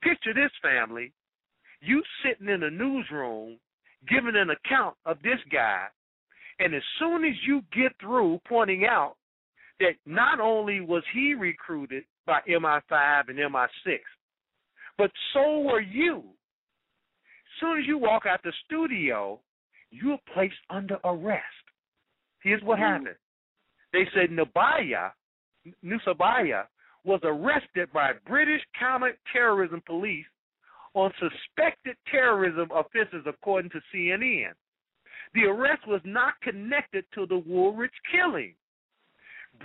[0.02, 1.14] Picture this, family.
[1.82, 3.58] You sitting in a newsroom
[4.08, 5.86] giving an account of this guy,
[6.60, 9.16] and as soon as you get through pointing out
[9.80, 14.00] that not only was he recruited by MI5 and MI6,
[14.98, 16.18] but so were you.
[16.18, 19.40] As soon as you walk out the studio,
[19.90, 21.46] you're placed under arrest.
[22.44, 22.88] Here's what mm.
[22.88, 23.16] happened.
[23.94, 25.12] They said Nabaya
[25.84, 26.66] Nusabaya
[27.04, 30.26] was arrested by British counterterrorism police
[30.94, 34.52] on suspected terrorism offenses, according to CNN.
[35.34, 38.54] The arrest was not connected to the Woolwich killing.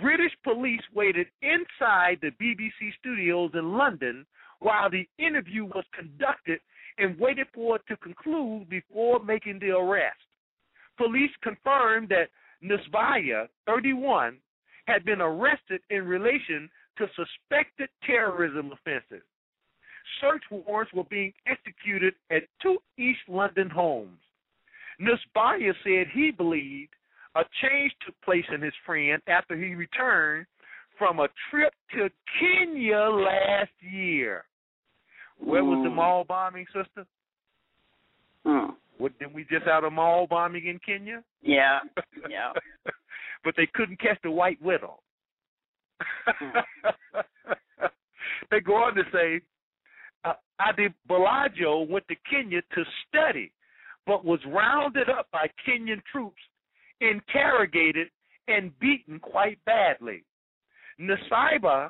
[0.01, 4.25] British police waited inside the BBC studios in London
[4.59, 6.59] while the interview was conducted
[6.97, 10.17] and waited for it to conclude before making the arrest.
[10.97, 12.29] Police confirmed that
[12.63, 14.37] Nusbaya, 31,
[14.87, 19.23] had been arrested in relation to suspected terrorism offenses.
[20.21, 24.17] Search warrants were being executed at two East London homes.
[24.99, 26.89] Nusbaya said he believed
[27.35, 30.47] a change took place in his friend after he returned
[30.97, 32.09] from a trip to
[32.39, 34.43] Kenya last year.
[35.39, 35.97] Where was the hmm.
[35.97, 37.05] mall bombing, sister?
[38.43, 38.71] Hmm.
[38.97, 41.23] What did we just have a mall bombing in Kenya?
[41.43, 41.79] Yeah,
[42.29, 42.53] yeah.
[43.47, 44.99] But they couldn't catch the white widow.
[48.51, 49.39] they go on to say,
[50.25, 53.53] uh, Adebolajo went to Kenya to study,
[54.05, 56.41] but was rounded up by Kenyan troops,
[56.99, 58.09] interrogated,
[58.49, 60.25] and beaten quite badly.
[60.99, 61.87] Nasaiba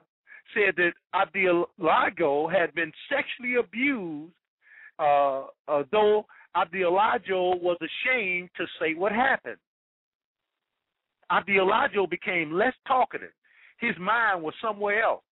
[0.53, 4.31] said that Abdialago had been sexually abused,
[4.99, 9.57] uh, uh, though Abdialajo was ashamed to say what happened.
[11.31, 13.31] Abdialajo became less talkative.
[13.79, 15.23] His mind was somewhere else.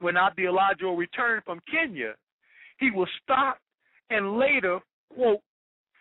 [0.00, 2.14] When Abdialajo returned from Kenya,
[2.78, 3.60] he was stopped
[4.10, 4.78] and later,
[5.14, 5.40] quote,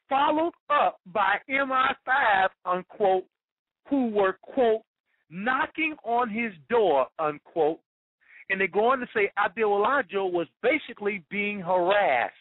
[0.10, 3.26] followed up by MI5, unquote,
[3.90, 4.82] who were, quote,
[5.30, 7.80] knocking on his door, unquote.
[8.50, 12.34] And they go on to say Abdialajo was basically being harassed.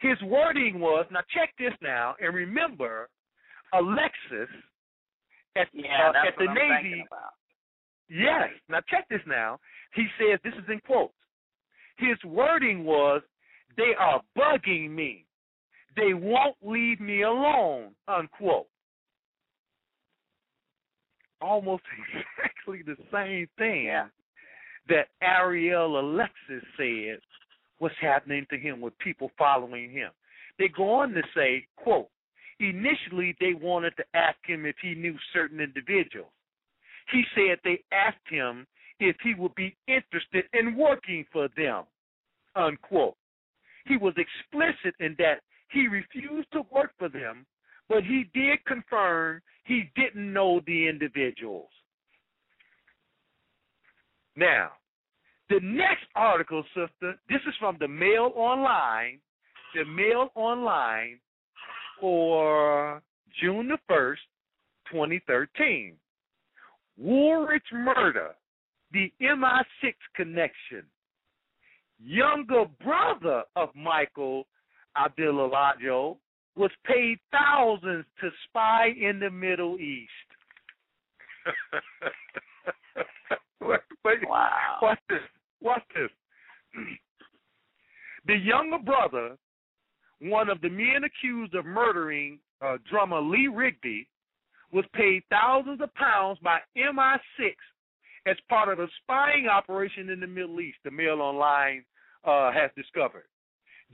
[0.00, 3.08] His wording was, now check this now, and remember,
[3.74, 4.48] Alexis
[5.60, 7.04] at, yeah, uh, at the I'm Navy.
[8.08, 8.48] Yes.
[8.68, 9.58] Now check this now.
[9.94, 11.14] He says this is in quotes.
[11.98, 13.22] his wording was,
[13.76, 15.26] "They are bugging me.
[15.96, 18.66] They won't leave me alone." Unquote.
[21.40, 24.08] Almost exactly the same thing Yeah.
[24.88, 27.20] that Ariel Alexis said
[27.78, 30.10] What's happening to him with people following him.
[30.58, 32.10] They go on to say, quote,
[32.60, 36.30] initially they wanted to ask him if he knew certain individuals.
[37.10, 38.66] He said they asked him
[39.00, 41.84] if he would be interested in working for them,
[42.54, 43.16] unquote.
[43.86, 45.40] He was explicit in that
[45.70, 47.46] he refused to work for them,
[47.88, 51.70] but he did confirm he didn't know the individuals.
[54.36, 54.72] Now,
[55.48, 59.18] the next article, sister, this is from the Mail Online,
[59.74, 61.18] the Mail Online
[62.00, 63.02] for
[63.40, 64.16] June the 1st,
[64.90, 65.94] 2013.
[66.98, 68.30] Woolwich murder,
[68.92, 70.82] the MI6 connection.
[72.02, 74.46] Younger brother of Michael
[74.96, 76.16] Adebolajo
[76.56, 80.10] was paid thousands to spy in the Middle East.
[83.60, 84.78] wait, wait, Wow.
[84.82, 85.18] Watch this.
[85.60, 86.10] Watch this.
[88.26, 89.36] the younger brother,
[90.20, 94.06] one of the men accused of murdering uh, drummer Lee Rigby,
[94.72, 97.54] was paid thousands of pounds by MI6
[98.26, 101.84] as part of a spying operation in the Middle East, the Mail Online
[102.24, 103.24] uh, has discovered.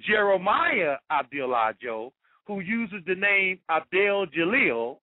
[0.06, 2.10] Jeremiah Adebolajo,
[2.46, 4.98] who uses the name Abdel Jalil,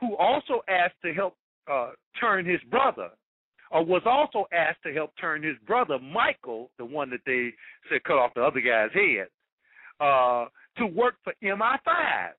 [0.00, 1.36] who also asked to help
[1.70, 1.90] uh,
[2.20, 3.08] turn his brother,
[3.70, 7.50] or was also asked to help turn his brother Michael, the one that they
[7.90, 9.28] said cut off the other guy's head,
[10.00, 10.46] uh,
[10.76, 12.30] to work for MI5,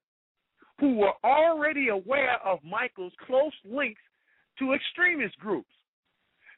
[0.79, 4.01] who were already aware of Michael's close links
[4.59, 5.69] to extremist groups.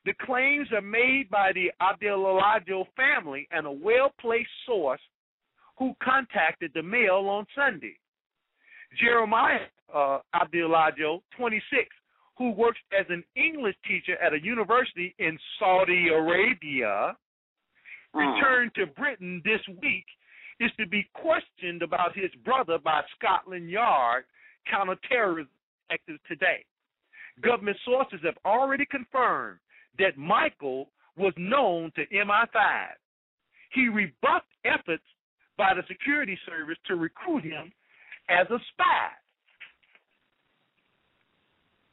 [0.06, 5.02] The claims are made by the Adebolajo family and a well-placed source
[5.78, 7.98] who contacted the Mail on Sunday.
[9.00, 9.60] Jeremiah
[9.94, 11.88] uh, Adebolajo, 26,
[12.38, 17.16] who works as an English teacher at a university in Saudi Arabia,
[18.14, 20.06] returned to Britain this week,
[20.62, 24.26] is to be questioned about his brother by Scotland Yard
[24.70, 25.50] counterterrorism
[25.90, 26.64] detectives today.
[27.42, 29.60] Government sources have already confirmed
[29.98, 32.90] that Michael was known to MI5.
[33.74, 35.04] He rebuffed efforts
[35.58, 37.72] by the security service to recruit him
[38.30, 39.10] as a spy.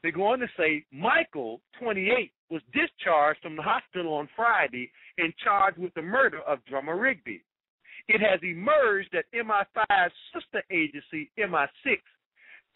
[0.03, 5.33] They go on to say Michael, 28, was discharged from the hospital on Friday and
[5.43, 7.43] charged with the murder of drummer Rigby.
[8.09, 11.98] It has emerged that MI5's sister agency, MI6,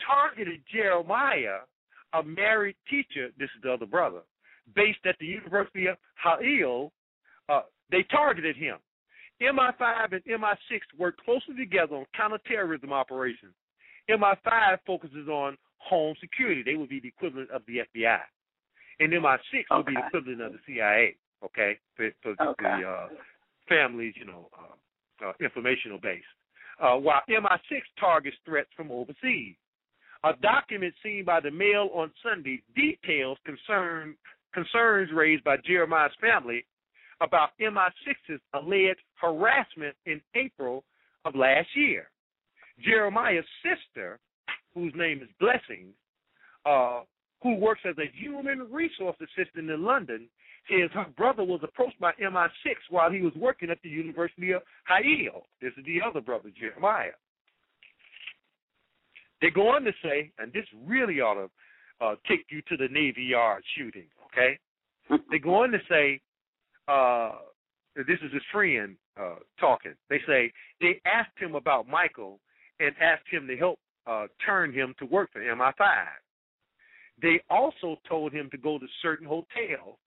[0.06, 1.60] targeted Jeremiah,
[2.12, 4.20] a married teacher, this is the other brother,
[4.74, 6.92] based at the University of Hail.
[7.48, 8.76] Uh, they targeted him.
[9.42, 13.54] MI5 and MI6 work closely together on counterterrorism operations.
[14.10, 16.62] MI5 focuses on home security.
[16.62, 18.20] They would be the equivalent of the FBI.
[19.00, 22.62] And MI6 would be the equivalent of the CIA, okay, for, for Okay.
[22.62, 23.08] the uh,
[23.68, 24.74] families, you know, uh,
[25.24, 26.22] uh, informational base.
[26.80, 29.54] Uh, while MI6 targets threats from overseas.
[30.24, 34.14] A document seen by the Mail on Sunday details concern,
[34.54, 36.64] concerns raised by Jeremiah's family
[37.20, 40.84] about MI6's alleged harassment in April
[41.24, 42.08] of last year.
[42.84, 44.18] Jeremiah's sister,
[44.74, 45.94] whose name is Blessings,
[46.66, 47.02] uh,
[47.42, 50.28] who works as a human resource assistant in London,
[50.68, 54.62] says her brother was approached by MI6 while he was working at the University of
[54.86, 55.42] Hail.
[55.60, 57.10] This is the other brother, Jeremiah.
[59.40, 62.88] They go on to say, and this really ought to uh, take you to the
[62.92, 64.58] Navy Yard shooting, okay?
[65.30, 66.20] they go on to say,
[66.88, 67.32] uh,
[67.96, 69.94] this is his friend uh, talking.
[70.08, 72.38] They say they asked him about Michael
[72.80, 76.04] and asked him to help uh, turn him to work for MI5.
[77.20, 79.98] They also told him to go to certain hotels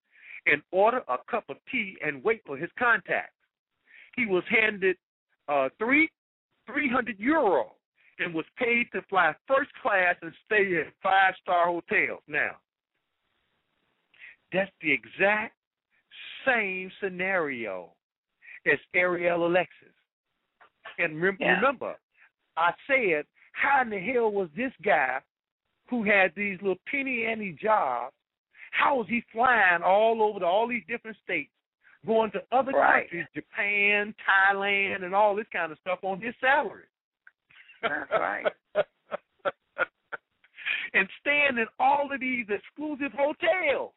[0.46, 3.32] and order a cup of tea and wait for his contact.
[4.16, 4.96] He was handed
[5.48, 6.08] uh, three
[6.66, 7.72] three hundred euro
[8.18, 12.22] and was paid to fly first class and stay in five star hotels.
[12.26, 12.52] Now,
[14.52, 15.54] that's the exact
[16.46, 17.90] same scenario
[18.64, 19.94] as Ariel Alexis.
[20.98, 21.56] And rem- Yeah.
[21.56, 21.96] remember,
[22.56, 25.20] I said, how in the hell was this guy
[25.90, 28.15] who had these little penny ante jobs?
[28.76, 31.50] How was he flying all over to all these different states,
[32.04, 33.04] going to other Right.
[33.08, 36.86] countries, Japan, Thailand, and all this kind of stuff on his salary?
[37.82, 38.46] That's right.
[40.94, 43.92] and staying in all of these exclusive hotels.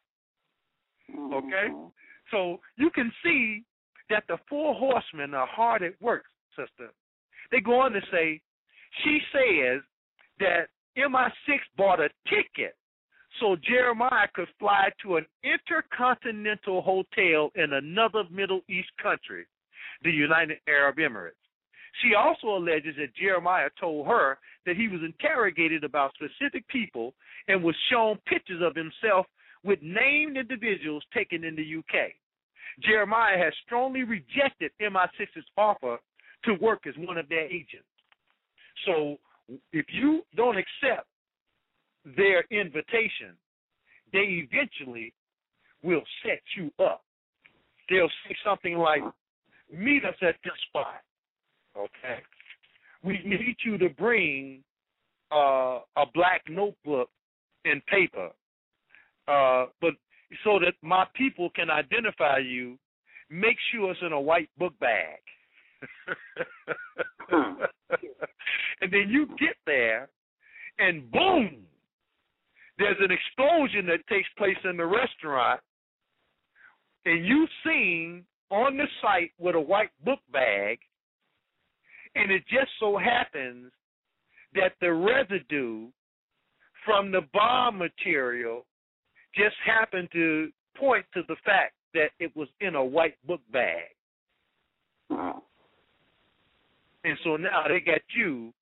[1.10, 1.68] Okay.
[1.70, 1.92] Mhm.
[2.30, 3.64] So you can see
[4.08, 6.26] that the four horsemen are hard at work,
[6.56, 6.92] sister.
[7.50, 8.40] They go on to say,
[9.02, 9.82] she says
[10.38, 12.76] that MI6 bought a ticket
[13.38, 19.46] so Jeremiah could fly to an intercontinental hotel in another Middle East country,
[20.02, 21.34] the United Arab Emirates.
[22.02, 27.14] She also alleges that Jeremiah told her that he was interrogated about specific people
[27.48, 29.26] and was shown pictures of himself
[29.64, 32.12] with named individuals taken in the UK.
[32.82, 35.98] Jeremiah has strongly rejected MI6's offer
[36.44, 37.86] to work as one of their agents.
[38.86, 39.18] So
[39.72, 41.06] if you don't accept
[42.16, 43.36] their invitation,
[44.12, 45.12] they eventually
[45.82, 47.02] will set you up.
[47.88, 49.02] They'll say something like,
[49.72, 51.02] Meet us at this spot.
[51.76, 52.20] Okay.
[53.04, 54.62] We need you to bring
[55.32, 57.08] uh, a black notebook
[57.64, 58.30] and paper.
[59.28, 59.92] Uh, but
[60.44, 62.78] so that my people can identify you,
[63.30, 65.18] make sure it's in a white book bag.
[67.30, 70.08] and then you get there,
[70.78, 71.58] and boom,
[72.80, 75.60] there's an explosion that takes place in the restaurant,
[77.04, 80.78] and you seen on the site with a white book bag,
[82.14, 83.70] and it just so happens
[84.54, 85.88] that the residue
[86.84, 88.64] from the bomb material
[89.34, 93.84] just happened to point to the fact that it was in a white book bag.
[95.10, 95.34] And
[97.24, 98.52] so now they got you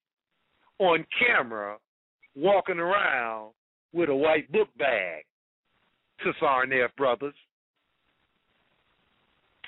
[0.79, 1.77] on camera
[2.37, 3.53] walking around
[3.93, 5.25] with a white book bag
[6.23, 7.35] to Tsarnaev Brothers.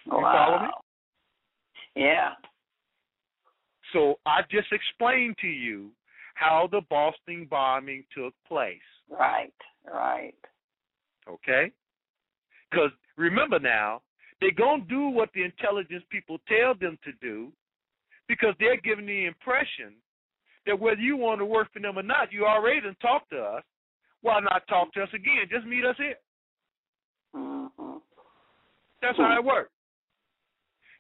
[0.07, 0.47] You wow.
[0.47, 0.73] follow me?
[1.97, 2.31] Yeah.
[3.93, 5.91] So I just explained to you
[6.35, 8.79] how the Boston bombing took place.
[9.11, 9.53] Right,
[9.93, 10.35] right.
[11.29, 11.71] Okay?
[12.71, 14.03] Because remember now,
[14.41, 17.53] they're going to do what the intelligence people tell them to do
[18.29, 19.95] because they're giving the impression
[20.67, 23.39] that whether you want to work for them or not, you already done talked to
[23.39, 23.65] us.
[24.23, 25.47] Why not talk to us again?
[25.51, 26.17] Just meet us here.
[27.35, 27.99] Mm-hmm.
[29.03, 29.71] That's how it works.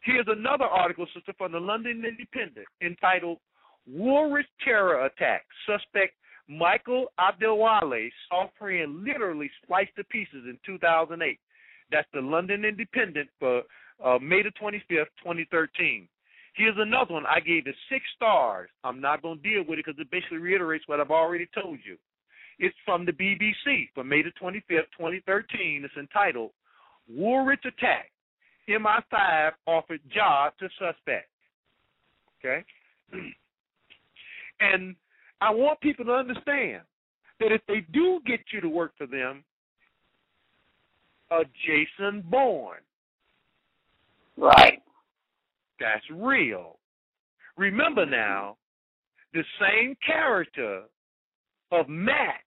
[0.02, 3.38] Here's another article, sister, from the London Independent entitled
[3.86, 5.44] Woolwich Terror Attack.
[5.66, 6.14] Suspect
[6.48, 11.38] Michael Adebowale saw friend literally sliced to pieces in 2008.
[11.92, 13.62] That's the London Independent for
[14.04, 16.08] uh, May the 25th, 2013.
[16.54, 17.26] Here's another one.
[17.26, 18.70] I gave it six stars.
[18.82, 21.78] I'm not going to deal with it because it basically reiterates what I've already told
[21.84, 21.96] you.
[22.60, 25.82] It's from the BBC for May the 25th, 2013.
[25.82, 26.50] It's entitled
[27.08, 28.10] Woolwich Attack.
[28.68, 31.28] MI5 offered job to suspect.
[32.38, 32.64] Okay?
[34.62, 34.94] And
[35.40, 36.82] I want people to understand
[37.40, 39.42] that if they do get you to work for them,
[41.30, 42.82] a Jason Bourne,
[44.36, 44.82] Right.
[45.80, 46.78] that's real.
[47.56, 48.58] Remember now,
[49.32, 50.82] the same character
[51.72, 52.42] of Max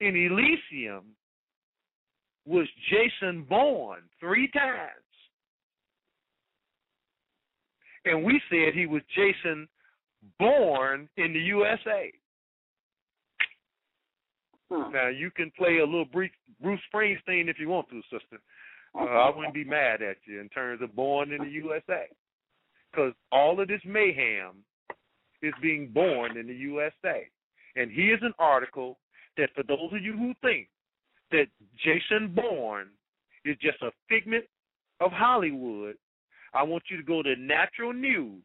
[0.00, 1.04] in Elysium
[2.46, 4.90] was Jason Bourne three times.
[8.04, 9.68] And we said he was Jason
[10.38, 12.10] Bourne in the USA.
[14.70, 14.92] Hmm.
[14.92, 16.30] Now you can play a little Bruce
[16.62, 18.40] Bruce Springsteen if you want to, sister.
[18.98, 22.06] Uh, I wouldn't be mad at you in terms of born in the USA,
[22.90, 24.64] because all of this mayhem
[25.42, 27.28] is being born in the USA.
[27.76, 28.98] And here's an article
[29.36, 30.68] that for those of you who think
[31.30, 31.46] that
[31.82, 32.88] Jason Bourne
[33.44, 34.44] is just a figment
[35.00, 35.96] of Hollywood,
[36.52, 38.42] I want you to go to Natural News,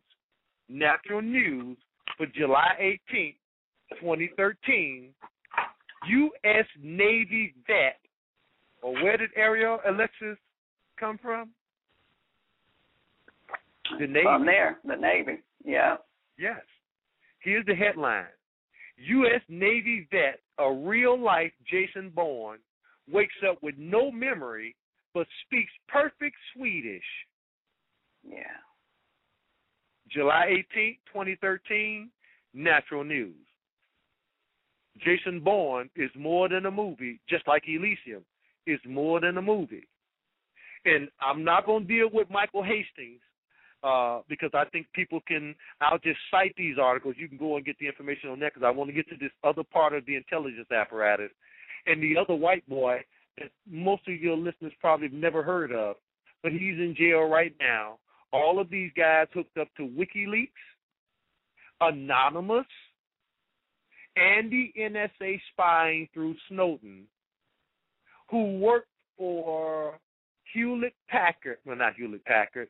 [0.69, 1.77] Natural News
[2.17, 3.35] for July 18th,
[3.99, 5.13] 2013.
[6.07, 6.65] U.S.
[6.83, 7.99] Navy vet,
[8.83, 10.37] or where did Ariel Alexis
[10.99, 11.49] come from?
[13.99, 14.23] The Navy.
[14.23, 15.41] From there, the Navy.
[15.63, 15.95] Yeah.
[16.37, 16.61] Yes.
[17.39, 18.25] Here's the headline
[18.97, 19.41] U.S.
[19.49, 22.59] Navy vet, a real life Jason Bourne,
[23.11, 24.75] wakes up with no memory
[25.13, 27.03] but speaks perfect Swedish.
[28.27, 28.59] Yeah.
[30.11, 32.09] July 18th, 2013,
[32.53, 33.35] Natural News.
[35.03, 38.23] Jason Bourne is more than a movie, just like Elysium
[38.67, 39.87] is more than a movie.
[40.85, 43.21] And I'm not going to deal with Michael Hastings
[43.85, 45.53] uh, because I think people can.
[45.79, 47.15] I'll just cite these articles.
[47.17, 49.15] You can go and get the information on that because I want to get to
[49.19, 51.29] this other part of the intelligence apparatus
[51.85, 53.01] and the other white boy
[53.37, 55.97] that most of your listeners probably have never heard of,
[56.41, 57.99] but he's in jail right now.
[58.33, 60.49] All of these guys hooked up to WikiLeaks,
[61.81, 62.65] Anonymous,
[64.15, 67.03] and the NSA spying through Snowden,
[68.31, 68.87] who worked
[69.17, 69.99] for
[70.53, 72.69] Hewlett Packard, well, not Hewlett Packard,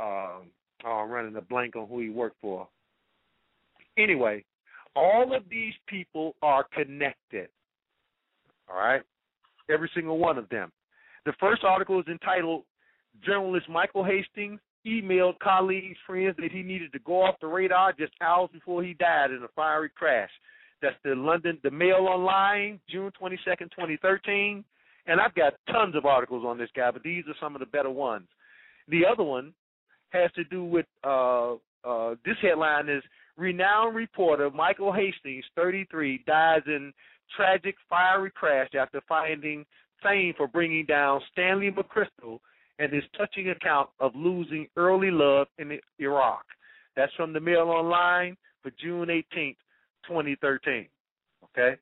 [0.00, 0.50] um,
[0.84, 2.68] I'm running a blank on who he worked for.
[3.98, 4.44] Anyway,
[4.96, 7.48] all of these people are connected.
[8.68, 9.02] All right,
[9.70, 10.72] every single one of them.
[11.26, 12.64] The first article is entitled
[13.24, 18.12] "Journalist Michael Hastings emailed colleagues, friends that he needed to go off the radar just
[18.20, 20.30] hours before he died in a fiery crash."
[20.82, 24.62] That's the London, the Mail Online, June 22nd, 2013.
[25.06, 27.66] And I've got tons of articles on this guy, but these are some of the
[27.66, 28.26] better ones.
[28.88, 29.54] The other one
[30.14, 31.54] has to do with uh,
[31.84, 33.02] uh, this headline is
[33.36, 36.92] renowned reporter Michael Hastings, 33, dies in
[37.36, 39.64] tragic fiery crash after finding
[40.02, 42.38] fame for bringing down Stanley McChrystal
[42.78, 46.44] and his touching account of losing early love in Iraq.
[46.96, 49.56] That's from the Mail Online for June 18th,
[50.06, 50.86] 2013.
[51.44, 51.76] Okay?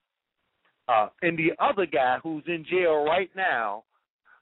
[0.89, 3.85] Uh, and the other guy who's in jail right now,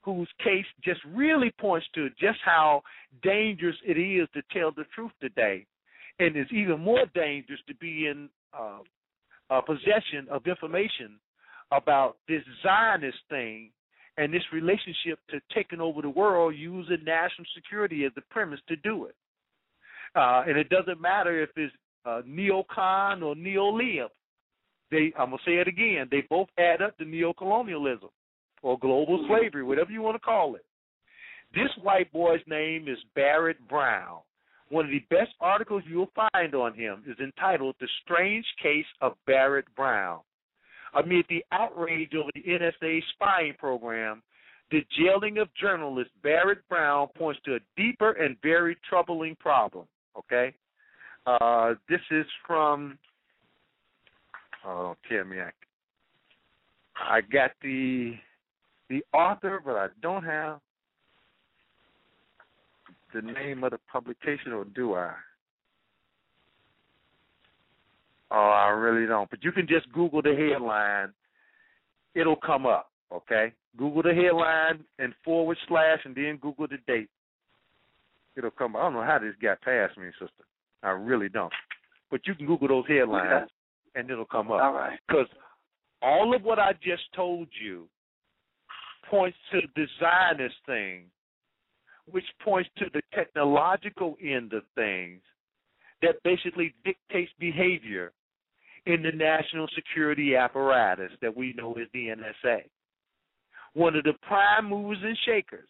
[0.02, 2.82] whose case just really points to just how
[3.22, 5.66] dangerous it is to tell the truth today,
[6.18, 8.28] and it's even more dangerous to be in
[8.58, 8.78] uh,
[9.50, 11.18] uh, possession of information
[11.72, 13.70] about this Zionist thing
[14.16, 18.76] and this relationship to taking over the world using national security as the premise to
[18.76, 19.14] do it.
[20.14, 21.72] Uh, and it doesn't matter if it's
[22.04, 24.10] uh, neocon or neo-live.
[24.90, 26.08] They, I'm gonna say it again.
[26.10, 28.08] They both add up to neocolonialism
[28.62, 30.64] or global slavery, whatever you want to call it.
[31.54, 34.18] This white boy's name is Barrett Brown.
[34.68, 39.14] One of the best articles you'll find on him is entitled "The Strange Case of
[39.26, 40.20] Barrett Brown."
[40.94, 44.22] Amid the outrage over the NSA spying program,
[44.70, 49.86] the jailing of journalist Barrett Brown points to a deeper and very troubling problem.
[50.16, 50.54] Okay,
[51.26, 52.98] uh, this is from.
[54.64, 55.50] Oh, tell me I.
[57.02, 58.14] I got the
[58.90, 60.60] the author, but I don't have
[63.14, 65.12] the name of the publication, or do I?
[68.30, 69.30] Oh, I really don't.
[69.30, 71.14] But you can just Google the headline;
[72.14, 72.90] it'll come up.
[73.10, 77.08] Okay, Google the headline and forward slash, and then Google the date.
[78.36, 78.76] It'll come.
[78.76, 78.82] Up.
[78.82, 80.44] I don't know how this got past me, sister.
[80.82, 81.52] I really don't.
[82.10, 83.48] But you can Google those headlines
[83.94, 84.60] and it'll come up.
[84.60, 84.98] All right.
[85.06, 85.26] Because
[86.02, 87.86] all of what I just told you
[89.08, 91.04] points to the Zionist thing,
[92.10, 95.20] which points to the technological end of things
[96.02, 98.12] that basically dictates behavior
[98.86, 102.62] in the national security apparatus that we know as the NSA.
[103.74, 105.68] One of the prime movers and shakers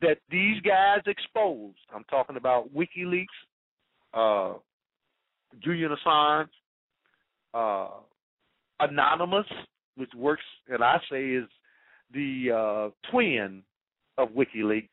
[0.00, 3.26] that these guys exposed, I'm talking about WikiLeaks,
[4.14, 4.54] uh,
[5.62, 6.48] Julian Assange,
[7.52, 7.88] uh,
[8.78, 9.46] Anonymous,
[9.96, 11.48] which works, and I say is
[12.12, 13.62] the uh, twin
[14.18, 14.88] of WikiLeaks,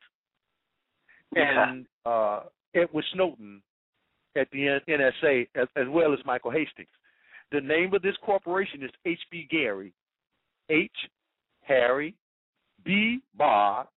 [1.34, 2.40] and uh,
[2.74, 3.62] Edward Snowden
[4.36, 6.88] at the NSA, as, as well as Michael Hastings.
[7.50, 9.92] The name of this corporation is HBGary,
[10.70, 10.90] H.
[11.62, 12.14] Harry,
[12.84, 13.20] B.
[13.34, 13.88] Bob,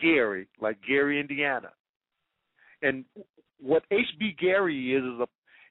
[0.00, 1.70] Gary, like Gary, Indiana.
[2.82, 3.04] And
[3.60, 5.26] what HBGary is is a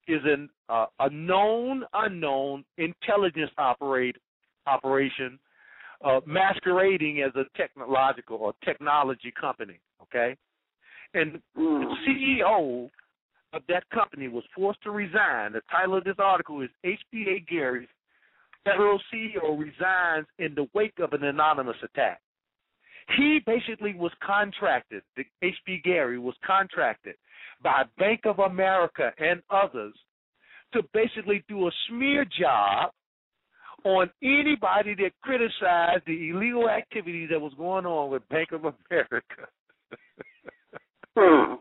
[0.10, 4.16] is an uh, a known unknown intelligence operate
[4.66, 5.40] operation
[6.04, 9.80] uh, masquerading as a technological or technology company.
[10.02, 10.36] Okay,
[11.14, 11.94] and the mm.
[12.08, 12.90] CEO
[13.54, 15.54] of that company was forced to resign.
[15.54, 17.88] The title of this article is HBGary's
[18.64, 22.20] federal CEO resigns in the wake of an anonymous attack.
[23.16, 27.16] He basically was contracted, the HBGary was contracted
[27.64, 29.94] by Bank of America and others
[30.74, 32.92] to basically do a smear job
[33.84, 39.48] on anybody that criticized the illegal activity that was going on with Bank of America.
[41.18, 41.54] hmm.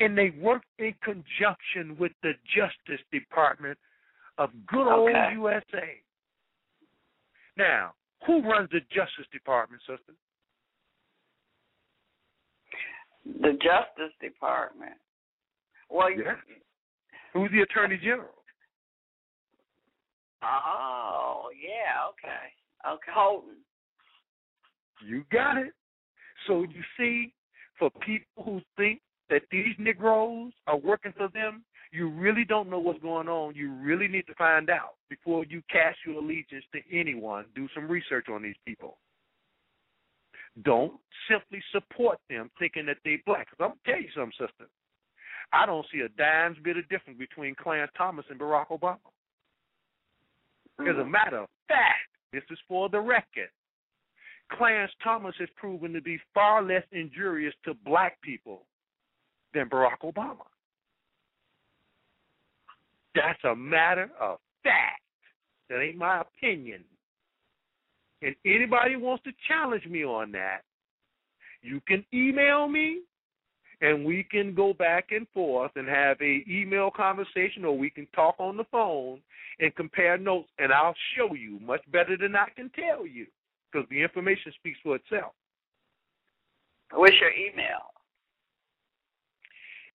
[0.00, 3.78] And they worked in conjunction with the Justice Department
[4.38, 5.30] of good old okay.
[5.34, 6.00] USA.
[7.56, 7.92] Now,
[8.26, 10.14] who runs the Justice Department, sister?
[13.24, 14.94] The Justice Department.
[15.90, 16.34] Well, yeah.
[17.32, 18.33] Who's the Attorney General?
[20.44, 22.94] Oh, yeah, okay.
[22.94, 23.46] Okay, Holder.
[25.06, 25.72] You got it.
[26.46, 27.32] So you see,
[27.78, 29.00] for people who think
[29.30, 33.54] that these Negroes are working for them, you really don't know what's going on.
[33.54, 37.46] You really need to find out before you cast your allegiance to anyone.
[37.54, 38.98] Do some research on these people.
[40.62, 40.92] Don't
[41.28, 43.48] simply support them thinking that they black.
[43.50, 44.68] Cause I'm gonna tell you something, sister.
[45.52, 48.98] I don't see a dime's bit of difference between Clarence Thomas and Barack Obama.
[50.80, 51.10] As a mm.
[51.10, 53.48] matter of fact, this is for the record.
[54.52, 58.62] Clarence Thomas has proven to be far less injurious to black people
[59.54, 60.44] than Barack Obama.
[63.14, 65.00] That's a matter of fact.
[65.70, 66.84] That ain't my opinion.
[68.22, 70.60] And anybody wants to challenge me on that,
[71.62, 73.00] you can email me
[73.80, 78.06] and we can go back and forth and have a email conversation or we can
[78.14, 79.20] talk on the phone
[79.60, 83.26] and compare notes and I'll show you much better than I can tell you
[83.70, 85.32] because the information speaks for itself.
[86.92, 87.90] What's your email?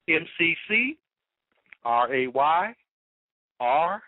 [0.10, 0.98] MCC
[1.86, 2.76] R A Y
[3.60, 4.04] R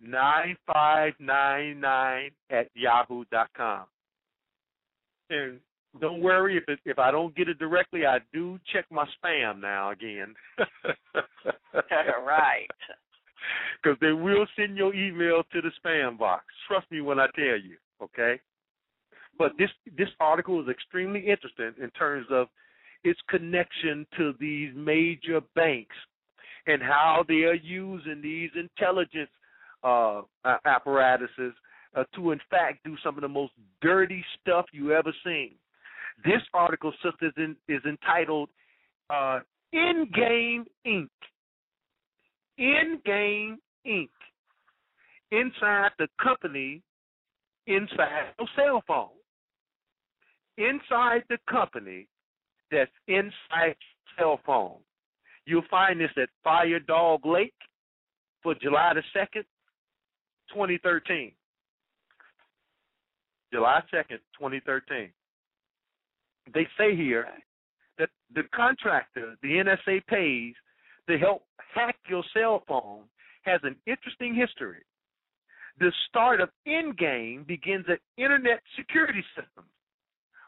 [0.00, 3.84] nine five nine nine at yahoo dot com.
[5.30, 5.60] And
[5.98, 9.60] don't worry if it, if I don't get it directly, I do check my spam
[9.60, 10.34] now again.
[12.24, 12.66] right.
[13.82, 16.44] Because they will send your email to the spam box.
[16.68, 17.78] Trust me when I tell you.
[18.02, 18.38] Okay.
[19.38, 22.48] But this this article is extremely interesting in terms of
[23.02, 25.96] its connection to these major banks
[26.66, 29.30] and how they are using these intelligence
[29.82, 30.22] uh,
[30.66, 31.54] apparatuses
[31.96, 35.52] uh, to, in fact, do some of the most dirty stuff you ever seen.
[36.24, 38.48] This article, sister, is, is entitled
[39.08, 39.40] uh,
[39.74, 41.08] "Endgame Inc."
[42.58, 43.56] Endgame
[43.86, 44.08] Inc.
[45.30, 46.82] Inside the company,
[47.66, 49.08] inside your cell phone.
[50.58, 52.06] Inside the company,
[52.70, 53.76] that's inside
[54.18, 54.76] cell phone.
[55.46, 57.52] You'll find this at Firedoglake
[58.42, 59.44] for July the 2nd,
[60.52, 61.32] 2013.
[63.52, 65.10] July 2nd, 2013.
[66.54, 67.26] They say here
[67.98, 70.54] that the contractor the NSA pays
[71.08, 71.44] to help
[71.74, 73.04] hack your cell phone
[73.42, 74.82] has an interesting history.
[75.78, 79.68] The start of Endgame begins at Internet Security Systems,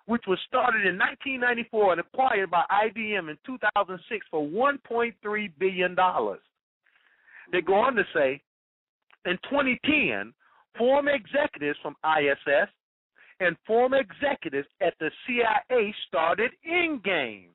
[0.06, 6.40] which was started in 1994 and acquired by IBM in 2006 for 1.3 billion dollars.
[7.50, 8.42] They go on to say,
[9.24, 10.32] in 2010,
[10.76, 12.68] former executives from ISS
[13.43, 17.48] and former executives at the CIA started Endgame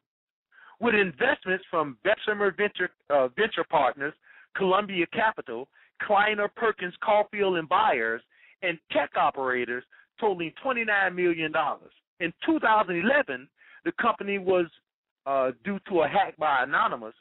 [0.80, 4.14] with investments from Bessemer Venture, uh, Venture Partners,
[4.55, 5.68] Columbia Capital,
[6.05, 8.22] Kleiner Perkins Caufield and Byers,
[8.61, 9.81] and TechOperators
[10.19, 11.51] totaling $29 million.
[12.19, 13.47] In 2011,
[13.85, 14.65] the company was,
[15.26, 17.14] uh, due to a hack by Anonymous,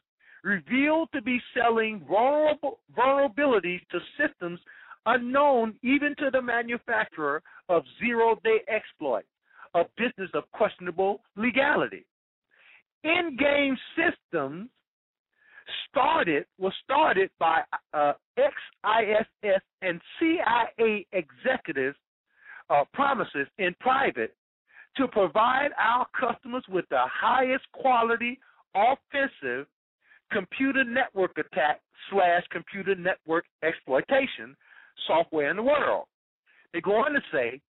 [0.43, 4.59] revealed to be selling vulnerable, vulnerabilities to systems
[5.07, 9.25] unknown even to the manufacturer of zero day exploit,
[9.75, 12.05] a business of questionable legality.
[13.05, 14.69] Endgame systems
[15.89, 17.63] started was started by
[17.93, 21.97] uh, ex-ISS and CIA executives
[22.71, 24.35] uh, promises in private
[24.97, 28.39] to provide our customers with the highest quality
[28.75, 29.67] offensive
[30.33, 31.81] computer network attack
[32.11, 34.57] slash computer network exploitation
[35.07, 36.07] software in the world.
[36.73, 37.61] They go on to say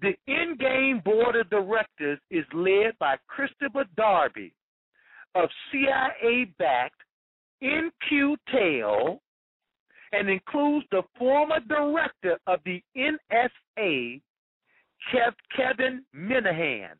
[0.00, 4.52] the Endgame board of directors is led by Christopher Darby
[5.34, 7.00] of CIA backed
[7.60, 9.20] In-Q-Tel
[10.12, 14.20] and includes the former director of the NSA,
[15.12, 16.90] Kev- Kevin Minihan.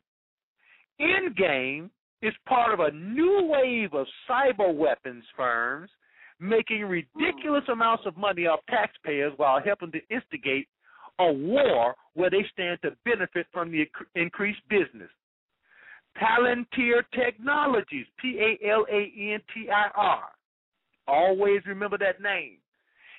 [0.99, 1.89] Endgame
[2.21, 5.89] is part of a new wave of cyber weapons firms
[6.43, 10.67] making ridiculous amounts of money off taxpayers while helping to instigate
[11.19, 15.09] a war where they stand to benefit from the increased business.
[16.21, 20.23] Palantir Technologies, P A L A N T I R,
[21.07, 22.57] always remember that name,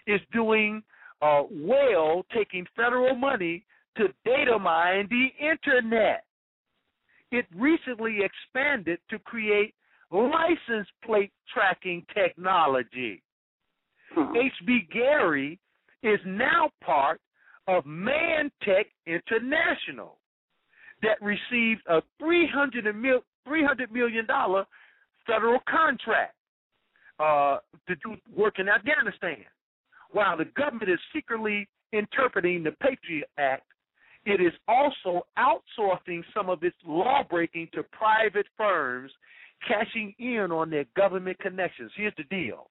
[0.07, 0.83] is doing
[1.23, 3.65] uh, well taking federal money
[3.97, 6.25] to data mine the internet.
[7.33, 9.75] It recently expanded to create
[10.11, 13.23] license plate tracking technology.
[14.17, 15.59] HBGary
[16.03, 17.21] is now part
[17.67, 20.19] of ManTech International
[21.03, 22.95] that received a $300
[23.93, 24.27] million
[25.27, 26.35] federal contract
[27.19, 27.59] uh,
[27.89, 29.45] to do work in Afghanistan.
[30.11, 33.65] While the government is secretly interpreting the Patriot Act,
[34.27, 39.11] it is also outsourcing some of its lawbreaking to private firms
[39.67, 41.91] cashing in on their government connections.
[41.97, 42.71] Here's the deal.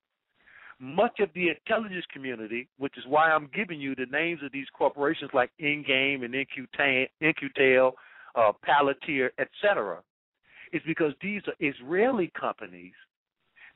[0.80, 4.66] Much of the intelligence community, which is why I'm giving you the names of these
[4.78, 7.94] corporations like Endgame and In-Q-Tel,
[8.36, 10.02] uh, Palantir, etc.,
[10.74, 12.94] is because these are Israeli companies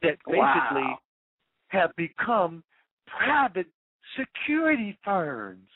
[0.02, 0.98] that basically wow.
[1.68, 2.64] have become
[3.06, 3.68] private
[4.18, 5.68] security firms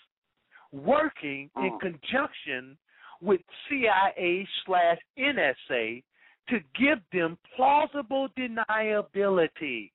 [0.72, 1.80] working in oh.
[1.80, 2.78] conjunction
[3.22, 6.03] with CIA slash NSA
[6.49, 9.91] to give them plausible deniability.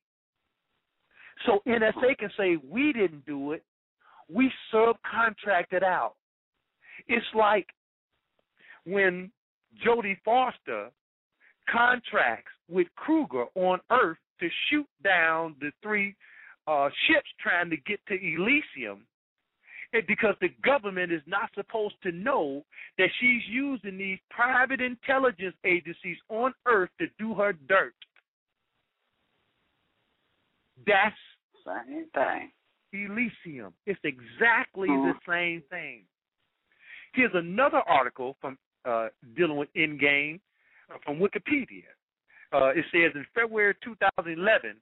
[1.45, 3.63] So NSA can say, we didn't do it,
[4.29, 6.15] we subcontracted out.
[7.07, 7.67] It's like
[8.85, 9.31] when
[9.85, 10.89] Jodie Foster
[11.69, 16.15] contracts with Kruger on Earth to shoot down the three
[16.67, 19.05] uh, ships trying to get to Elysium
[20.07, 22.63] because the government is not supposed to know
[22.97, 27.93] that she's using these private intelligence agencies on Earth to do her dirt.
[30.85, 31.15] That's
[31.65, 32.51] same thing.
[32.93, 33.73] Elysium.
[33.85, 35.09] It's exactly mm-hmm.
[35.09, 36.03] the same thing.
[37.13, 40.39] Here's another article from uh, dealing with Endgame
[40.93, 41.89] uh, from Wikipedia.
[42.53, 44.75] Uh, it says in February 2011,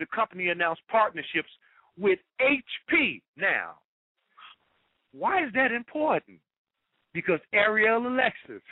[0.00, 1.50] the company announced partnerships
[1.96, 3.20] with HP.
[3.36, 3.74] Now,
[5.12, 6.38] why is that important?
[7.12, 8.62] Because Ariel Alexis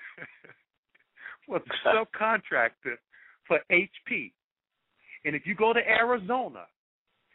[1.48, 2.96] was a subcontractor
[3.46, 4.32] for HP.
[5.24, 6.64] And if you go to Arizona,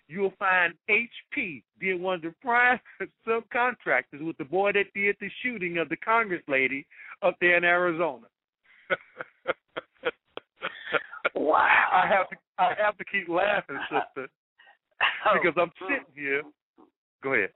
[0.07, 2.80] you'll find HP being one of the prime
[3.27, 6.86] subcontractors with the boy that did the shooting of the Congress lady
[7.22, 8.27] up there in Arizona.
[11.36, 11.90] wow.
[11.91, 14.30] I have to I have to keep laughing, sister.
[15.26, 16.41] Oh, because I'm sitting here.
[17.22, 17.49] Go ahead.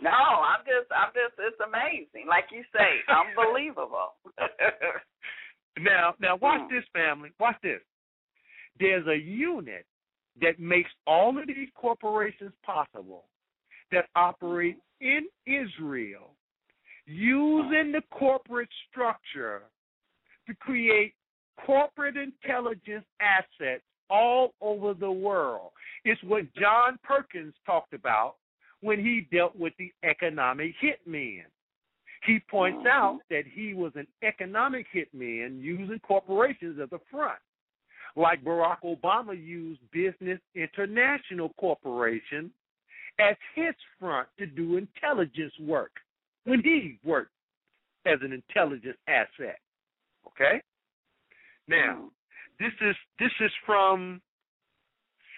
[0.02, 2.26] No, I'm just, I'm just, it's amazing.
[2.28, 4.14] Like you say, unbelievable.
[5.78, 6.74] now, now watch Hmm.
[6.74, 7.30] this, family.
[7.38, 7.80] Watch this.
[8.78, 9.84] There's a unit
[10.40, 13.24] that makes all of these corporations possible
[13.92, 16.34] that operate in Israel
[17.06, 19.62] using the corporate structure
[20.46, 21.14] to create
[21.66, 25.72] corporate intelligence assets all over the world.
[26.04, 28.36] It's what John Perkins talked about
[28.80, 31.44] when he dealt with the economic hitman.
[32.26, 32.86] He points mm-hmm.
[32.88, 37.38] out that he was an economic hitman using corporations as a front.
[38.16, 42.50] Like Barack Obama used Business International Corporation
[43.18, 45.92] as his front to do intelligence work
[46.44, 47.32] when he worked
[48.06, 49.58] as an intelligence asset.
[50.26, 50.60] Okay?
[51.68, 52.06] Now, mm-hmm.
[52.58, 54.20] this is this is from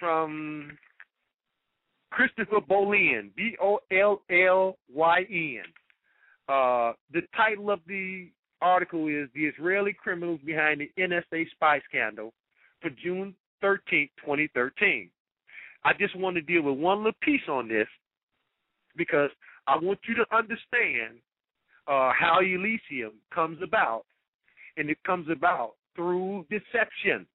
[0.01, 0.77] from
[2.12, 5.62] Christopher Bollyn, B O L L Y N.
[6.48, 8.28] Uh, the title of the
[8.60, 12.32] article is The Israeli Criminals Behind the NSA Spy Scandal
[12.80, 15.10] for June 13, 2013.
[15.84, 17.89] I just want to deal with one little piece on this
[18.97, 19.30] because
[19.66, 21.18] I want you to understand
[21.89, 24.05] uh, how Elysium comes about.
[24.76, 27.26] And it comes about through deception.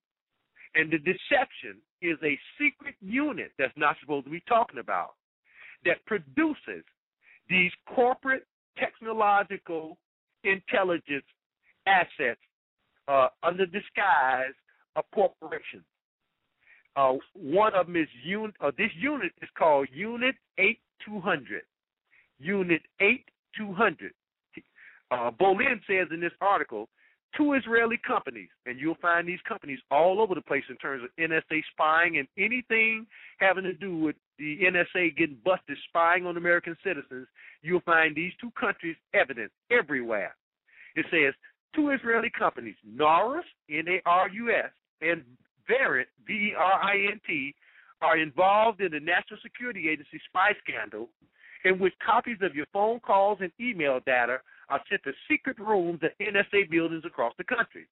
[0.78, 5.16] And the deception is a secret unit that's not supposed to be talking about
[5.84, 6.86] that produces
[7.50, 8.46] these corporate
[8.78, 9.98] technological
[10.44, 11.26] intelligence
[11.88, 12.40] assets
[13.08, 14.54] uh, under disguise
[14.96, 15.84] of corporations.
[16.96, 18.54] Uh, one of them is unit.
[18.62, 21.62] Uh, this unit is called Unit 8200.
[22.40, 24.12] Unit 8200.
[25.10, 26.88] Uh, Bollyn says in this article
[27.36, 31.10] two Israeli companies, and you'll find these companies all over the place in terms of
[31.20, 33.06] NSA spying and anything
[33.40, 37.28] having to do with the NSA getting busted spying on American citizens.
[37.62, 40.36] You'll find these two countries evidence everywhere.
[40.96, 41.34] It says
[41.76, 44.72] two Israeli companies, Narus, N-A-R-U-S,
[45.02, 45.24] and
[45.70, 47.56] Verint, V-E-R-I-N-T,
[48.02, 51.10] are involved in the National Security Agency spy scandal
[51.66, 54.38] in which copies of your phone calls and email data
[54.70, 57.88] are sent to secret rooms at NSA buildings across the country.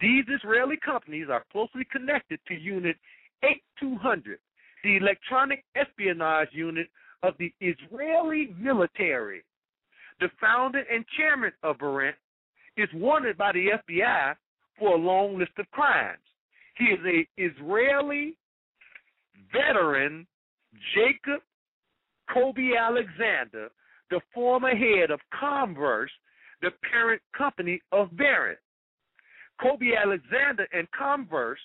[0.00, 2.96] These Israeli companies are closely connected to Unit
[3.42, 4.38] 8200,
[4.84, 6.88] the electronic espionage unit
[7.22, 9.42] of the Israeli military.
[10.20, 12.14] The founder and chairman of Verint
[12.76, 14.34] is wanted by the FBI
[14.78, 16.18] for a long list of crimes.
[16.76, 18.36] He is a Israeli
[19.52, 20.26] veteran,
[20.94, 21.42] Jacob
[22.32, 23.70] Kobe Alexander,
[24.10, 26.10] the former head of Comverse,
[26.62, 28.56] the parent company of Verint.
[29.60, 31.60] Kobe Alexander and Comverse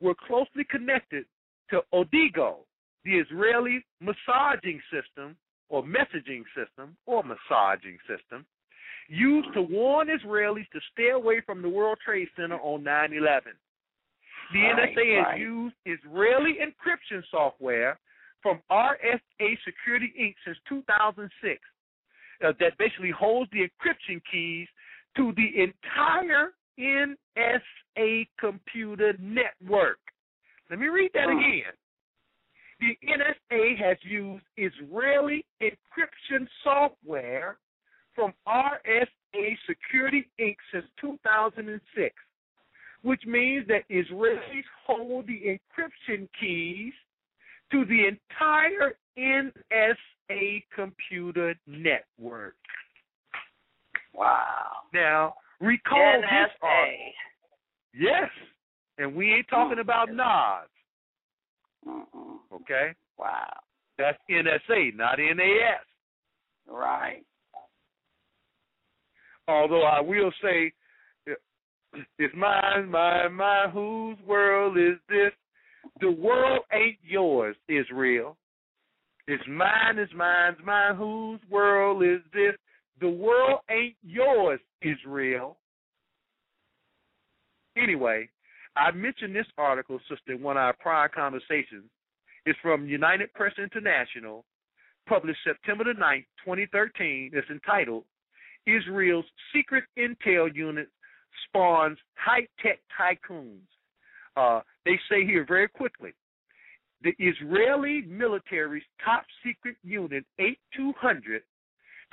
[0.00, 1.24] were closely connected
[1.70, 2.56] to Odigo,
[3.04, 5.36] the Israeli massaging system
[5.68, 8.46] or messaging system or massaging system
[9.08, 13.52] used to warn Israelis to stay away from the World Trade Center on 9 11.
[14.52, 15.40] The Right, NSA has right.
[15.40, 17.98] used Israeli encryption software
[18.42, 20.34] from RSA Security Inc.
[20.44, 21.60] since 2006
[22.44, 24.66] uh, that basically holds the encryption keys
[25.16, 29.98] to the entire NSA computer network.
[30.70, 31.72] Let me read that again.
[32.80, 37.56] The NSA has used Israeli encryption software
[38.14, 40.56] from RSA Security Inc.
[40.72, 42.14] since 2006
[43.02, 46.92] which means that Israelis hold the encryption keys
[47.72, 52.54] to the entire NSA computer network.
[54.14, 54.66] Wow.
[54.94, 56.46] Now, recall this NSA.
[56.62, 57.12] article.
[57.98, 58.30] Yes,
[58.98, 60.10] and we ain't talking about
[61.86, 62.38] Mm-mm.
[62.52, 62.94] okay?
[63.18, 63.52] Wow.
[63.98, 65.80] That's NSA, not NAS.
[66.68, 67.24] Right.
[69.48, 70.72] Although I will say,
[72.18, 73.70] it's mine, mine, mine.
[73.70, 75.32] Whose world is this?
[76.00, 78.36] The world ain't yours, Israel.
[79.28, 80.94] It's mine, it's mine, it's mine.
[80.96, 82.54] Whose world is this?
[83.00, 85.56] The world ain't yours, Israel.
[87.76, 88.28] Anyway,
[88.76, 91.84] I mentioned this article, sister, in one of our prior conversations.
[92.44, 94.44] It's from United Press International,
[95.08, 97.30] published September the 9th, 2013.
[97.32, 98.04] It's entitled
[98.66, 99.24] Israel's
[99.54, 100.88] Secret Intel Unit
[101.48, 103.66] Spawns High Tech Tycoons.
[104.36, 106.14] Uh, they say here very quickly
[107.02, 111.42] the Israeli military's top secret unit 8200,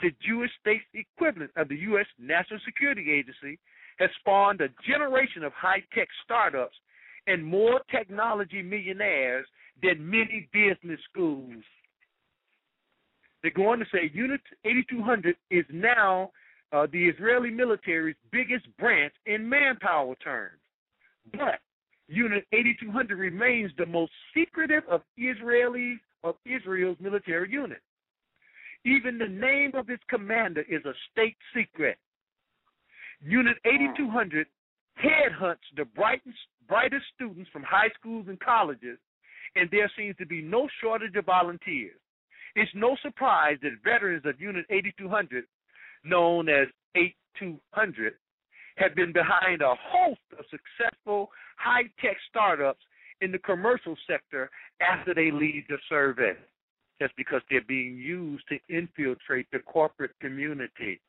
[0.01, 2.05] the Jewish state's equivalent of the U.S.
[2.19, 3.59] National Security Agency,
[3.99, 6.75] has spawned a generation of high tech startups
[7.27, 9.45] and more technology millionaires
[9.81, 11.63] than many business schools.
[13.41, 16.31] They're going to say Unit 8200 is now
[16.71, 20.59] uh, the Israeli military's biggest branch in manpower terms.
[21.31, 21.59] But
[22.07, 27.81] Unit 8200 remains the most secretive of Israeli of Israel's military units.
[28.85, 31.97] Even the name of its commander is a state secret.
[33.21, 34.47] Unit 8200
[35.01, 38.97] headhunts the brightest, brightest students from high schools and colleges,
[39.55, 41.99] and there seems to be no shortage of volunteers.
[42.55, 45.45] It's no surprise that veterans of Unit 8200,
[46.03, 48.13] known as 8200,
[48.75, 52.81] have been behind a host of successful high tech startups
[53.21, 54.49] in the commercial sector
[54.81, 56.37] after they leave the service.
[56.99, 61.01] That's because they're being used to infiltrate the corporate community,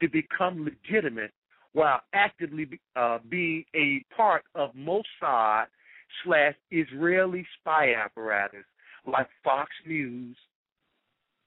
[0.00, 1.32] to become legitimate
[1.72, 5.66] while actively uh, being a part of Mossad
[6.24, 8.64] slash Israeli spy apparatus
[9.06, 10.36] like Fox News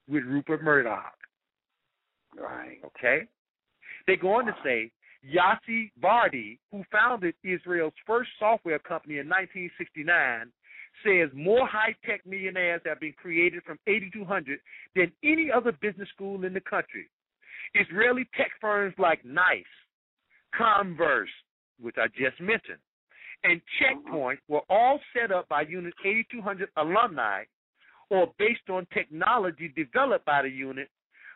[0.08, 1.14] with Rupert Murdoch.
[2.36, 2.78] Right.
[2.84, 3.26] Okay?
[4.06, 4.90] They go on to say
[5.24, 10.52] Yossi Vardi, who founded Israel's first software company in 1969,
[11.04, 14.58] says more high tech millionaires have been created from 8200
[14.94, 17.08] than any other business school in the country.
[17.74, 19.64] Israeli tech firms like NICE,
[20.58, 21.32] Comverse,
[21.80, 22.78] which I just mentioned,
[23.42, 27.44] and Checkpoint were all set up by Unit 8200 alumni
[28.10, 30.88] or based on technology developed by the unit,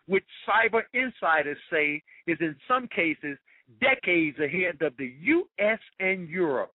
[0.06, 3.36] which cyber insiders say is in some cases
[3.80, 5.78] decades ahead of the U.S.
[6.00, 6.72] and Europe.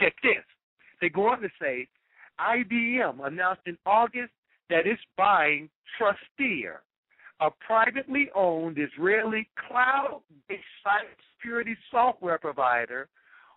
[0.00, 0.44] Check this.
[1.00, 1.88] They go on to say
[2.40, 4.32] IBM announced in August
[4.70, 5.68] that it's buying
[5.98, 6.82] Trusteer,
[7.40, 13.08] a privately owned Israeli cloud based cybersecurity software provider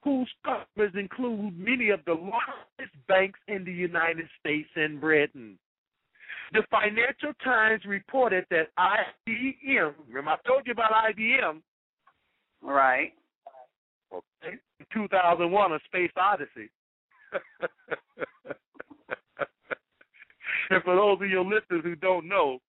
[0.04, 5.60] whose customers include many of the largest banks in the United States and Britain.
[6.54, 11.62] The Financial Times reported that IBM, remember I told you about IBM,
[12.62, 13.14] Right.
[14.14, 14.58] okay,
[14.94, 16.70] 2001, A Space Odyssey.
[20.70, 22.60] and for those of your listeners who don't know,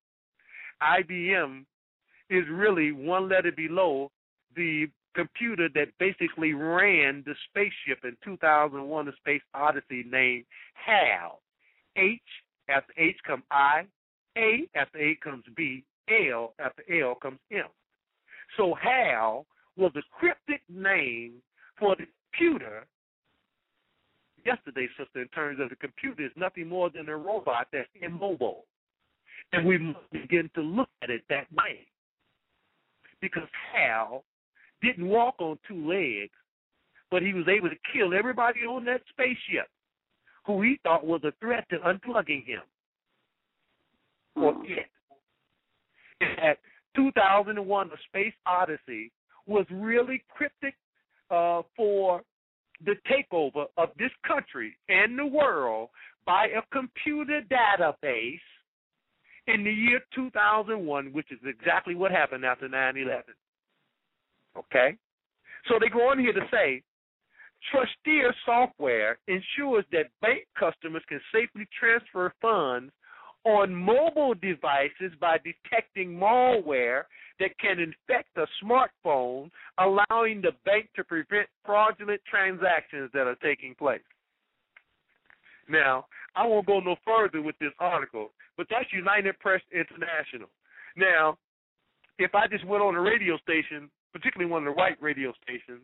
[0.83, 1.65] IBM
[2.31, 4.11] is really one letter below
[4.57, 10.45] the computer that basically ran the spaceship in 2001 A Space Odyssey named
[10.75, 11.41] HAL.
[11.97, 12.21] H
[12.69, 13.83] after H comes I,
[14.39, 17.65] A after A comes B, L after L comes M.
[18.57, 19.47] So HAL
[19.77, 21.35] was a cryptic name
[21.79, 22.87] for the computer.
[24.45, 28.65] Yesterday, sister, in terms of the computer, is nothing more than a robot that's immobile.
[29.53, 31.87] And we must begin to look at it that way.
[33.21, 34.25] Because Hal
[34.83, 36.33] didn't walk on two legs,
[37.11, 39.69] but he was able to kill everybody on that spaceship
[40.45, 42.63] who he thought was a threat to unplugging him.
[44.35, 44.65] Or hmm.
[44.67, 44.87] it.
[46.43, 46.59] At
[46.97, 49.11] 2001, The Space Odyssey
[49.47, 50.75] was really cryptic
[51.31, 52.23] uh, for
[52.85, 55.89] the takeover of this country and the world
[56.27, 58.39] by a computer database
[59.47, 63.23] in the year 2001, which is exactly what happened after 9 11.
[64.57, 64.97] Okay?
[65.69, 66.83] So they go on here to say
[67.71, 72.93] Trusteer software ensures that bank customers can safely transfer funds
[73.45, 77.05] on mobile devices by detecting malware
[77.41, 83.75] that can infect a smartphone, allowing the bank to prevent fraudulent transactions that are taking
[83.75, 84.01] place.
[85.69, 90.49] Now, I won't go no further with this article, but that's United Press International.
[90.97, 91.39] Now,
[92.19, 95.83] if I just went on a radio station, particularly one of the white radio stations,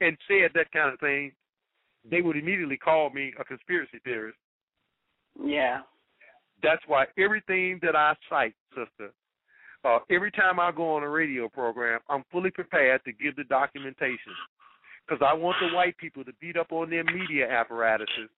[0.00, 1.32] and said that kind of thing,
[2.08, 4.38] they would immediately call me a conspiracy theorist.
[5.42, 5.80] Yeah.
[6.62, 9.12] That's why everything that I cite, sister,
[9.84, 13.44] uh, every time I go on a radio program, I'm fully prepared to give the
[13.44, 14.32] documentation
[15.06, 18.30] because I want the white people to beat up on their media apparatuses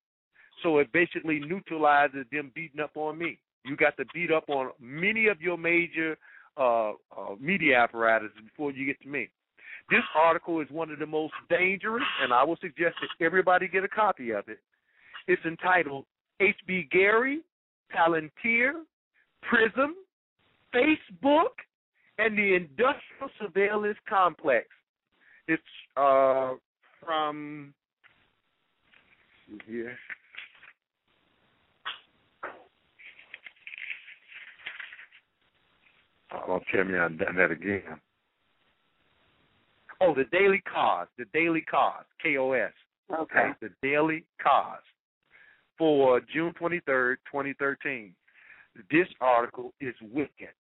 [0.62, 3.39] so it basically neutralizes them beating up on me.
[3.65, 6.17] You got to beat up on many of your major
[6.57, 6.95] uh, uh,
[7.39, 9.29] media apparatuses before you get to me.
[9.89, 13.85] This article is one of the most dangerous, and I would suggest that everybody get
[13.85, 14.61] a copy of it.
[15.27, 16.05] It's entitled
[16.41, 17.39] HBGary,
[17.95, 18.73] Palantir,
[19.43, 19.95] Prism,
[20.75, 21.55] Facebook,
[22.19, 24.67] and the Industrial Surveillance Complex.
[25.49, 25.63] It's
[25.97, 26.53] uh,
[27.05, 27.75] from
[29.67, 29.97] here.
[36.47, 37.83] Don't tell me I've done that again.
[40.01, 42.73] Oh, the Daily Kos, the Daily Kos, K O S.
[43.13, 43.51] Okay.
[43.61, 44.79] The Daily Kos
[45.77, 48.15] for June 23rd, 2013.
[48.91, 50.55] This article is wicked,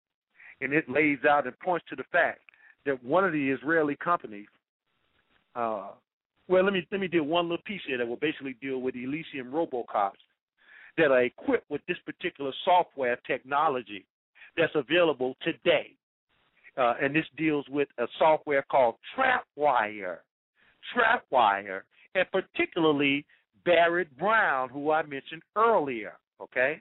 [0.60, 2.40] and it lays out and points to the fact
[2.86, 4.48] that one of the Israeli companies.
[5.54, 5.88] Uh,
[6.48, 8.94] well, let me let me do one little piece here that will basically deal with
[8.94, 10.20] Elysium Robocops
[10.96, 14.04] that are equipped with this particular software technology
[14.56, 15.94] that's available today.
[16.76, 20.18] Uh, and this deals with a software called Trapwire.
[20.94, 21.82] Trapwire,
[22.14, 23.24] and particularly
[23.64, 26.14] Barrett Brown, who I mentioned earlier.
[26.40, 26.80] Okay,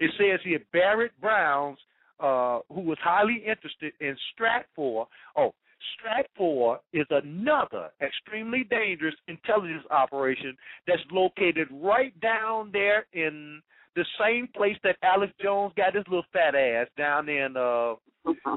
[0.00, 1.78] it says here Barrett Brown's,
[2.20, 5.06] uh, who was highly interested in Stratfor.
[5.36, 5.54] Oh,
[5.94, 13.62] Stratfor is another extremely dangerous intelligence operation that's located right down there in
[13.94, 17.94] the same place that Alex Jones got his little fat ass down in uh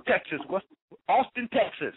[0.07, 0.65] Texas, What's
[1.07, 1.95] Austin, Texas.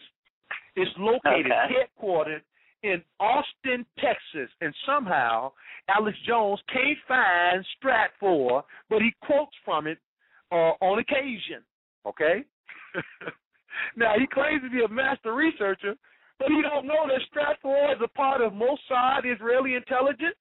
[0.77, 1.75] It's located Okay.
[2.03, 2.43] headquartered
[2.83, 5.53] in Austin, Texas, and somehow
[5.89, 9.99] Alex Jones can't find Stratfor, but he quotes from it
[10.53, 11.63] uh, on occasion.
[12.07, 12.45] Okay.
[13.97, 15.95] now he claims to be a master researcher,
[16.39, 20.37] but he don't know that Stratfor is a part of Mossad Israeli intelligence.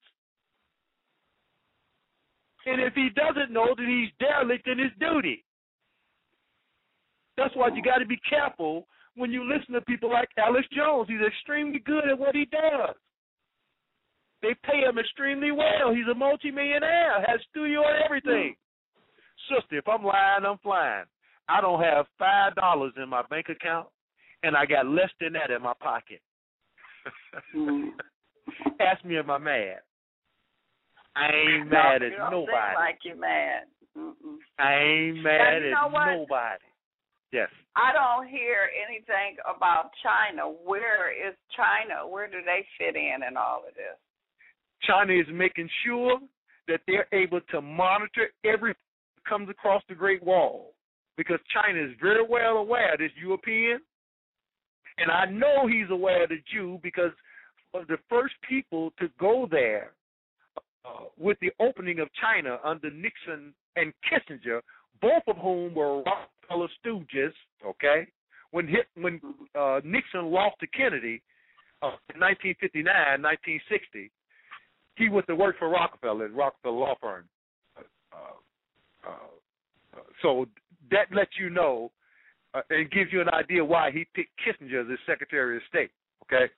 [2.66, 5.44] And if he doesn't know, then he's derelict in his duty.
[7.36, 8.86] That's why you got to be careful
[9.16, 11.08] when you listen to people like Alex Jones.
[11.08, 12.94] He's extremely good at what he does.
[14.42, 15.92] They pay him extremely well.
[15.94, 18.54] He's a multimillionaire, has studio and everything.
[19.48, 21.04] Sister, if I'm lying, I'm flying.
[21.48, 23.88] I don't have five dollars in my bank account,
[24.42, 26.20] and I got less than that in my pocket.
[27.54, 27.90] Mm.
[28.80, 29.80] Ask me if I'm mad.
[31.16, 32.72] I ain't No, mad you at don't nobody.
[32.72, 33.62] Seem like you're mad.
[33.96, 34.36] Mm-mm.
[34.58, 36.06] I ain't mad you know at what?
[36.06, 36.64] nobody.
[37.32, 37.48] Yes.
[37.76, 40.48] I don't hear anything about China.
[40.48, 42.06] Where is China?
[42.06, 43.98] Where do they fit in in all of this?
[44.82, 46.18] China is making sure
[46.68, 48.74] that they're able to monitor every
[49.28, 50.72] comes across the Great Wall
[51.16, 53.80] because China is very well aware of this European,
[54.98, 57.12] and I know he's aware of the Jew because
[57.72, 59.92] of the first people to go there
[60.84, 64.60] uh, with the opening of China under Nixon and Kissinger,
[65.00, 67.32] both of whom were Rockefeller stooges.
[67.64, 68.06] Okay,
[68.50, 69.20] when hit, when
[69.58, 71.22] uh, Nixon lost to Kennedy
[71.82, 72.84] uh, in 1959,
[73.22, 74.10] 1960
[74.96, 77.24] he went to work for Rockefeller, Rockefeller Law Firm.
[77.76, 78.38] Uh,
[79.06, 80.46] uh, so
[80.90, 81.90] that lets you know
[82.54, 85.90] uh, and gives you an idea why he picked Kissinger as his Secretary of State.
[86.24, 86.50] Okay,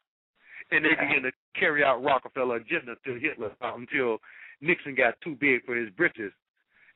[0.70, 4.18] and they began to carry out Rockefeller agenda until Hitler, uh, until
[4.60, 6.32] Nixon got too big for his britches,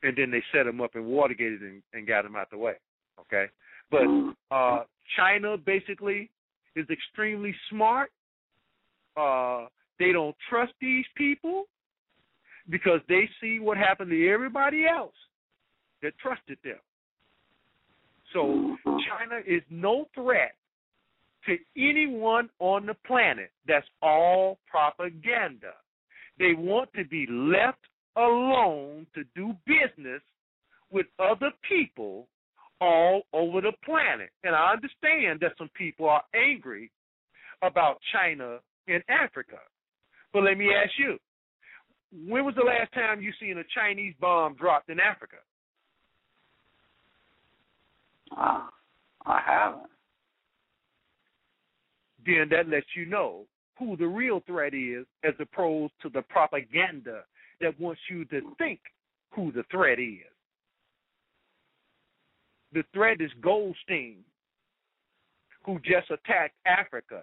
[0.03, 2.75] and then they set him up in Watergate and, and got him out the way.
[3.21, 3.47] Okay,
[3.91, 4.05] but
[4.55, 4.85] uh,
[5.17, 6.31] China basically
[6.77, 8.11] is extremely smart.
[9.17, 9.67] Uh,
[9.99, 11.65] they don't trust these people
[12.71, 15.15] because they see what happened to everybody else
[16.03, 16.79] that trusted them.
[18.33, 20.55] So China is no threat
[21.47, 23.51] to anyone on the planet.
[23.67, 25.73] That's all propaganda.
[26.39, 27.79] They want to be left
[28.17, 30.23] alone to do business
[30.91, 32.27] with other people
[32.81, 34.31] all over the planet.
[34.45, 36.91] And I understand that some people are angry
[37.63, 39.59] about China in Africa.
[40.33, 41.19] But let me ask you,
[42.29, 45.37] when was the last time you seen a Chinese bomb dropped in Africa?
[48.33, 48.69] Ah,
[49.27, 49.91] I haven't.
[52.25, 53.47] Then that lets you know
[53.79, 57.23] who the real threat is as opposed to the propaganda
[57.61, 58.81] that wants you to think
[59.33, 60.27] who the threat is.
[62.73, 64.19] The threat is Goldstein,
[65.65, 67.23] who just attacked Africa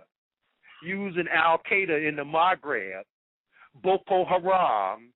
[0.84, 3.04] using Al Qaeda in the Maghreb,
[3.84, 5.12] Boko Haram,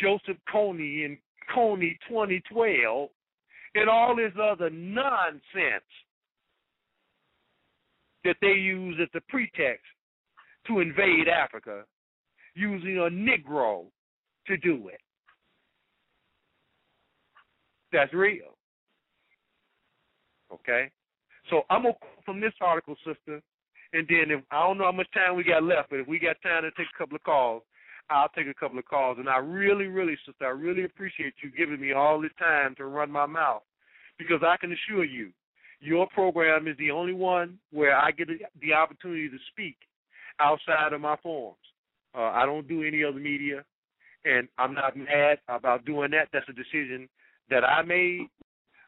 [0.00, 1.18] Joseph Kony in
[1.54, 3.08] Kony 2012,
[3.74, 5.84] and all this other nonsense
[8.24, 9.84] that they use as a pretext
[10.66, 11.84] to invade Africa
[12.54, 13.84] using a Negro
[14.46, 15.00] to do it.
[17.92, 18.56] That's real.
[20.52, 20.90] Okay?
[21.48, 23.40] So I'm going to quote from this article, sister,
[23.92, 26.18] and then if I don't know how much time we got left, but if we
[26.18, 27.62] got time to take a couple of calls,
[28.10, 29.18] I'll take a couple of calls.
[29.18, 32.86] And I really, really, sister, I really appreciate you giving me all this time to
[32.86, 33.62] run my mouth
[34.18, 35.30] because I can assure you,
[35.80, 38.28] your program is the only one where I get
[38.60, 39.76] the opportunity to speak
[40.38, 41.56] outside of my forums.
[42.14, 43.64] Uh, I don't do any other media,
[44.24, 46.28] and I'm not mad about doing that.
[46.32, 47.08] That's a decision
[47.48, 48.28] that I made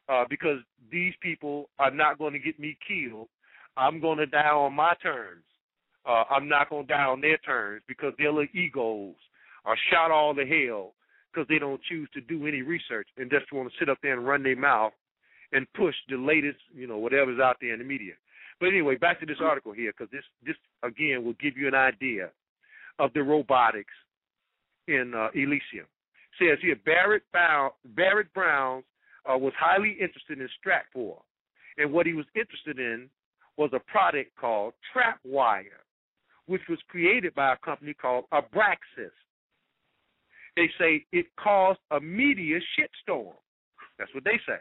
[0.09, 0.59] uh, because
[0.91, 3.29] these people are not going to get me killed.
[3.77, 5.45] I'm going to die on my terms.
[6.07, 9.15] Uh, I'm not going to die on their terms because their little egos
[9.65, 10.95] are shot all to hell
[11.33, 14.13] because they don't choose to do any research and just want to sit up there
[14.13, 14.93] and run their mouth
[15.53, 18.15] and push the latest, you know, whatever's out there in the media.
[18.61, 21.75] But anyway, back to this article here because this, this again will give you an
[21.75, 22.31] idea
[22.99, 23.95] of the robotics
[24.89, 25.87] in uh, Elysium.
[25.87, 28.83] It says here Barrett, Brown, Barrett Brown
[29.31, 31.17] uh, was highly interested in Stratfor,
[31.79, 33.09] and what he was interested in
[33.57, 35.83] was a product called Trapwire,
[36.47, 39.13] which was created by a company called Abraxas.
[40.57, 43.33] They say it caused a media shitstorm.
[43.99, 44.59] That's what they say.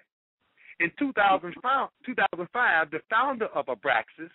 [0.80, 4.32] In 2005, 2005 the founder of Abraxas,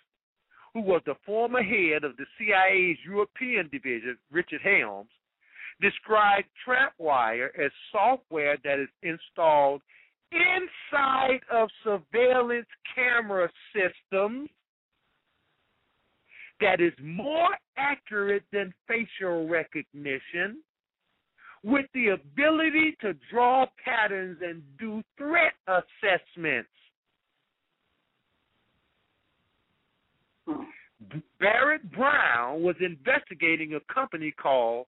[0.73, 5.09] who was the former head of the CIA's European division, Richard Helms,
[5.81, 9.81] described Trapwire as software that is installed
[10.31, 14.49] inside of surveillance camera systems
[16.61, 20.61] that is more accurate than facial recognition
[21.63, 26.69] with the ability to draw patterns and do threat assessments.
[31.39, 34.87] Barrett Brown was investigating a company called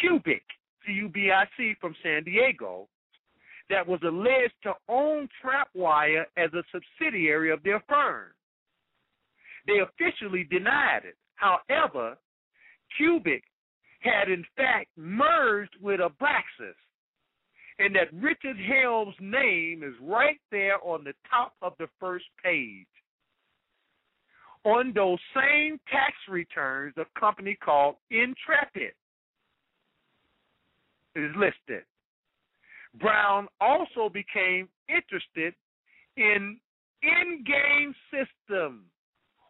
[0.00, 0.42] Cubic,
[0.86, 2.88] C U B I C, from San Diego,
[3.70, 8.28] that was alleged to own Trapwire as a subsidiary of their firm.
[9.66, 11.16] They officially denied it.
[11.36, 12.16] However,
[12.96, 13.42] Cubic
[14.00, 16.76] had in fact merged with Abraxas,
[17.78, 22.86] and that Richard Helms' name is right there on the top of the first page.
[24.64, 28.92] On those same tax returns, a company called Intrepid
[31.16, 31.84] is listed.
[33.00, 35.54] Brown also became interested
[36.16, 36.58] in
[37.04, 38.84] Endgame system,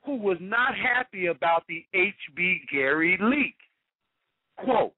[0.05, 3.57] who was not happy about the HB Gary leak.
[4.57, 4.93] Quote,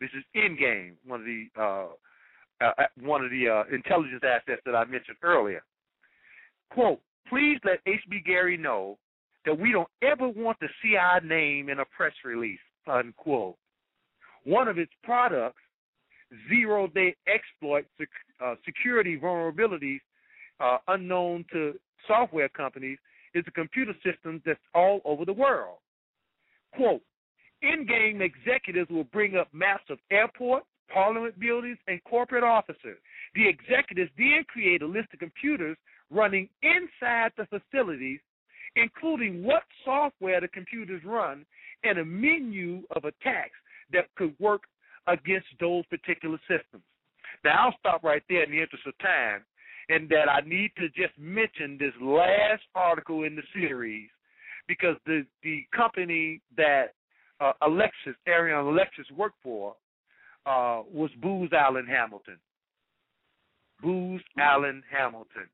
[0.00, 1.86] this is Endgame, one of the uh,
[2.60, 5.62] uh, uh, one of the uh, intelligence assets that I mentioned earlier.
[6.70, 8.98] Quote, please let HBGary know
[9.44, 13.56] that we don't ever want to see our name in a press release, unquote.
[14.44, 15.60] One of its products
[16.48, 17.86] zero day exploit
[18.44, 20.00] uh, security vulnerabilities
[20.60, 21.74] uh, unknown to
[22.06, 22.98] software companies
[23.34, 25.78] is a computer system that's all over the world.
[26.74, 27.02] Quote,
[27.62, 32.98] Endgame executives will bring up maps of airports, parliament buildings, and corporate offices.
[33.34, 35.76] The executives then create a list of computers
[36.10, 38.20] running inside the facilities,
[38.76, 41.46] including what software the computers run
[41.84, 43.56] and a menu of attacks
[43.92, 44.62] that could work
[45.06, 46.82] against those particular systems.
[47.44, 49.42] Now, I'll stop right there in the interest of time,
[49.88, 54.08] and that I need to just mention this last article in the series
[54.66, 56.94] because the the company that
[57.40, 59.74] uh, Alexis, Aaron Alexis worked for,
[60.46, 62.38] uh, was Booz Allen Hamilton.
[63.82, 65.48] Booz Allen Hamilton.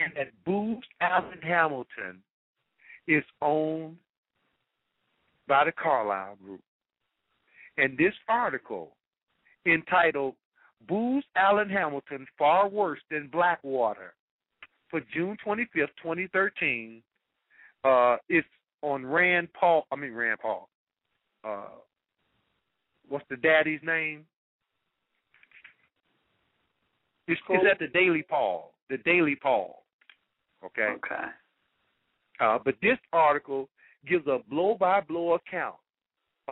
[0.00, 2.22] And that Booz Allen Hamilton
[3.06, 3.96] is owned
[5.48, 6.60] by the Carlyle Group.
[7.78, 8.96] And this article,
[9.66, 10.34] entitled
[10.88, 14.14] Booz Allen Hamilton Far Worse Than Blackwater,
[14.90, 17.02] for June 25th, 2013,
[17.84, 18.46] uh, it's
[18.82, 19.86] on Rand Paul.
[19.90, 20.68] I mean, Rand Paul.
[21.44, 21.66] Uh,
[23.08, 24.24] what's the daddy's name?
[27.28, 28.72] It's, it's at the Daily Paul.
[28.88, 29.82] The Daily Paul.
[30.64, 30.94] Okay.
[30.96, 31.24] Okay.
[32.40, 33.68] Uh, but this article
[34.08, 35.76] gives a blow-by-blow account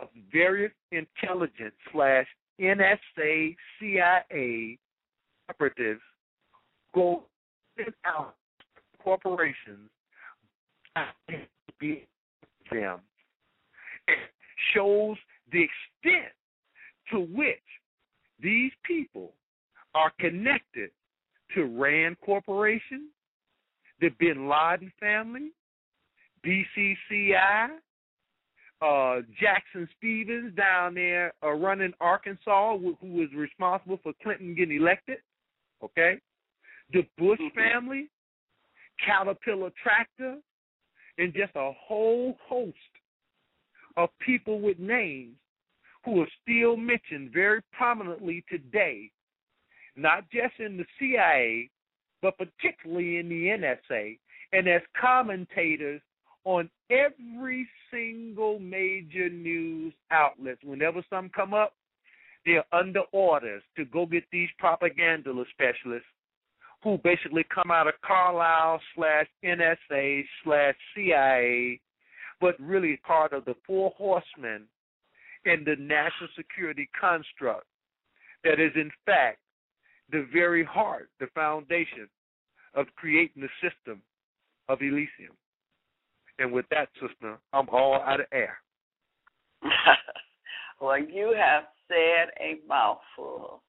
[0.01, 2.27] of various intelligence slash
[2.59, 4.77] NSA CIA
[5.49, 6.01] operatives
[6.93, 7.23] go
[8.05, 8.35] out
[9.03, 9.89] corporations
[12.71, 12.99] them.
[14.07, 14.17] It
[14.73, 15.17] shows
[15.51, 16.33] the extent
[17.11, 17.59] to which
[18.41, 19.33] these people
[19.93, 20.89] are connected
[21.53, 23.09] to Rand Corporation,
[24.01, 25.51] the Bin Laden family,
[26.45, 27.69] BCCI,
[28.85, 34.77] uh, Jackson Stephens down there uh, running Arkansas, who, who was responsible for Clinton getting
[34.77, 35.17] elected.
[35.83, 36.19] Okay,
[36.93, 37.53] the Bush Mhm.
[37.53, 38.09] family,
[39.05, 40.39] Caterpillar Tractor,
[41.17, 42.77] and just a whole host
[43.97, 45.37] of people with names
[46.03, 49.11] who are still mentioned very prominently today,
[49.95, 51.69] not just in the CIA,
[52.21, 54.19] but particularly in the NSA,
[54.51, 56.01] and as commentators
[56.45, 60.57] on every single major news outlet.
[60.63, 61.73] Whenever some come up,
[62.45, 66.07] they're under orders to go get these propaganda specialists
[66.83, 71.79] who basically come out of Carlyle slash NSA slash CIA,
[72.39, 74.67] but really part of the four horsemen
[75.45, 77.65] in the national security construct
[78.43, 79.39] that is in fact
[80.11, 82.07] the very heart, the foundation
[82.75, 84.01] of creating the system
[84.69, 85.33] of Elysium.
[86.39, 88.57] And with that, sister, I'm all out of air.
[90.81, 93.61] well, you have said a mouthful.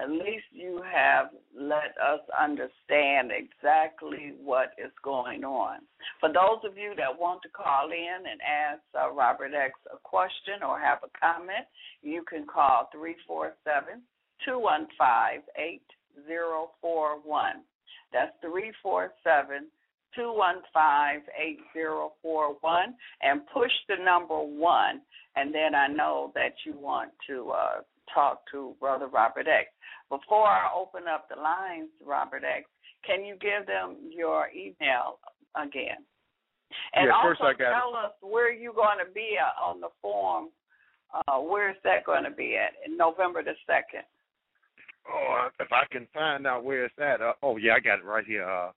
[0.00, 5.80] At least you have let us understand exactly what is going on.
[6.18, 9.98] For those of you that want to call in and ask uh, Robert X a
[10.02, 11.66] question or have a comment,
[12.00, 14.00] you can call 347
[14.46, 17.62] 215 8041.
[18.12, 19.66] That's 347
[20.14, 21.22] 215
[21.74, 25.00] 8041 and push the number one,
[25.36, 27.80] and then I know that you want to uh,
[28.14, 29.68] talk to Brother Robert X.
[30.08, 32.66] Before I open up the lines, Robert X,
[33.06, 35.18] can you give them your email
[35.56, 36.04] again?
[36.94, 37.80] And Yeah, also first I got it.
[37.80, 40.50] tell us where you're going to be on the forum.
[41.28, 42.72] Uh, where is that going to be at?
[42.86, 44.04] In November the 2nd.
[45.10, 47.20] Oh, if I can find out where it's at.
[47.20, 48.48] Uh, oh, yeah, I got it right here.
[48.48, 48.70] Uh,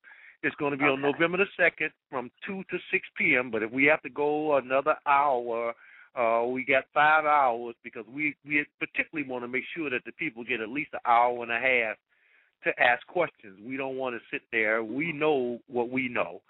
[0.44, 3.52] it's going to be on November the 2nd from 2 to 6 p.m.
[3.52, 5.74] But if we have to go another hour,
[6.16, 10.12] uh, we got five hours because we, we particularly want to make sure that the
[10.14, 11.98] people get at least an hour and a half
[12.64, 13.60] to ask questions.
[13.66, 14.84] We don't want to sit there.
[14.84, 16.42] We know what we know.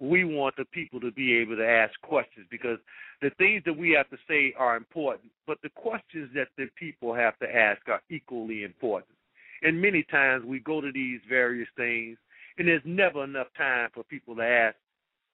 [0.00, 2.78] We want the people to be able to ask questions because
[3.22, 7.14] the things that we have to say are important, but the questions that the people
[7.14, 9.16] have to ask are equally important.
[9.62, 12.18] And many times we go to these various things,
[12.58, 14.76] and there's never enough time for people to ask,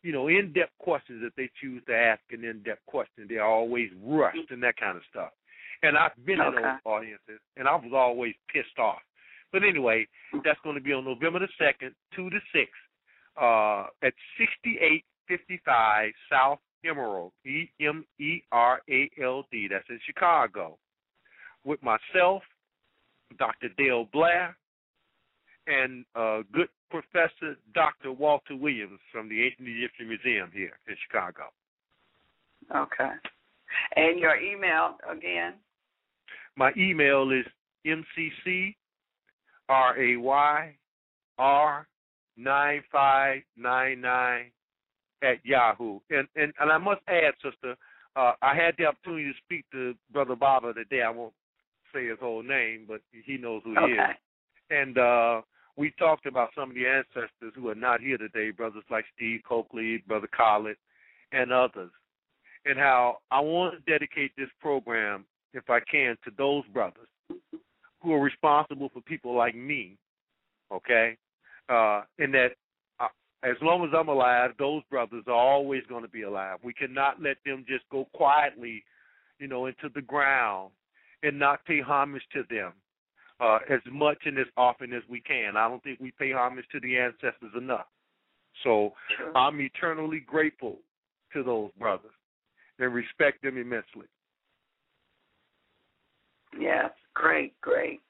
[0.03, 3.27] you know, in-depth questions that they choose to ask an in-depth question.
[3.29, 5.31] They're always rushed and that kind of stuff.
[5.83, 9.01] And I've been in those audiences, and I was always pissed off.
[9.53, 10.07] But anyway,
[10.45, 12.71] that's going to be on November the second, two to six,
[13.41, 19.69] uh, at sixty-eight fifty-five South Emerald, E M E R A L D.
[19.71, 20.79] That's in Chicago.
[21.65, 22.43] With myself,
[23.39, 23.69] Dr.
[23.77, 24.57] Dale Blair,
[25.67, 28.13] and uh, good professor Dr.
[28.13, 31.45] Walter Williams from the Ancient Egyptian Museum here in Chicago.
[32.75, 33.11] Okay.
[33.97, 35.55] And your email again?
[36.57, 37.47] My email is
[37.87, 38.75] mcc
[39.69, 40.75] r a y
[41.39, 41.87] r
[42.37, 44.51] nine five nine nine
[45.23, 46.01] at Yahoo.
[46.11, 47.77] And and and I must add, sister,
[48.17, 51.03] uh, I had the opportunity to speak to Brother Baba today.
[51.03, 51.33] I won't
[51.95, 53.93] say his whole name, but he knows who he Okay.
[53.93, 54.17] is.
[54.71, 55.43] And uh
[55.81, 59.41] we talked about some of the ancestors who are not here today, brothers like Steve
[59.49, 60.77] Cokely, Brother Collett,
[61.33, 61.91] and others.
[62.67, 65.25] And how I want to dedicate this program,
[65.55, 67.09] if I can, to those brothers
[68.03, 69.97] who are responsible for people like me,
[70.71, 71.17] okay?
[71.71, 72.49] Uh, and that
[73.01, 73.09] uh,
[73.43, 76.59] as long as I'm alive, those brothers are always going to be alive.
[76.63, 78.85] We cannot let them just go quietly,
[79.39, 80.73] you know, into the ground
[81.23, 82.75] and not pay homage to them
[83.41, 85.57] uh, as much and as often as we can.
[85.57, 87.87] I don't think we pay homage to the ancestors enough.
[88.65, 88.93] So.
[89.35, 90.79] I'm eternally grateful
[91.33, 92.13] to those brothers
[92.79, 94.07] and respect them immensely.
[96.59, 98.01] Yes, great, great.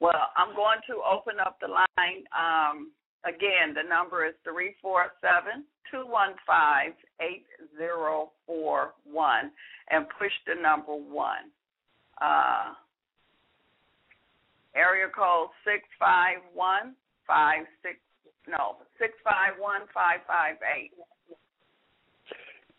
[0.00, 2.24] Well, I'm going to open up the line.
[2.36, 2.92] Um,
[3.24, 7.44] again, the number is three four seven two one five eight
[7.76, 9.50] zero four one,
[9.90, 11.50] and push the number one.
[12.20, 12.74] Uh,
[14.74, 16.94] area code six five one
[17.26, 17.98] five six
[18.48, 20.92] no six five one five five eight.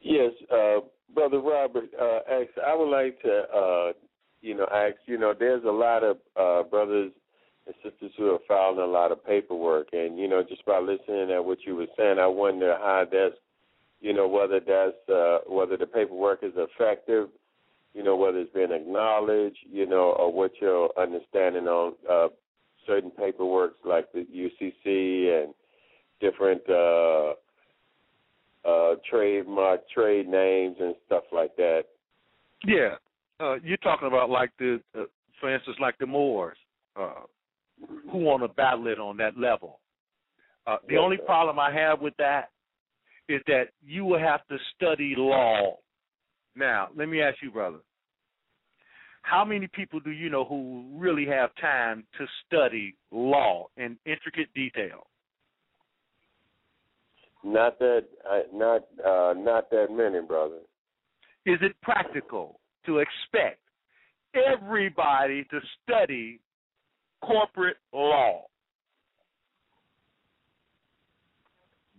[0.01, 0.79] Yes, uh,
[1.13, 1.89] brother Robert.
[1.99, 3.91] Uh, ask, I would like to, uh,
[4.41, 4.95] you know, ask.
[5.05, 7.11] You know, there's a lot of uh, brothers
[7.67, 11.31] and sisters who are filing a lot of paperwork, and you know, just by listening
[11.31, 13.35] at what you were saying, I wonder how that's,
[13.99, 17.29] you know, whether that's uh, whether the paperwork is effective
[17.93, 22.27] you know, whether it's been acknowledged, you know, or what your understanding on uh,
[22.87, 25.53] certain paperwork like the UCC and
[26.19, 27.33] different uh,
[28.67, 31.83] uh, trademark trade names and stuff like that.
[32.65, 32.95] Yeah,
[33.39, 35.03] uh, you're talking about like the, uh,
[35.39, 36.57] for instance, like the Moors,
[36.95, 37.21] uh,
[38.11, 39.79] who want to battle it on that level.
[40.67, 41.23] Uh, the Yes, only sir.
[41.23, 42.49] problem I have with that
[43.27, 45.77] is that you will have to study law.
[46.55, 47.79] Now, let me ask you, brother.
[49.23, 54.51] How many people do you know who really have time to study law in intricate
[54.55, 55.07] detail?
[57.43, 60.59] Not that, uh, not uh, not that many, brother.
[61.45, 63.59] Is it practical to expect
[64.35, 66.39] everybody to study
[67.23, 68.45] corporate law?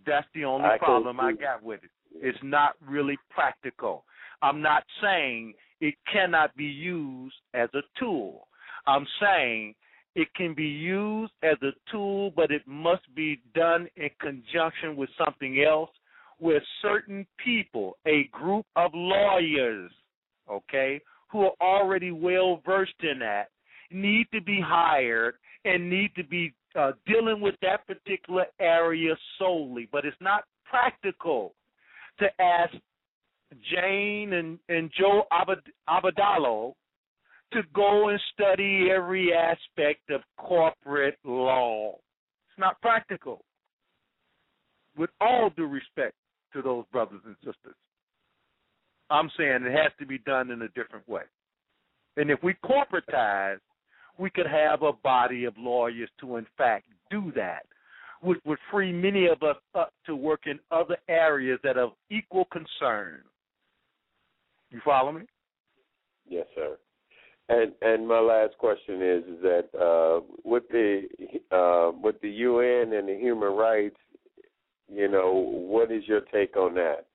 [0.05, 1.89] That's the only I problem I got with it.
[2.15, 4.05] It's not really practical.
[4.43, 8.47] I'm not saying it cannot be used as a tool.
[8.85, 9.73] I'm saying
[10.15, 15.09] it can be used as a tool, but it must be done in conjunction with
[15.17, 15.89] something else
[16.39, 19.91] where certain people, a group of lawyers,
[20.51, 20.99] okay,
[21.31, 23.45] who are already well versed in that,
[23.91, 29.87] need to be hired and need to be uh, dealing with that particular area solely.
[29.89, 31.53] But it's not practical
[32.19, 32.73] to ask
[33.73, 36.73] Jane and, and Joe Abad- Abadalo
[37.53, 41.91] to go and study every aspect of corporate law.
[42.49, 43.43] It's not practical.
[44.97, 46.15] With all due respect
[46.53, 47.75] to those brothers and sisters,
[49.09, 51.23] I'm saying it has to be done in a different way.
[52.17, 53.59] And if we corporatize,
[54.17, 57.65] we could have a body of lawyers to, in fact, do that,
[58.21, 61.91] which would free many of us up to work in other areas that are of
[62.09, 63.21] equal concern.
[64.73, 65.21] You follow me?
[66.27, 66.77] Yes, sir.
[67.47, 71.03] And and my last question is, is that uh, with the
[71.51, 73.97] uh, with the UN and the human rights,
[74.91, 77.05] you know, what is your take on that?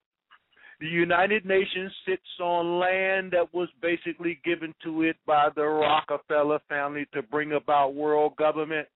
[0.80, 6.60] The United Nations sits on land that was basically given to it by the Rockefeller
[6.68, 8.86] family to bring about world government.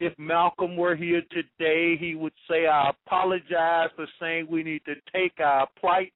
[0.00, 4.94] If Malcolm were here today, he would say, I apologize for saying we need to
[5.12, 6.12] take our plight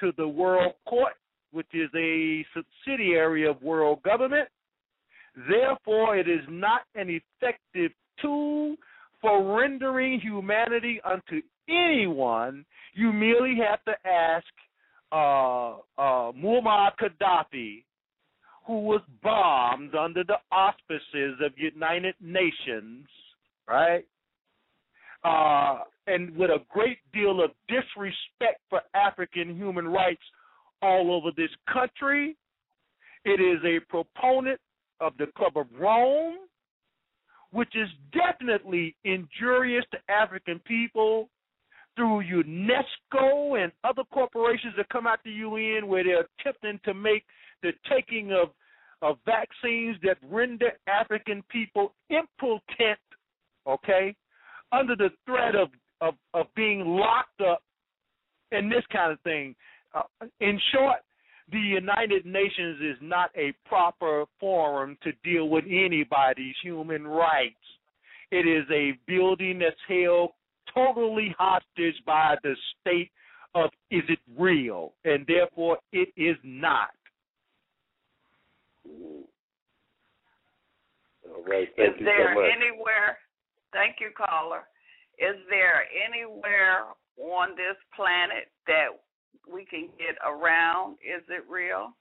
[0.00, 1.14] to the World Court,
[1.52, 4.48] which is a subsidiary of world government.
[5.48, 8.76] Therefore, it is not an effective tool
[9.20, 12.64] for rendering humanity unto anyone.
[12.94, 14.46] You merely have to ask
[15.12, 17.84] uh, uh, Muammar Gaddafi,
[18.66, 23.06] who was bombed under the auspices of United Nations,
[23.68, 24.04] right?
[25.24, 30.22] Uh, and with a great deal of disrespect for African human rights
[30.82, 32.36] all over this country.
[33.24, 34.60] It is a proponent
[35.00, 36.36] of the Club of Rome,
[37.50, 41.28] which is definitely injurious to African people
[41.96, 47.24] through UNESCO and other corporations that come out the UN where they're attempting to make
[47.62, 48.50] the taking of,
[49.02, 52.98] of vaccines that render African people impotent,
[53.66, 54.14] okay,
[54.70, 55.68] under the threat of,
[56.00, 57.62] of, of being locked up
[58.52, 59.56] and this kind of thing.
[59.94, 60.02] Uh,
[60.40, 60.98] in short,
[61.50, 67.54] the United Nations is not a proper forum to deal with anybody's human rights.
[68.30, 70.30] It is a building that's held
[70.74, 73.10] totally hostage by the state
[73.54, 74.92] of is it real?
[75.04, 76.90] And therefore it is not.
[81.26, 81.68] All right.
[81.76, 82.50] Thank Is you there so much.
[82.54, 83.18] anywhere?
[83.72, 84.64] Thank you, caller.
[85.18, 86.84] Is there anywhere
[87.18, 88.88] on this planet that
[89.50, 90.94] we can get around?
[90.94, 91.94] Is it real?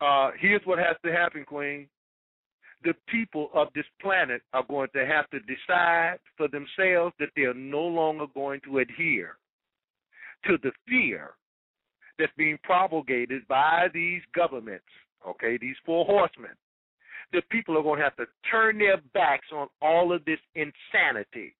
[0.00, 1.88] Uh, here's what has to happen, Queen.
[2.84, 7.42] The people of this planet are going to have to decide for themselves that they
[7.42, 9.38] are no longer going to adhere
[10.46, 11.30] to the fear
[12.18, 14.84] that's being propagated by these governments,
[15.26, 16.52] okay, these four horsemen.
[17.32, 21.56] The people are going to have to turn their backs on all of this insanity,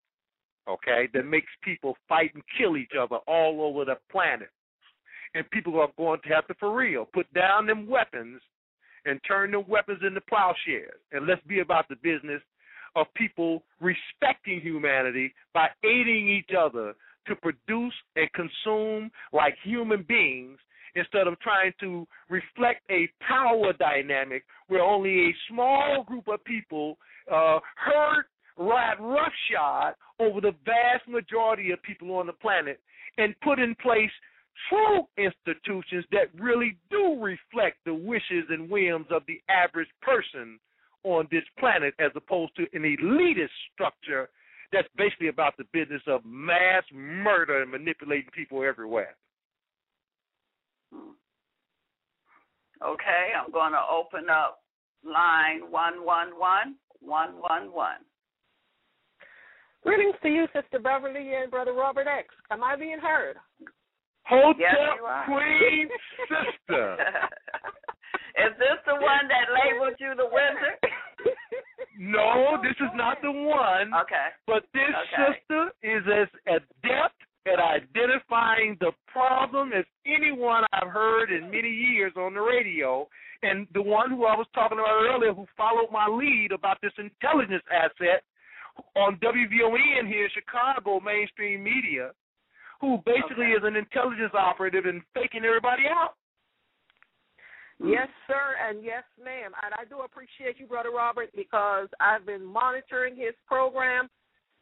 [0.69, 4.51] okay, that makes people fight and kill each other all over the planet.
[5.35, 8.41] And people are going to have to, for real, put down them weapons
[9.05, 10.99] and turn them weapons into plowshares.
[11.13, 12.43] And let's be about the business
[12.95, 16.95] of people respecting humanity by aiding each other
[17.27, 20.59] to produce and consume like human beings
[20.95, 26.97] instead of trying to reflect a power dynamic where only a small group of people
[27.31, 28.27] uh, hurt,
[28.57, 32.81] ride roughshod over the vast majority of people on the planet
[33.19, 34.11] and put in place
[34.69, 40.59] true institutions that really do reflect the wishes and whims of the average person
[41.05, 44.29] on this planet as opposed to an elitist structure
[44.73, 49.15] that's basically about the business of mass murder and manipulating people everywhere.
[50.93, 51.13] Hmm.
[52.83, 54.63] Okay, I'm going to open up
[55.05, 58.05] line 111 111.
[59.87, 62.27] Greetings to you, Sister Beverly and Brother Robert X.
[62.51, 63.37] Am I being heard?
[64.25, 64.75] Hotel Yes,
[65.27, 65.87] Queen
[66.27, 66.99] Sister.
[68.43, 70.79] is this the one that labeled you the wizard?
[71.99, 73.89] No, this is not the one.
[74.05, 74.29] Okay.
[74.47, 75.33] But this Okay.
[75.33, 82.13] sister is as adept at identifying the problem as anyone I've heard in many years
[82.19, 83.09] on the radio.
[83.43, 86.93] And the one who I was talking about earlier, who followed my lead about this
[86.99, 88.21] intelligence asset
[88.95, 92.11] on WVON here in Chicago, mainstream media,
[92.81, 93.59] who basically Okay.
[93.59, 96.15] is an intelligence operative and faking everybody out.
[97.79, 99.53] Yes, sir, and yes, ma'am.
[99.63, 104.09] And I do appreciate you, Brother Robert, because I've been monitoring his program,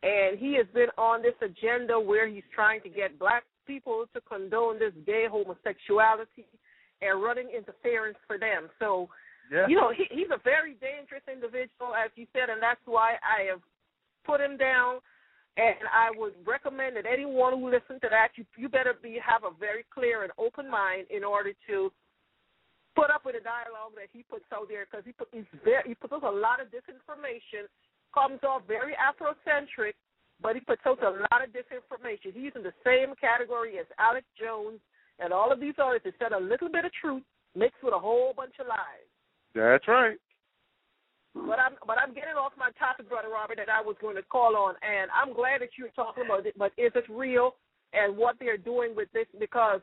[0.03, 4.21] and he has been on this agenda where he's trying to get black people to
[4.23, 6.47] condone this gay homosexuality
[7.03, 8.69] and running interference for them.
[8.81, 9.09] So,
[9.51, 9.69] Yeah.
[9.69, 13.43] you know, he, he's a very dangerous individual, as you said, and that's why I
[13.45, 13.61] have
[14.25, 14.99] put him down.
[15.57, 19.47] And I would recommend that anyone who listens to that, you you better be have
[19.47, 21.93] a very clear and open mind in order to
[22.99, 25.83] put up with the dialogue that he puts out there because he put he's very,
[25.87, 27.71] he puts out a lot of disinformation,
[28.11, 29.95] comes off very Afrocentric,
[30.43, 32.35] but he puts out a lot of disinformation.
[32.35, 34.83] He's in the same category as Alex Jones
[35.19, 37.23] and all of these others that said a little bit of truth
[37.55, 39.07] mixed with a whole bunch of lies.
[39.55, 40.19] That's right.
[41.35, 44.23] But I'm but I'm getting off my topic, brother Robert, that I was going to
[44.23, 46.55] call on, and I'm glad that you're talking about it.
[46.57, 47.57] But Israel
[47.95, 49.27] and what they're doing with this?
[49.39, 49.81] Because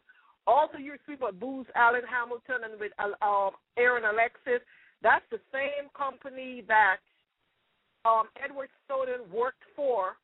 [0.48, 4.64] also you're speaking about Booz Allen Hamilton and with uh, um, Aaron Alexis.
[5.02, 7.04] That's the same company that
[8.06, 10.18] um, Edward Snowden worked for.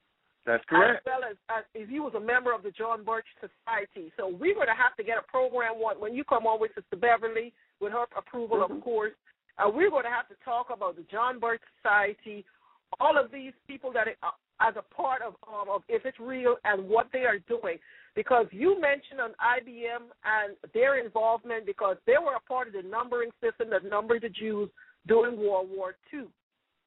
[0.45, 1.03] That's correct.
[1.03, 4.13] As well as, as if he was a member of the John Birch Society.
[4.15, 6.71] So we're going to have to get a program one when you come on with
[6.75, 7.51] Sister Beverly,
[7.81, 9.11] with her approval, of course.
[9.57, 12.45] Uh, we're going to have to talk about the John Birch Society,
[12.99, 16.55] all of these people that are, as a part of, um, of if it's real
[16.63, 17.77] and what they are doing.
[18.15, 22.81] Because you mentioned on IBM and their involvement because they were a part of the
[22.87, 24.69] numbering system that numbered the Jews
[25.07, 26.25] during World War II.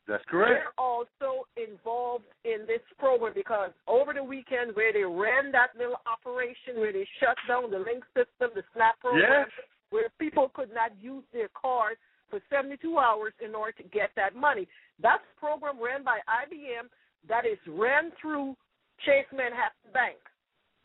[0.09, 0.51] That's correct.
[0.51, 6.01] They're also involved in this program because over the weekend where they ran that little
[6.03, 9.67] operation where they shut down the link system, the SNAP program, Yes.
[9.91, 14.35] where people could not use their cards for 72 hours in order to get that
[14.35, 14.69] money.
[15.02, 16.89] That's a program ran by IBM
[17.28, 18.57] that is ran through
[19.05, 20.16] Chase Manhattan Bank.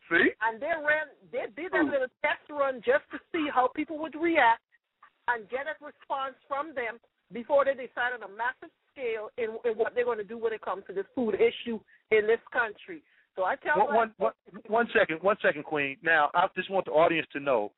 [0.09, 0.33] See?
[0.41, 1.93] And they ran they did that hmm.
[1.93, 4.61] little test run just to see how people would react
[5.27, 7.01] and get a response from them
[7.33, 10.53] before they decided on a massive scale in, in what they're going to do when
[10.53, 11.79] it comes to this food issue
[12.11, 13.01] in this country.
[13.35, 14.33] So I tell One, one, one,
[14.67, 15.97] one second, one second, Queen.
[16.03, 17.71] Now, I just want the audience to know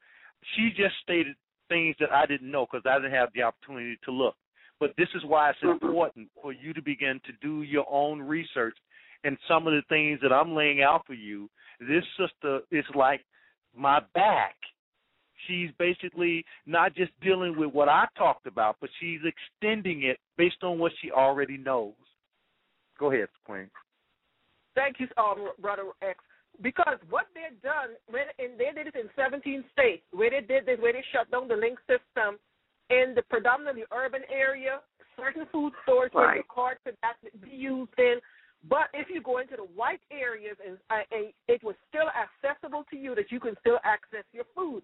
[0.53, 1.35] she just stated
[1.69, 4.35] things that I didn't know because I didn't have the opportunity to look.
[4.79, 8.77] But this is why it's important for you to begin to do your own research.
[9.23, 11.49] And some of the things that I'm laying out for you,
[11.79, 13.21] this sister is like
[13.75, 14.55] my back.
[15.47, 20.63] She's basically not just dealing with what I talked about, but she's extending it based
[20.63, 21.93] on what she already knows.
[22.99, 23.69] Go ahead, Queen.
[24.75, 26.19] Thank you, um, Brother X.
[26.61, 30.65] Because what they've done, when, and they did it in 17 states, where they did
[30.65, 32.39] this, where they shut down the link system
[32.89, 34.81] in the predominantly urban area,
[35.15, 36.41] certain food stores where Right.
[36.41, 38.21] the card could actually be used in.
[38.67, 42.85] But if you go into the white areas, and, uh, and it was still accessible
[42.89, 44.81] to you that you can still access your food.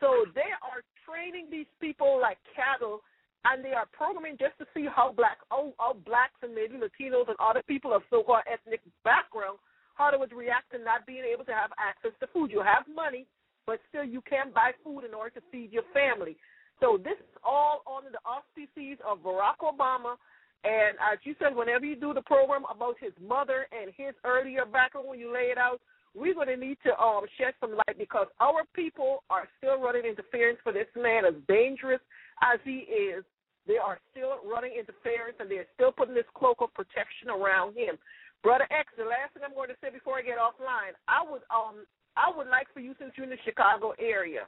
[0.00, 3.00] So they are training these people like cattle,
[3.44, 7.28] and they are programming just to see how black, how, how blacks and maybe Latinos
[7.28, 9.58] and other people of so-called ethnic background,
[9.94, 12.50] how they would react to not being able to have access to food.
[12.50, 13.26] You have money,
[13.66, 16.36] but still you can't buy food in order to feed your family.
[16.80, 20.16] So this is all under the auspices of Barack Obama.
[20.64, 24.64] And as you said, whenever you do the program about his mother and his earlier
[24.64, 25.80] background, when you lay it out,
[26.14, 30.06] we're going to need to um, shed some light because our people are still running
[30.06, 32.00] interference for this man, as dangerous
[32.42, 33.24] as he is.
[33.66, 37.76] They are still running interference and they're still putting this cloak of protection around around
[37.76, 37.96] him.
[38.44, 41.42] Brother X, the last thing I'm going to say before I get offline, I would
[41.48, 44.44] um I would like for you since you're in the Chicago area,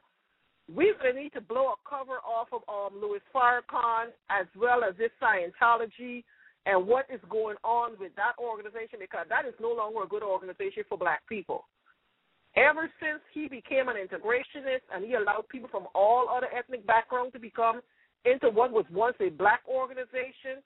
[0.69, 4.93] we're gonna need to blow a cover off of um Louis Farrakhan as well as
[5.01, 6.23] this Scientology
[6.69, 10.23] and what is going on with that organization because that is no longer a good
[10.23, 11.65] organization for black people.
[12.57, 17.33] Ever since he became an integrationist and he allowed people from all other ethnic backgrounds
[17.33, 17.81] to become
[18.25, 20.61] into what was once a black organization,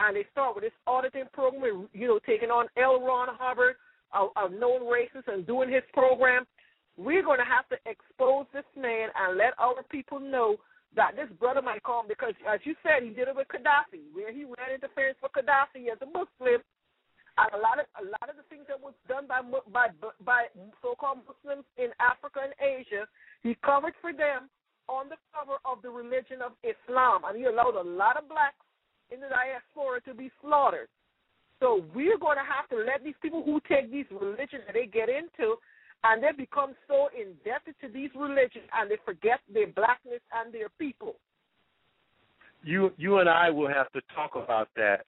[0.00, 3.00] and they start with this auditing program, you know, taking on L.
[3.00, 3.76] Ron Hubbard,
[4.16, 6.44] a, a known racist, and doing his program.
[6.96, 10.56] We're going to have to expose this man and let our people know
[10.96, 14.32] that this brother might come because, as you said, he did it with Gaddafi, where
[14.32, 16.64] he ran interference for Gaddafi as a Muslim.
[17.38, 19.40] And a lot of a lot of the things that was done by
[19.72, 19.94] by
[20.24, 20.50] by
[20.82, 23.06] so-called Muslims in Africa and Asia,
[23.44, 24.50] he covered for them
[24.90, 28.58] on the cover of the religion of Islam, and he allowed a lot of blacks
[29.12, 30.88] in the diaspora to be slaughtered.
[31.60, 34.86] So we're going to have to let these people who take these religions that they
[34.86, 35.56] get into,
[36.04, 40.70] and they become so indebted to these religions, and they forget their blackness and their
[40.78, 41.16] people.
[42.62, 45.04] You, you and I will have to talk about that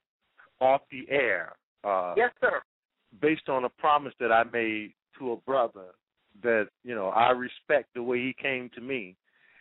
[0.60, 1.52] off the air.
[1.84, 2.62] Uh, yes, sir.
[3.20, 5.94] Based on a promise that I made to a brother
[6.42, 9.16] that you know I respect the way he came to me,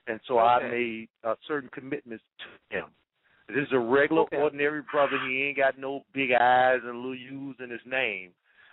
[0.08, 0.66] and so okay.
[0.66, 2.86] I made uh, certain commitments to him.
[3.54, 4.38] This is a regular, okay.
[4.38, 5.20] ordinary brother.
[5.28, 8.32] He ain't got no big eyes and little U's in his name,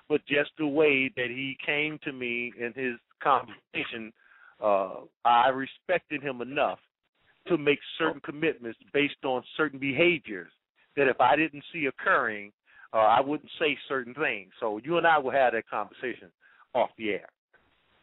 [0.08, 4.12] but just the way that he came to me in his conversation,
[4.62, 6.78] uh, I respected him enough
[7.48, 10.50] to make certain commitments based on certain behaviors
[10.96, 12.52] that if I didn't see occurring,
[12.92, 14.50] uh, I wouldn't say certain things.
[14.60, 16.30] So you and I will have that conversation
[16.74, 17.28] off the air.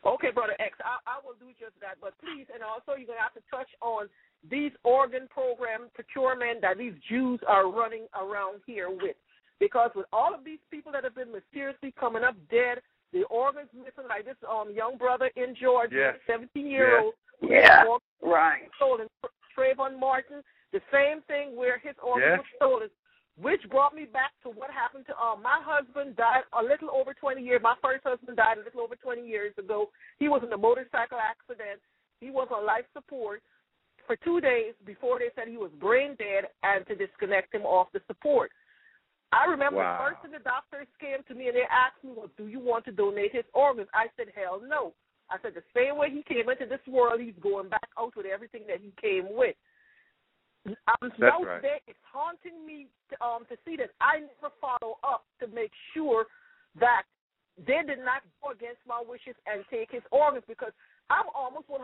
[0.05, 1.97] Okay, brother X, I, I will do just that.
[1.97, 4.05] But please, and also you're gonna have to touch on
[4.49, 9.15] these organ program procurement that these Jews are running around here with,
[9.59, 12.79] because with all of these people that have been mysteriously coming up dead,
[13.13, 16.15] the organs missing, like this um young brother in Georgia, yes.
[16.27, 17.83] 17 year old, yeah,
[18.21, 19.07] right, stolen.
[19.57, 20.43] Trayvon Martin,
[20.73, 22.39] the same thing where his organs yes.
[22.39, 22.89] were stolen
[23.37, 27.13] which brought me back to what happened to um my husband died a little over
[27.13, 27.59] 20 years.
[27.61, 29.89] My first husband died a little over 20 years ago.
[30.19, 31.81] He was in a motorcycle accident.
[32.21, 33.43] He was on life support
[34.07, 37.87] for two days before they said he was brain dead and to disconnect him off
[37.93, 38.51] the support.
[39.31, 40.05] I remember wow.
[40.07, 42.85] first thing the doctors came to me and they asked me, "Well, do you want
[42.85, 44.93] to donate his organs?" I said, "Hell no."
[45.29, 48.25] I said, "The same way he came into this world, he's going back out with
[48.25, 49.55] everything that he came with."
[50.65, 51.61] Um, That's no, right.
[51.85, 56.25] it's haunting me to, um, to see that I never follow up to make sure
[56.79, 57.03] that
[57.57, 60.73] they did not go against my wishes and take his organs because
[61.09, 61.81] I'm almost 100%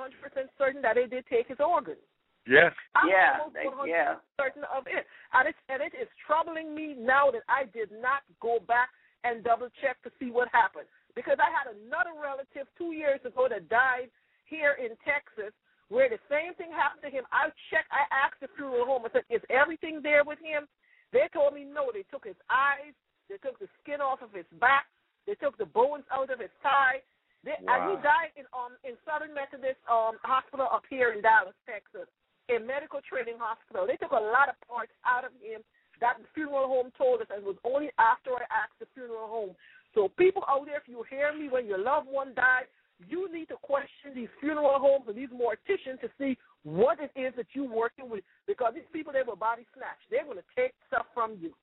[0.57, 2.01] certain that they did take his organs.
[2.49, 2.73] Yes.
[2.97, 4.17] I'm yeah, almost 100% yeah.
[4.39, 5.05] certain of it.
[5.33, 8.89] And, it's, and it is troubling me now that I did not go back
[9.23, 10.89] and double check to see what happened.
[11.13, 14.09] Because I had another relative two years ago that died
[14.49, 15.53] here in Texas
[15.91, 17.27] where the same thing happened to him.
[17.35, 20.65] I checked, I asked the funeral home, I said, Is everything there with him?
[21.11, 21.91] They told me no.
[21.91, 22.95] They took his eyes,
[23.27, 24.87] they took the skin off of his back,
[25.27, 27.03] they took the bones out of his thigh.
[27.43, 27.73] They, wow.
[27.73, 32.09] And he died in um in Southern Methodist um hospital up here in Dallas, Texas,
[32.49, 33.89] a medical training hospital.
[33.89, 35.65] They took a lot of parts out of him
[36.01, 39.29] that the funeral home told us, and it was only after I asked the funeral
[39.29, 39.53] home.
[39.93, 42.65] So people out there, if you hear me when your loved one died,
[43.07, 47.33] you need to question these funeral homes and these morticians to see what it is
[47.37, 49.97] that you're working with because these people they will body snatch.
[50.09, 51.53] They're going to take stuff from you.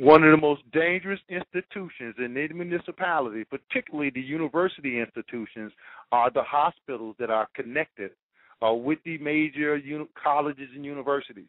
[0.00, 5.72] One of the most dangerous institutions in any municipality, particularly the university institutions,
[6.12, 8.12] are the hospitals that are connected
[8.64, 9.76] uh, with the major
[10.22, 11.48] colleges and universities.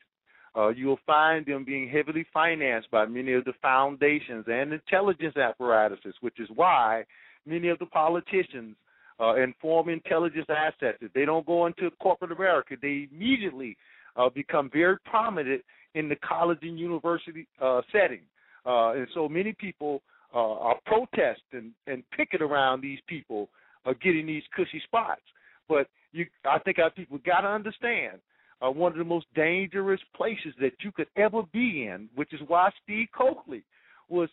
[0.55, 6.15] Uh, you'll find them being heavily financed by many of the foundations and intelligence apparatuses,
[6.21, 7.03] which is why
[7.45, 8.75] many of the politicians
[9.19, 9.53] uh, and
[9.89, 10.97] intelligence assets.
[11.01, 13.77] If they don't go into corporate America, they immediately
[14.15, 15.61] uh, become very prominent
[15.93, 18.21] in the college and university uh, setting.
[18.65, 20.01] Uh, and so many people
[20.33, 23.49] uh, are protesting and picking around these people
[23.85, 25.21] uh, getting these cushy spots.
[25.67, 28.19] But you, I think our people got to understand
[28.61, 32.41] uh, one of the most dangerous places that you could ever be in, which is
[32.47, 33.63] why Steve Cokely
[34.09, 34.29] was,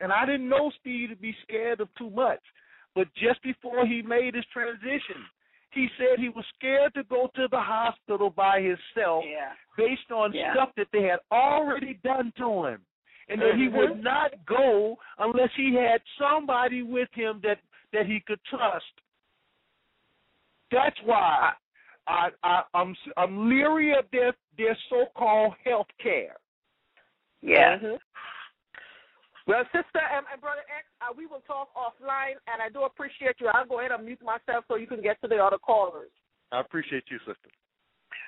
[0.00, 2.40] and I didn't know Steve to be scared of too much.
[2.94, 5.22] But just before he made his transition,
[5.70, 9.52] he said he was scared to go to the hospital by himself Yeah.
[9.76, 10.52] based on Yeah.
[10.54, 12.86] stuff that they had already done to him.
[13.28, 17.58] And that he would not go unless he had somebody with him that
[17.92, 18.84] that he could trust.
[20.70, 21.52] That's why
[22.06, 26.36] I, I I'm I'm leery of their their so-called health care.
[27.40, 27.78] Yeah.
[27.78, 27.98] Mhm.
[29.46, 33.36] Well, sister and, and brother X, uh, we will talk offline, and I do appreciate
[33.40, 33.48] you.
[33.48, 36.10] I'll go ahead and mute myself so you can get to the other callers.
[36.50, 37.50] I appreciate you, sister.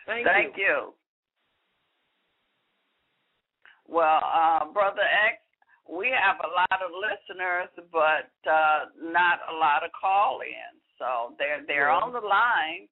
[0.07, 0.93] Thank, Thank you.
[3.89, 5.39] Well, uh, brother X,
[5.89, 10.83] we have a lot of listeners, but uh, not a lot of call-ins.
[10.99, 12.01] So they're they're Yeah.
[12.03, 12.89] on the line,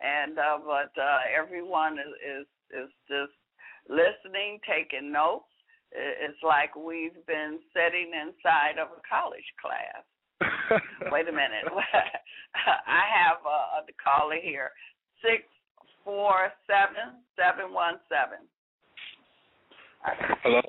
[0.00, 2.46] and uh, but uh, everyone is, is
[2.86, 3.34] is just
[3.88, 5.50] listening, taking notes.
[5.92, 10.06] It's like we've been sitting inside of a college class.
[11.10, 11.66] Wait a minute.
[11.68, 14.70] I have uh, the caller here.
[15.20, 15.42] Six
[16.04, 18.46] four seven seven one seven.
[20.02, 20.60] Hello.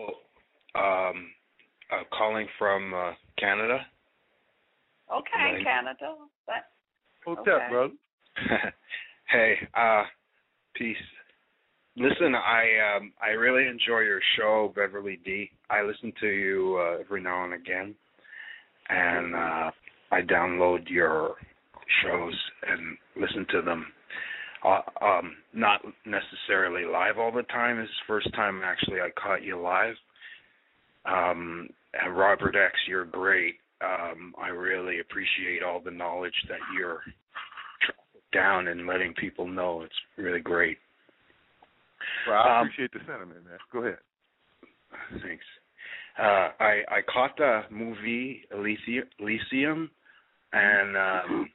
[0.75, 1.31] Um,
[1.91, 3.85] uh, calling from uh, Canada.
[5.11, 5.63] Okay, Right.
[5.63, 6.15] Canada.
[6.47, 6.69] That-
[7.25, 7.51] What's Okay.
[7.51, 7.93] up, brother?
[9.27, 10.05] hey, uh,
[10.73, 10.97] peace.
[11.97, 15.51] Listen, I um, I really enjoy your show, Beverly D.
[15.69, 17.93] I listen to you uh, every now and again,
[18.89, 19.71] and uh,
[20.11, 21.35] I download your
[22.01, 22.33] shows
[22.67, 23.85] and listen to them.
[24.63, 27.79] Uh, um, not necessarily live all the time.
[27.79, 29.95] It's the first time actually I caught you live.
[31.05, 31.67] Um,
[31.99, 33.55] and Robert X, you're great.
[33.83, 37.01] Um, I really appreciate all the knowledge that you're
[38.31, 39.81] down and letting people know.
[39.81, 40.77] It's really great.
[42.27, 43.57] Well, I Um, appreciate the sentiment, man.
[43.73, 43.97] Go ahead.
[45.23, 45.45] Thanks.
[46.19, 49.89] Uh, I I caught the movie Elysium, Elysium
[50.53, 51.49] and um,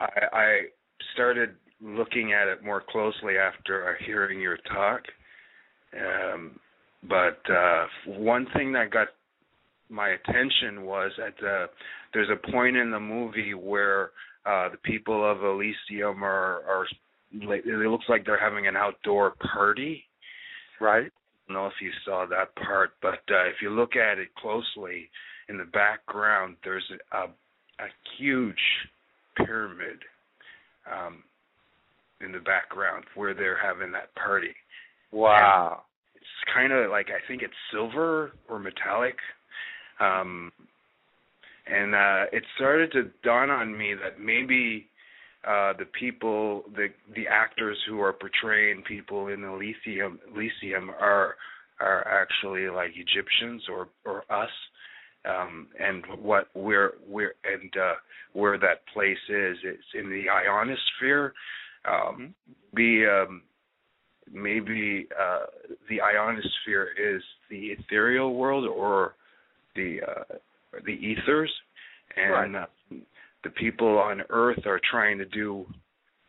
[0.00, 0.60] I, I
[1.14, 5.02] started looking at it more closely after hearing your talk.
[5.94, 6.58] Um,
[7.08, 9.08] but uh, one thing that got
[9.88, 11.66] my attention was at the
[12.12, 14.10] there's a point in the movie where
[14.44, 16.86] uh, the people of Elysium are are
[17.46, 20.04] like it looks like they're having an outdoor party
[20.80, 21.06] Right?
[21.06, 24.28] I don't know if you saw that part, but uh, if you look at it
[24.36, 25.10] closely,
[25.48, 27.24] in the background there's a a,
[27.80, 27.88] a
[28.18, 28.54] huge
[29.36, 29.98] pyramid
[30.90, 31.22] um,
[32.24, 34.54] in the background where they're having that party.
[35.12, 35.82] Wow.
[36.14, 39.16] It's kind of like I think it's silver or metallic,
[40.00, 40.52] um,
[41.66, 44.86] and uh, it started to dawn on me that maybe
[45.46, 51.36] uh, the people, the the actors who are portraying people in Elysium, Elysium are
[51.80, 54.50] are actually like Egyptians or or us,
[55.24, 57.94] um, and what we're we're and uh,
[58.32, 61.32] where that place is, it's in the ionosphere.
[61.88, 62.34] Um,
[62.74, 63.42] be um,
[64.32, 65.46] maybe uh,
[65.88, 69.14] the ionosphere is the ethereal world or
[69.74, 70.34] the uh,
[70.84, 71.50] the ethers,
[72.16, 72.66] and uh,
[73.44, 75.64] the people on Earth are trying to do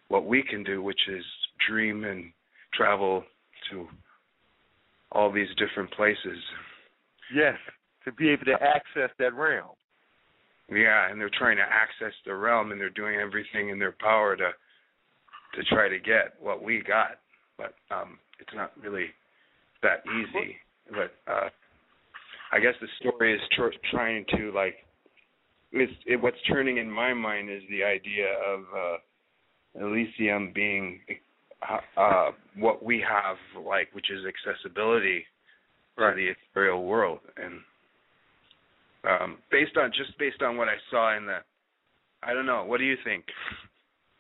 [0.08, 1.24] what we can do, which is
[1.68, 2.32] dream and
[2.74, 3.24] travel
[3.70, 3.88] to
[5.12, 6.38] all these different places.
[7.34, 7.56] Yes.
[8.06, 9.76] To be able to access that realm.
[10.72, 14.36] Yeah, and they're trying to access the realm, and they're doing everything in their power
[14.36, 14.52] to
[15.56, 17.20] to try to get what we got.
[17.58, 19.08] But um it's not really
[19.82, 20.56] that easy.
[20.90, 21.50] But uh
[22.52, 24.76] I guess the story is tr- trying to like
[25.72, 31.00] it's it, what's turning in my mind is the idea of uh Elysium being
[31.70, 35.26] uh, uh what we have like which is accessibility
[35.98, 37.60] to the ethereal world and
[39.08, 41.40] um based on just based on what I saw in the
[42.22, 43.24] I don't know, what do you think?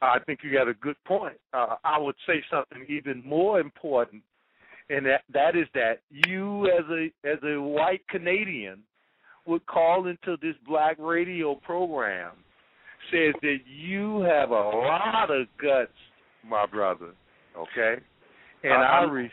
[0.02, 1.38] I think you got a good point.
[1.54, 4.22] Uh, I would say something even more important,
[4.90, 8.80] and that that is that you, as a as a white Canadian,
[9.46, 12.32] would call into this black radio program,
[13.12, 15.92] says that you have a lot of guts,
[16.48, 17.12] my brother.
[17.58, 17.96] Okay,
[18.64, 19.32] and Uh, I I'm- re-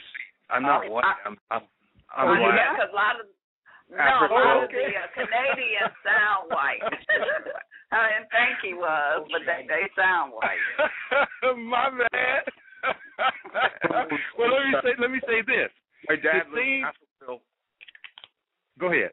[0.51, 1.05] I'm not I- white.
[1.25, 1.63] I'm I'm,
[2.17, 2.55] I'm Oh, black.
[2.57, 3.27] yeah, 'cause a lot of
[3.89, 6.83] no, a lot of the uh, Canadians sound white.
[7.93, 10.59] I didn't think he was, but they they sound white.
[11.57, 12.43] my bad.
[14.39, 15.71] well, let me say let me say this.
[16.09, 17.41] My dad It lives in seems- Africville.
[18.79, 19.11] Go ahead.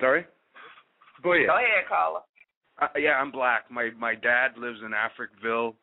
[0.00, 0.24] Sorry?
[1.22, 1.46] Go ahead.
[1.48, 2.20] Go ahead, caller.
[2.80, 3.70] Uh, yeah, I'm black.
[3.70, 5.74] My my dad lives in Africville.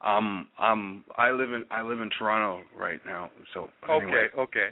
[0.00, 3.30] Um um I live in I live in Toronto right now.
[3.54, 4.28] So anyway.
[4.34, 4.68] Okay, okay.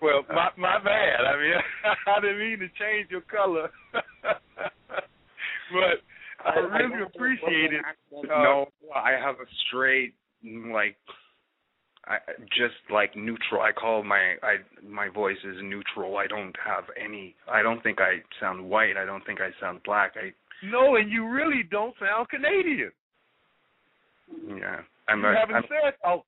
[0.00, 1.24] Well, my my bad.
[1.26, 1.54] I mean,
[2.06, 4.40] I didn't mean to change your color, but
[6.44, 7.84] I really appreciate it.
[8.16, 10.14] Uh, no, I have a straight
[10.72, 10.96] like
[12.06, 12.18] I
[12.56, 13.60] just like neutral.
[13.60, 14.56] I call my I
[14.86, 16.16] my voice is neutral.
[16.16, 18.96] I don't have any I don't think I sound white.
[18.96, 20.14] I don't think I sound black.
[20.16, 20.32] I
[20.66, 22.92] No, and you really don't sound Canadian.
[24.48, 24.80] yeah.
[25.08, 26.22] I'm you a, haven't I'm said oh,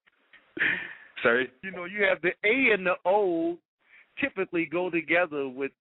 [1.23, 1.51] sorry.
[1.63, 3.57] you know, you have the A and the O,
[4.21, 5.73] typically go together with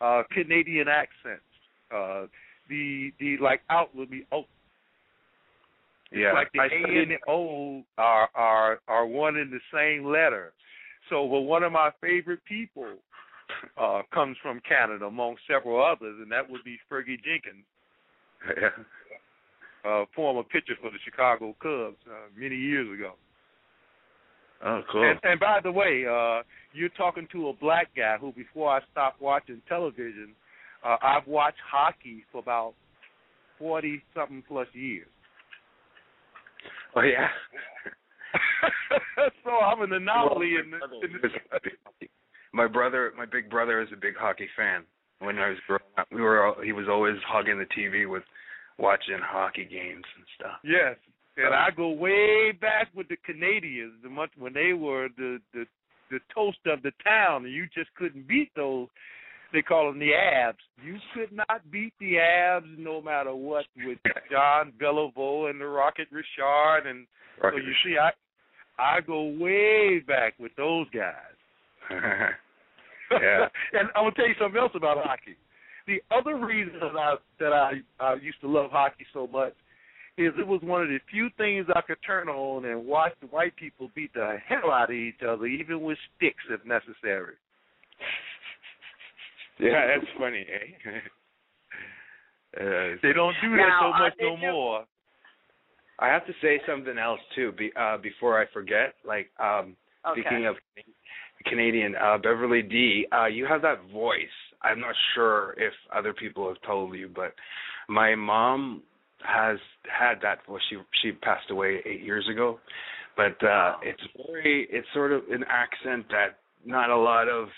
[0.00, 1.42] uh Canadian accents.
[1.94, 2.26] Uh
[2.68, 4.44] the the like out would be oh
[6.12, 9.60] it's Yeah, like the I A and the O are are are one and the
[9.72, 10.52] same letter.
[11.08, 12.94] So well one of my favorite people
[13.76, 17.64] uh comes from Canada among several others and that would be Fergie Jenkins.
[18.60, 18.70] yeah.
[19.84, 23.14] uh, former pitcher for the Chicago Cubs uh, many years ago.
[24.64, 25.08] Oh, cool.
[25.08, 26.42] And, and by the way, uh,
[26.72, 30.34] you're talking to a black guy who, before I stopped watching television,
[30.84, 32.74] uh, I've watched hockey for about
[33.58, 35.08] forty something plus years.
[36.96, 37.28] oh yeah.
[39.44, 42.08] so I'm an anomaly in, the, in the,
[42.52, 44.84] my brother, my big brother, is a big hockey fan.
[45.20, 48.22] When I was growing up, we were all, he was always hugging the TV with
[48.78, 50.58] watching hockey games and stuff.
[50.64, 50.96] Yes,
[51.46, 55.64] and I go way back with the Canadiens, the much when they were the the
[56.10, 58.88] the toast of the town, and you just couldn't beat those.
[59.52, 60.54] They call them the Habs.
[60.84, 63.98] You could not beat the Habs no matter what with
[64.30, 67.06] John Beliveau and the Rocket Richard, and
[67.40, 68.10] so you see, I
[68.78, 71.14] I go way back with those guys.
[73.10, 73.46] Yeah.
[73.72, 75.36] and I'm gonna tell you something else about hockey.
[75.86, 79.54] The other reason that I that I, I used to love hockey so much
[80.20, 83.26] is it was one of the few things I could turn on and watch the
[83.28, 87.34] white people beat the hell out of each other, even with sticks if necessary.
[89.58, 90.90] yeah, that's funny, eh?
[92.60, 94.84] uh, They don't do that Now, so uh, much did no you- more.
[95.98, 98.94] I have to say something else too, be, uh, before I forget.
[99.06, 99.76] Like, um,
[100.08, 100.22] Okay.
[100.22, 100.56] speaking of
[101.44, 104.24] Canadian, uh, Beverly D, uh, you have that voice.
[104.62, 107.34] I'm not sure if other people have told you, but
[107.86, 108.82] my mom
[109.24, 110.38] has had that.
[110.48, 112.58] Well, She she passed away eight years ago,
[113.16, 117.48] but uh, it's very it's sort of an accent that not a lot of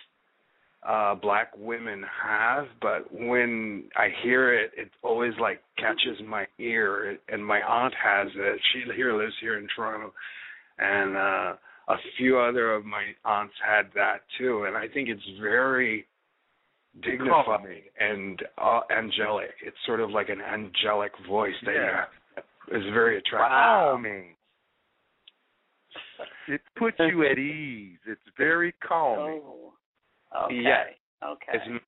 [0.87, 7.17] uh black women have but when i hear it it always like catches my ear
[7.29, 8.61] and my aunt has it.
[8.73, 10.13] She here lives here in toronto
[10.79, 11.53] and uh
[11.89, 16.05] a few other of my aunts had that too and i think it's very
[17.01, 21.97] dignified and uh, angelic it's sort of like an angelic voice that Yeah.
[22.37, 24.25] have it's very attractive Wow, man.
[26.49, 27.99] It puts you at ease.
[28.07, 29.43] It's very calming.
[29.45, 29.73] Oh.
[30.47, 30.55] Okay.
[30.55, 30.85] Yeah.
[31.25, 31.53] Okay.
[31.55, 31.83] It's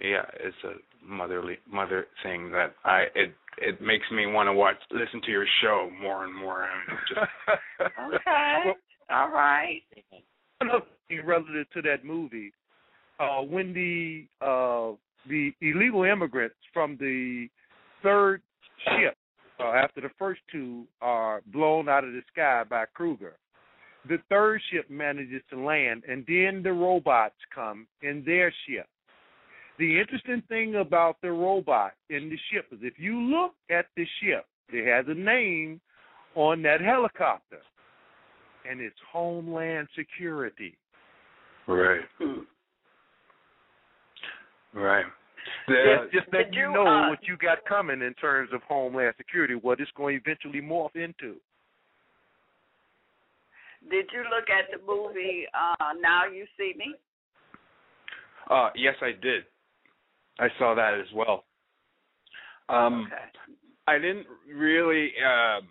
[0.00, 0.74] yeah, it's a
[1.04, 5.46] motherly mother thing that I it it makes me want to watch listen to your
[5.62, 6.64] show more and more.
[6.64, 8.70] I mean, just okay.
[9.10, 9.82] All right.
[11.24, 12.52] relative to that movie,
[13.18, 14.94] uh, when the uh,
[15.28, 17.48] the illegal immigrants from the
[18.02, 18.42] third
[18.84, 19.16] ship
[19.58, 23.36] uh, after the first two are blown out of the sky by Kruger,
[24.08, 28.86] the third ship manages to land, and then the robots come in their ship.
[29.78, 34.06] The interesting thing about the robot in the ship is if you look at the
[34.22, 35.80] ship, it has a name
[36.34, 37.60] on that helicopter,
[38.68, 40.76] and it's Homeland Security.
[41.66, 42.40] right, Hmm.
[44.74, 45.04] Right.
[45.68, 48.50] Just, The, just letting did you you, know uh, what you got coming in terms
[48.52, 51.36] of Homeland Security, what it's going to eventually morph into.
[53.90, 56.94] Did you look at the movie uh Now You See Me?
[58.50, 59.44] uh, yes, I did.
[60.38, 61.44] I saw that as well.
[62.68, 63.22] Um, okay.
[63.86, 65.12] I didn't really.
[65.24, 65.68] Um,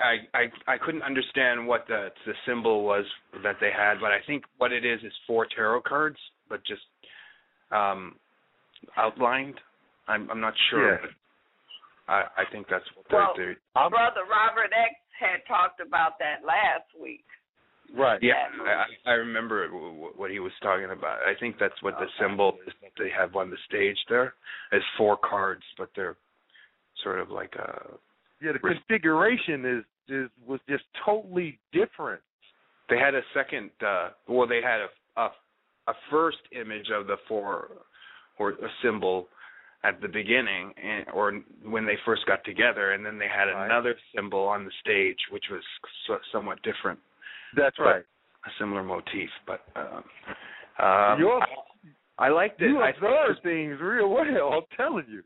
[0.00, 3.04] I I I couldn't understand what the the symbol was
[3.42, 6.18] that they had, but I think what it is is four tarot cards,
[6.48, 6.82] but just
[7.70, 8.16] um
[8.96, 9.54] outlined.
[10.08, 10.92] I'm I'm not sure.
[10.92, 10.98] Yeah.
[11.02, 11.10] But
[12.12, 13.56] I I think that's what Well, they're.
[13.74, 17.24] Brother Robert X had talked about that last week.
[17.96, 18.18] Right.
[18.22, 18.48] Yeah,
[19.06, 21.18] I, I remember w- w- what he was talking about.
[21.20, 24.34] I think that's what the symbol is that they have on the stage there.
[24.72, 26.16] Is four cards, but they're
[27.04, 27.90] sort of like a.
[28.42, 32.20] Yeah, the configuration is is was just totally different.
[32.88, 33.70] They had a second.
[33.86, 34.88] uh Well, they had a
[35.20, 35.28] a,
[35.86, 37.68] a first image of the four
[38.38, 39.28] or a symbol
[39.84, 41.32] at the beginning, and, or
[41.62, 43.66] when they first got together, and then they had Right.
[43.66, 45.62] another symbol on the stage, which was
[46.06, 46.98] so, somewhat different,
[47.54, 48.02] That's right.
[48.46, 49.28] a similar motif.
[49.46, 50.04] But um,
[50.78, 51.42] um, You're-
[52.18, 52.70] I, I liked it.
[52.70, 54.52] You I observe things real well.
[54.54, 55.22] I'm telling you,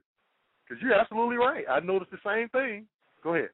[0.69, 1.65] because you're absolutely right.
[1.71, 2.87] I noticed the same thing.
[3.23, 3.51] Go ahead.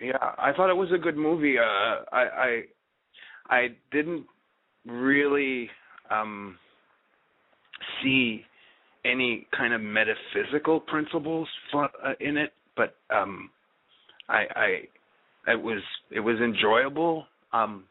[0.00, 1.58] Yeah, I thought it was a good movie.
[1.58, 2.62] Uh, I I
[3.48, 4.26] I didn't
[4.86, 5.68] really
[6.10, 6.58] um
[8.02, 8.42] see
[9.04, 11.88] any kind of metaphysical principles uh,
[12.20, 13.50] in it, but um
[14.28, 17.26] I I it was it was enjoyable.
[17.52, 17.84] Um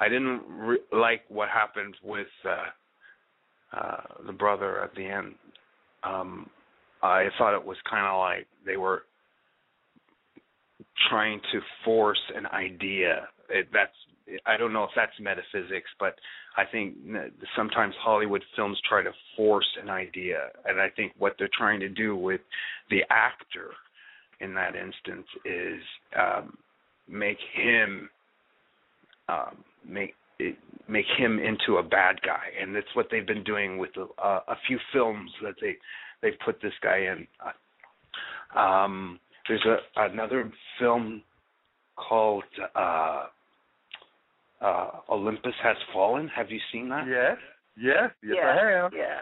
[0.00, 5.34] I didn't re- like what happened with uh, uh, the brother at the end.
[6.02, 6.48] Um,
[7.02, 9.02] I thought it was kind of like they were
[11.10, 13.28] trying to force an idea.
[13.50, 13.92] It, that's
[14.46, 16.14] I don't know if that's metaphysics, but
[16.56, 16.94] I think
[17.56, 21.88] sometimes Hollywood films try to force an idea, and I think what they're trying to
[21.88, 22.40] do with
[22.90, 23.70] the actor
[24.40, 25.80] in that instance is
[26.18, 26.56] um,
[27.08, 28.08] make him
[29.28, 30.14] um, make
[30.88, 34.56] make him into a bad guy, and that's what they've been doing with a, a
[34.66, 35.76] few films that they
[36.22, 37.26] they've put this guy in.
[38.58, 41.22] Um, there's a another film
[41.96, 42.44] called
[42.74, 43.26] uh,
[44.60, 46.28] uh, Olympus Has Fallen.
[46.28, 47.06] Have you seen that?
[47.08, 47.36] Yes,
[47.76, 48.50] yes, yes, yeah.
[48.50, 48.92] I have.
[48.94, 49.18] Yeah.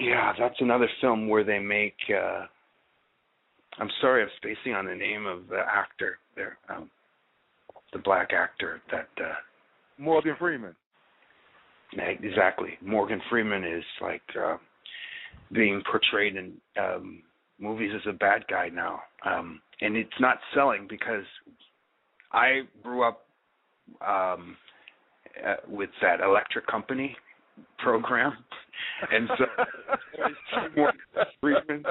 [0.00, 1.96] Yeah, that's another film where they make.
[2.10, 2.46] uh
[3.78, 6.90] I'm sorry, I'm spacing on the name of the actor there, um,
[7.92, 9.08] the black actor that.
[9.22, 9.34] uh
[9.98, 10.74] Morgan Freeman.
[11.96, 14.56] Exactly, Morgan Freeman is like uh,
[15.52, 17.22] being portrayed in um
[17.60, 21.24] movies as a bad guy now, um and it's not selling because
[22.32, 23.23] I grew up
[24.00, 24.56] um
[25.44, 27.16] uh, with that electric company
[27.78, 28.32] program.
[29.10, 29.44] And so
[30.76, 31.00] Morgan
[31.40, 31.84] Freeman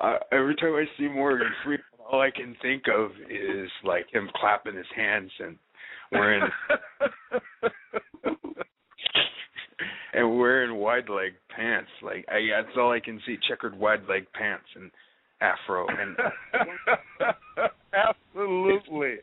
[0.00, 4.28] uh, every time I see Morgan Freeman all I can think of is like him
[4.36, 5.56] clapping his hands and
[6.12, 6.42] wearing
[10.12, 11.90] and wearing wide leg pants.
[12.02, 14.90] Like I that's all I can see checkered wide leg pants and
[15.40, 16.16] afro and
[17.94, 19.16] absolutely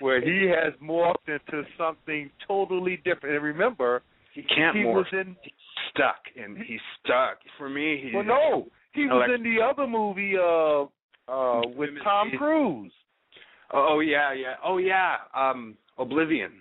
[0.00, 3.36] where he has morphed into something totally different.
[3.36, 4.02] And remember,
[4.34, 4.94] he can't he morph.
[4.94, 5.52] was in He's
[5.90, 7.38] stuck, and he's stuck.
[7.58, 10.84] For me, he's well, no, he was in the other movie uh
[11.30, 12.92] uh with Tom Cruise.
[13.72, 14.54] Oh yeah, yeah.
[14.64, 15.16] Oh yeah.
[15.34, 16.52] Um, Oblivion.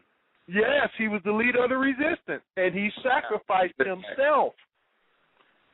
[0.48, 4.54] Yes, he was the leader of the resistance, and he sacrificed himself.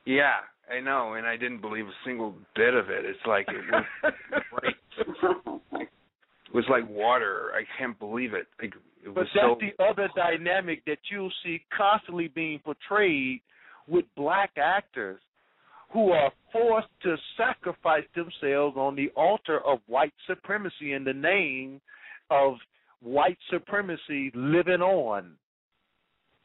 [0.06, 0.40] Yeah,
[0.70, 3.04] I know, and I didn't believe a single bit of it.
[3.04, 5.86] It's like it was
[6.54, 7.50] was like water.
[7.54, 8.46] I can't believe it.
[8.60, 8.74] Like
[9.04, 9.58] it But that's so.
[9.60, 13.40] the other dynamic that you'll see constantly being portrayed
[13.88, 15.20] with black actors
[15.92, 21.80] who are forced to sacrifice themselves on the altar of white supremacy in the name
[22.30, 22.54] of
[23.02, 25.32] white supremacy living on.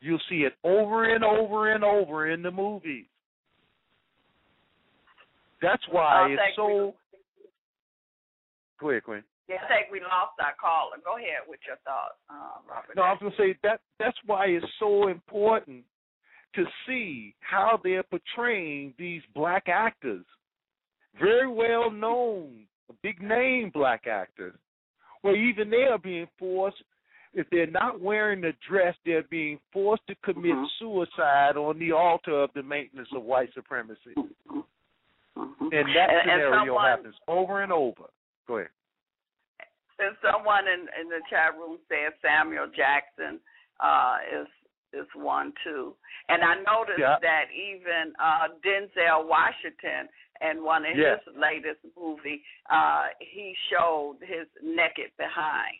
[0.01, 3.05] You'll see it over and over and over in the movies.
[5.61, 6.93] That's why I it's think so.
[8.79, 9.23] Go ahead, Quinn.
[9.47, 10.97] Yeah, I think we lost our caller.
[11.03, 12.95] Go ahead with your thoughts, uh, Robert.
[12.95, 15.85] No, I was gonna say that that's why it's so important
[16.53, 20.25] to see how they're portraying these black actors,
[21.19, 22.67] very well known,
[23.01, 24.55] big name black actors,
[25.21, 26.83] where even they are being forced.
[27.33, 30.69] If they're not wearing the dress, they're being forced to commit Mhm.
[30.79, 34.13] suicide on the altar of the maintenance of white supremacy.
[34.15, 34.65] Mhm.
[35.35, 38.09] And that And- and scenario someone- happens over and over.
[38.47, 38.71] Go ahead.
[39.99, 43.39] And someone in, in the chat room said Samuel Jackson
[43.79, 44.47] uh, is
[44.93, 45.93] is one too.
[46.29, 47.17] And I noticed Yeah.
[47.21, 50.07] that even uh, Denzel Washington
[50.41, 51.19] in one of Yes.
[51.25, 55.77] his latest movie, uh, he showed his naked behind.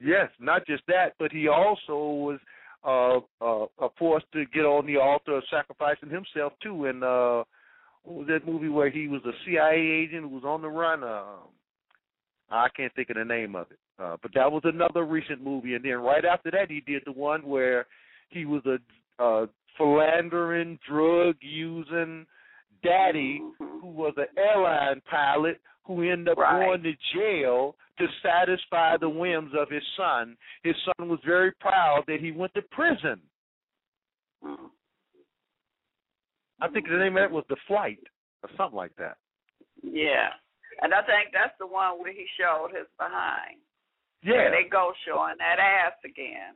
[0.00, 2.40] Yes, not just that, but he also was
[2.84, 6.86] uh, uh, uh, forced to get on the altar of sacrificing himself too.
[6.86, 7.44] And uh,
[8.02, 11.02] what was that movie where he was a CIA agent who was on the run?
[11.02, 11.48] Um,
[12.56, 15.74] I can't think of the name of it, uh, but that was another recent movie.
[15.74, 17.86] And then right after that, he did the one where
[18.28, 18.78] he was a
[19.22, 22.26] uh, philandering, drug using
[22.82, 23.80] daddy Mhm.
[23.80, 26.66] who was an airline pilot who ended up Right.
[26.66, 30.36] going to jail to satisfy the whims of his son.
[30.62, 33.20] His son was very proud that he went to prison.
[36.60, 38.02] I think the name of that was The Flight
[38.42, 39.18] or something like that.
[39.82, 40.34] Yeah.
[40.82, 43.58] And I think that's the one where he showed his behind.
[44.22, 46.54] Yeah, There they go showing that ass again.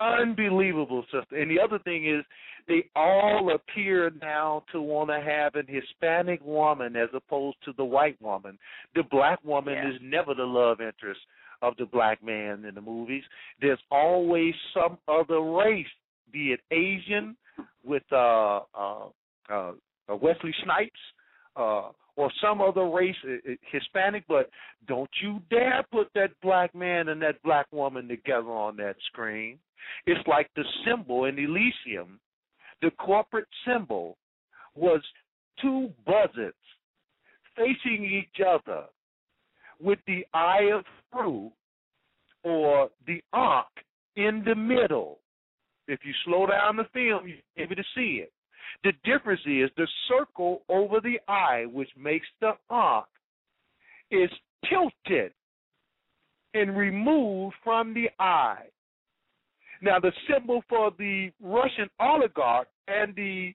[0.00, 1.36] unbelievable, sister.
[1.36, 2.24] And the other thing is,
[2.68, 7.84] they all appear now to want to have an Hispanic woman as opposed to the
[7.84, 8.58] white woman.
[8.94, 9.88] The black woman Yeah.
[9.90, 11.20] is never the love interest
[11.62, 13.24] of the black man in the movies.
[13.60, 15.88] There's always some other race,
[16.30, 17.36] be it Asian
[17.82, 19.08] with uh, uh,
[19.50, 19.72] uh,
[20.08, 21.00] uh, Wesley Snipes,
[21.56, 21.90] uh,
[22.20, 24.24] or some other race, uh, uh, Hispanic.
[24.28, 24.50] But
[24.86, 29.58] don't you dare put that black man and that black woman together on that screen.
[30.06, 32.20] It's like the symbol in Elysium.
[32.82, 34.18] The corporate symbol
[34.74, 35.00] was
[35.60, 36.54] two buzzards
[37.56, 38.84] facing each other
[39.80, 41.50] with the eye of Thru
[42.44, 43.66] or the Ankh
[44.16, 45.18] in the middle.
[45.88, 48.32] If you slow down the film, you're able to see it.
[48.84, 53.06] The difference is the circle over the eye, which makes the Ankh,
[54.10, 54.30] is
[54.68, 55.32] tilted
[56.54, 58.64] and removed from the eye.
[59.82, 63.52] Now, the symbol for the Russian oligarch and the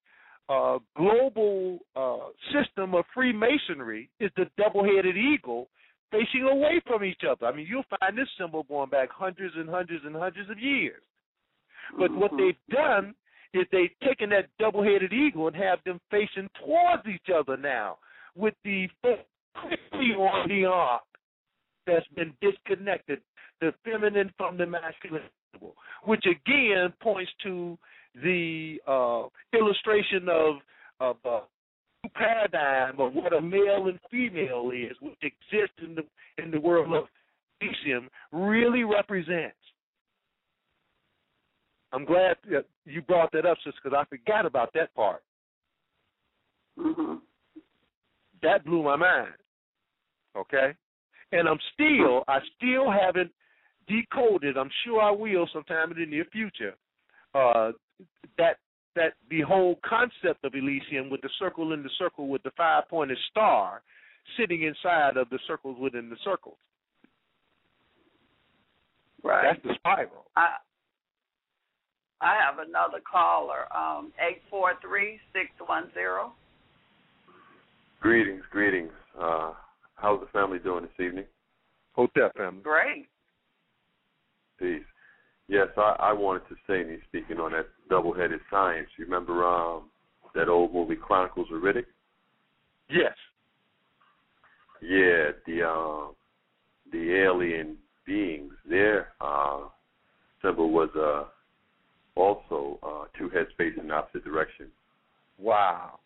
[0.50, 5.70] uh, global uh, system of Freemasonry is the double headed eagle
[6.12, 7.48] facing away from each other.
[7.48, 11.02] I mean, you'll find this symbol going back hundreds and hundreds and hundreds of years.
[11.98, 12.38] But what Mm-hmm.
[12.38, 13.16] they've done
[13.56, 17.98] is they've taken that double headed eagle and have them facing towards each other now
[18.36, 18.88] with the
[19.56, 21.02] on the Ankh
[21.88, 23.20] that's been disconnected,
[23.62, 25.24] the feminine from the masculine,
[26.04, 27.78] which again points to
[28.24, 29.24] the uh,
[29.58, 30.56] illustration of
[31.00, 31.42] of uh,
[32.04, 36.04] new paradigm of what a male and female is, which exists in the
[36.44, 37.06] in the world of
[37.62, 39.56] Elysium, really represents.
[41.96, 42.36] I'm glad
[42.86, 45.24] you brought that up, sis, because I forgot about that part.
[46.78, 47.22] Mhm.
[48.42, 49.34] That blew my mind.
[50.36, 50.76] Okay,
[51.32, 53.34] and I'm still, I still haven't
[53.88, 54.58] decoded.
[54.58, 56.76] I'm sure I will sometime in the near future.
[57.34, 57.72] Uh,
[58.38, 58.60] that
[58.96, 62.90] that the whole concept of Elysium with the circle in the circle with the five
[62.90, 63.82] pointed star
[64.38, 66.58] sitting inside of the circles within the circles.
[69.24, 69.44] Right.
[69.44, 70.26] That's the spiral.
[70.36, 70.58] I
[72.22, 76.34] I have another caller, um, eight four three six one zero.
[78.02, 78.92] Greetings, greetings.
[79.20, 79.54] Uh,
[79.96, 81.26] how's the family doing this evening?
[81.94, 82.62] Hotel family.
[82.62, 83.08] Great.
[84.60, 84.84] Peace.
[85.48, 88.88] Yes, I, I wanted to say, me speaking on that double-headed science.
[88.98, 89.84] You remember um,
[90.34, 91.86] that old movie Chronicles of Riddick?
[92.90, 93.14] Yes.
[94.82, 96.12] Yeah, the uh,
[96.92, 99.62] the alien beings, their uh,
[100.42, 101.30] symbol was uh,
[102.16, 104.68] also uh, two heads facing in opposite direction.
[105.38, 106.00] Wow.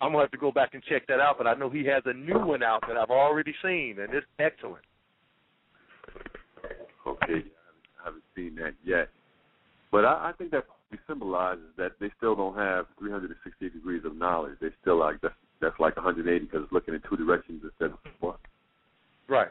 [0.00, 2.02] I'm gonna have to go back and check that out, but I know he has
[2.06, 4.84] a new one out that I've already seen, and it's excellent.
[7.06, 7.44] Okay,
[8.00, 9.08] I haven't seen that yet,
[9.92, 14.16] but I, I think that probably symbolizes that they still don't have 360 degrees of
[14.16, 14.54] knowledge.
[14.60, 17.98] They still like that's that's like 180 because it's looking in two directions instead of
[18.20, 18.36] one.
[19.28, 19.48] Right.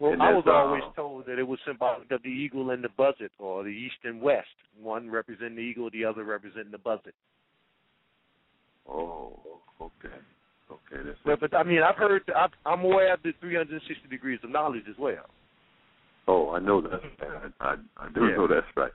[0.00, 2.82] Well, I was that's, uh, always told that it was symbolic of the eagle and
[2.82, 4.48] the buzzard, or the east and west.
[4.80, 7.12] One representing the eagle, the other representing the buzzard.
[8.88, 9.38] Oh,
[9.80, 10.14] okay,
[10.72, 14.40] okay, that's But, but I mean, I've heard, I've, I'm aware of the 360 degrees
[14.42, 15.26] of knowledge as well.
[16.26, 17.00] Oh, I know that.
[17.60, 18.36] I, I, I do Yeah.
[18.36, 18.92] know that's right.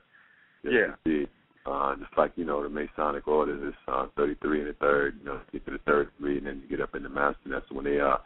[0.64, 0.94] Yes, Yeah.
[1.04, 1.28] indeed.
[1.66, 5.18] Uh, just like you know, the Masonic orders is uh, 33 and the third.
[5.20, 7.40] You know, get to the third degree, and then you get up in the master.
[7.48, 8.18] That's when they uh,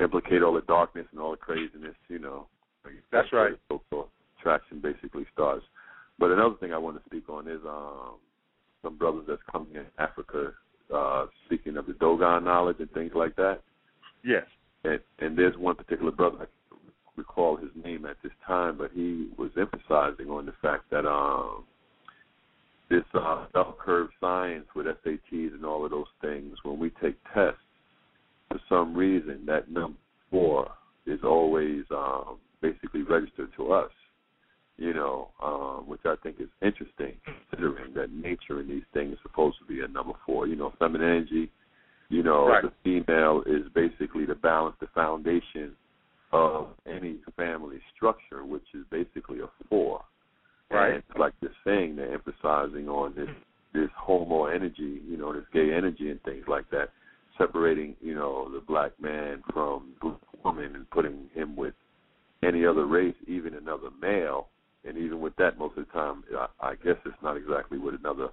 [0.00, 1.94] implicate all the darkness and all the craziness.
[2.08, 2.46] You know,
[3.10, 3.54] That's right.
[3.68, 4.08] So forth.
[4.42, 5.64] Traction basically starts.
[6.18, 8.14] But another thing I want to speak on is um,
[8.82, 10.52] some brothers that's coming in Africa,
[10.94, 13.60] uh, speaking of the Dogon knowledge and things like that.
[14.24, 14.44] Yes.
[14.84, 16.82] And, and there's one particular brother I can't
[17.16, 21.64] recall his name at this time, but he was emphasizing on the fact that um,
[22.90, 27.16] this uh, bell curve science with SATs and all of those things, when we take
[27.32, 27.58] tests,
[28.52, 29.98] for some reason that number
[30.30, 30.70] four
[31.06, 33.90] is always um, basically registered to us.
[34.78, 39.18] You know, um, which I think is interesting, considering that nature in these things is
[39.22, 40.46] supposed to be a number four.
[40.46, 41.50] You know, feminine energy.
[42.08, 42.64] You know, Right.
[42.64, 45.76] the female is basically the balance, the foundation
[46.32, 50.02] of any family structure, which is basically a four.
[50.70, 50.94] Right.
[50.94, 53.28] And it's like this thing they're emphasizing on this
[53.72, 56.90] this homo energy, you know, this gay energy and things like that,
[57.42, 60.14] separating, you know, the black man from the
[60.44, 61.74] woman and putting him with
[62.42, 64.48] any other race, even another male.
[64.84, 67.94] And even with that, most of the time, I, I guess it's not exactly with
[67.94, 68.28] another,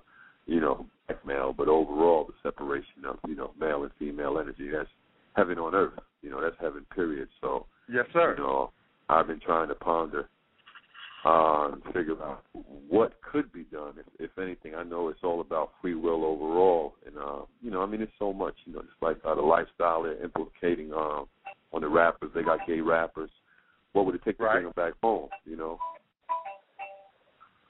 [0.47, 4.69] you know, black male, but overall, the separation of, you know, male and female energy.
[4.71, 4.89] That's
[5.35, 5.93] heaven on earth.
[6.21, 7.29] You know, that's heaven, period.
[7.41, 8.35] So, Yes, sir.
[8.37, 8.71] you know,
[9.09, 10.27] I've been trying to ponder
[11.25, 13.93] uh, and figure out what could be done.
[13.97, 17.81] If, if anything, I know it's all about free will overall, and uh, you know,
[17.81, 18.55] I mean, it's so much.
[18.65, 21.25] You know, just like uh, the lifestyle they're implicating um,
[21.73, 22.31] on the rappers.
[22.33, 23.31] They got gay rappers.
[23.93, 25.29] What would it take to bring them back home?
[25.45, 25.79] You know.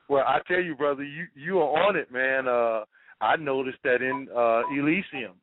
[0.09, 2.47] Well, I tell you, brother, you you are on it, man.
[2.47, 2.83] Uh,
[3.21, 5.33] I noticed that in uh, Elysium,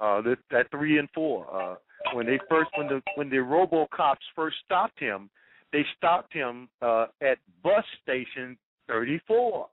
[0.00, 1.76] uh, that, that three and four, uh,
[2.14, 5.28] when they first when the when the RoboCops first stopped him,
[5.72, 8.56] they stopped him uh, at bus station
[8.86, 9.68] thirty four,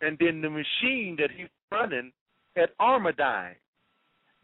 [0.00, 2.12] and then the machine that he's running
[2.56, 3.54] at Armadyne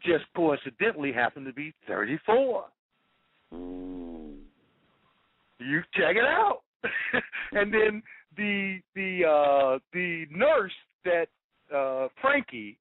[0.02, 2.65] just coincidentally happened to be thirty four.
[3.52, 4.34] Mm.
[5.58, 6.60] You check it out.
[7.52, 8.02] and then
[8.36, 10.73] the the uh the nurse
[11.05, 11.28] that
[11.74, 12.78] uh Frankie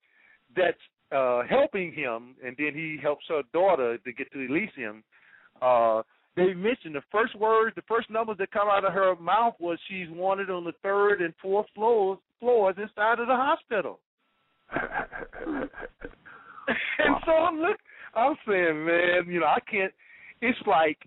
[0.56, 0.78] that's
[1.12, 5.04] uh helping him and then he helps her daughter to get to Elysium,
[5.62, 6.02] uh
[6.36, 9.78] they mentioned the first words the first numbers that come out of her mouth was
[9.88, 14.00] she's wanted on the third and fourth floors floors inside of the hospital.
[16.98, 17.78] And so i'm look
[18.16, 19.92] i'm saying man you know i can't
[20.42, 20.98] it's like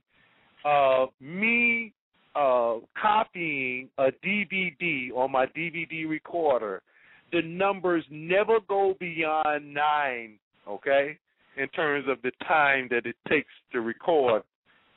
[0.67, 1.95] uh me
[2.37, 6.83] uh, copying a DVD on my DVD recorder,
[7.33, 10.39] the numbers never go beyond nine,
[10.69, 11.19] okay,
[11.57, 14.43] in terms of the time that it takes to record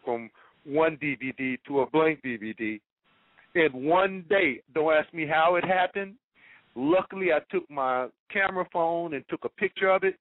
[0.09, 0.31] from
[0.65, 2.79] one DVD to a blank DVD.
[3.53, 6.15] In one day, don't ask me how it happened.
[6.75, 10.15] Luckily, I took my camera phone and took a picture of it,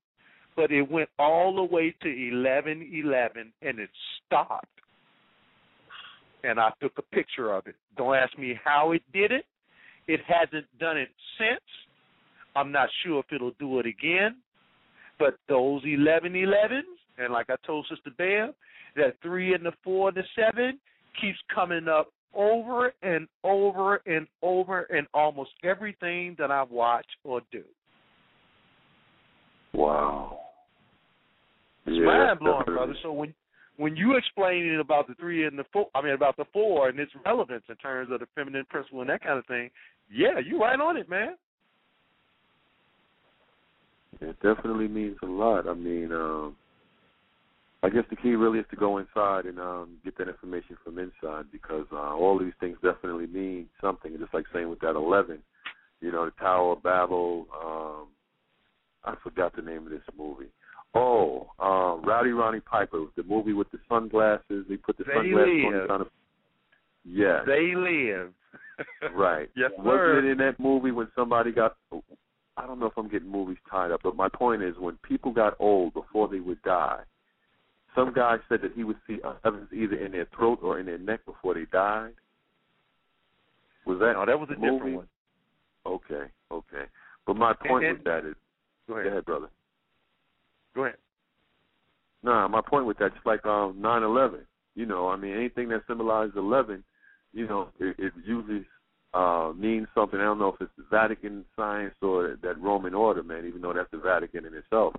[0.57, 3.91] but it went all the way to 11:11 and it
[4.27, 4.67] stopped
[6.45, 7.75] and I took a picture of it.
[7.97, 9.45] Don't ask me how it did it.
[10.07, 11.09] It hasn't done it
[11.39, 11.65] since.
[12.55, 14.37] I'm not sure if it'll do it again.
[15.19, 16.83] But those 11 11s,
[17.19, 18.53] and like I told Sister Bear,
[18.99, 20.79] that 3 and the 4 and the 7
[21.21, 27.41] keeps coming up over and over and over in almost everything that I watch or
[27.51, 27.63] do.
[29.73, 30.39] Wow.
[31.87, 32.95] It's yeah, mind blowing, brother.
[33.03, 33.35] So when
[33.77, 36.89] when you explain it about the three and the four, I mean about the four
[36.89, 39.71] and its relevance in terms of the feminine principle and that kind of thing,
[40.13, 41.37] yeah, you right on it, man.
[44.21, 45.69] It definitely means a lot.
[45.69, 46.57] I mean, um,
[47.83, 50.99] I guess the key really is to go inside and um, get that information from
[50.99, 54.17] inside because uh, all these things definitely mean something.
[54.19, 55.39] Just like saying with that 11,
[56.01, 57.47] you know, the Tower of Babel.
[57.65, 58.07] Um,
[59.05, 60.49] I forgot the name of this movie.
[60.95, 64.65] Oh, um, Rowdy Roddy Piper, the movie with the sunglasses.
[64.69, 65.73] They put the They sunglasses on.
[65.91, 66.01] live.
[66.01, 66.07] Of,
[67.05, 68.33] yeah, They live.
[69.15, 69.49] right.
[69.57, 70.19] Yes, Wasn't sir.
[70.19, 71.77] it in that movie when somebody got?
[72.57, 75.33] I don't know if I'm getting movies tied up, but my point is when people
[75.33, 77.01] got old before they would die.
[77.99, 80.99] Some guy said that he would see ovens either in their throat or in their
[80.99, 82.13] neck before they died.
[83.87, 84.13] Was that?
[84.13, 84.73] No, that was a movie?
[84.77, 85.09] different one.
[85.87, 86.85] Okay, okay.
[87.27, 88.35] But my point and- with that is,
[88.87, 89.13] Go go ahead.
[89.13, 89.49] ahead, brother.
[90.75, 90.97] Go ahead.
[92.23, 94.41] Nah, my point with that is like um nine eleven.
[94.75, 96.85] You know, I mean anything that symbolizes eleven,
[97.33, 98.65] you know, it, it usually
[99.15, 100.21] uh means something.
[100.21, 103.73] I don't know if it's the Vatican science or that Roman order, man, even though
[103.73, 104.95] that's the Vatican in itself.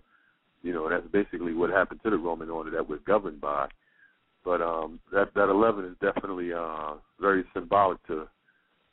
[0.62, 3.68] You know, that's basically what happened to the Roman order that we're governed by.
[4.44, 8.28] But um that that eleven is definitely uh very symbolic to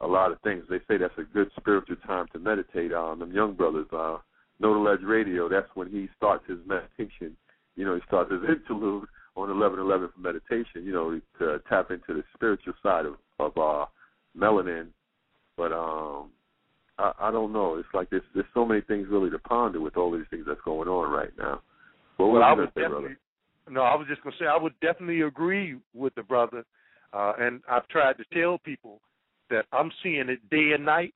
[0.01, 0.65] a lot of things.
[0.69, 3.19] They say that's a good spiritual time to meditate on.
[3.19, 4.19] Them young brothers, uh
[4.59, 7.37] Know the Radio, that's when he starts his meditation
[7.77, 11.91] you know, he starts his interlude on eleven eleven for meditation, you know, to tap
[11.91, 13.87] into the spiritual side of, of uh
[14.37, 14.89] melanin.
[15.57, 16.31] But um
[16.99, 17.77] I, I don't know.
[17.77, 20.61] It's like there's there's so many things really to ponder with all these things that's
[20.65, 21.61] going on right now.
[22.17, 23.19] What Well, I would say, brother?
[23.69, 26.65] No, I was just gonna say I would definitely agree with the brother,
[27.13, 29.01] uh, and I've tried to tell people
[29.51, 31.15] that I'm seeing it day and night,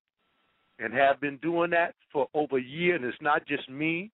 [0.78, 2.96] and have been doing that for over a year.
[2.96, 4.10] And it's not just me;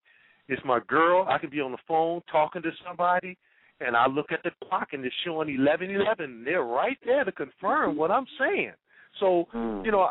[0.49, 1.27] it's my girl.
[1.29, 3.37] I can be on the phone talking to somebody,
[3.81, 6.45] and I look at the clock and it's showing eleven eleven.
[6.45, 8.73] They're right there to confirm what I'm saying.
[9.19, 9.85] So Mm.
[9.85, 10.11] you know,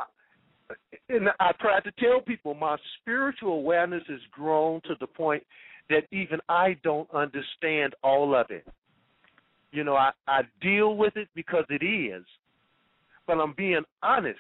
[1.10, 5.44] and I try to tell people my spiritual awareness has grown to the point
[5.90, 8.66] that even I don't understand all of it.
[9.72, 12.24] You know, I, I deal with it because it is,
[13.28, 14.40] but I'm being honest.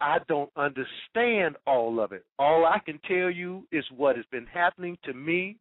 [0.00, 2.24] I don't understand all of it.
[2.38, 5.56] All I can tell you is what has been happening to me,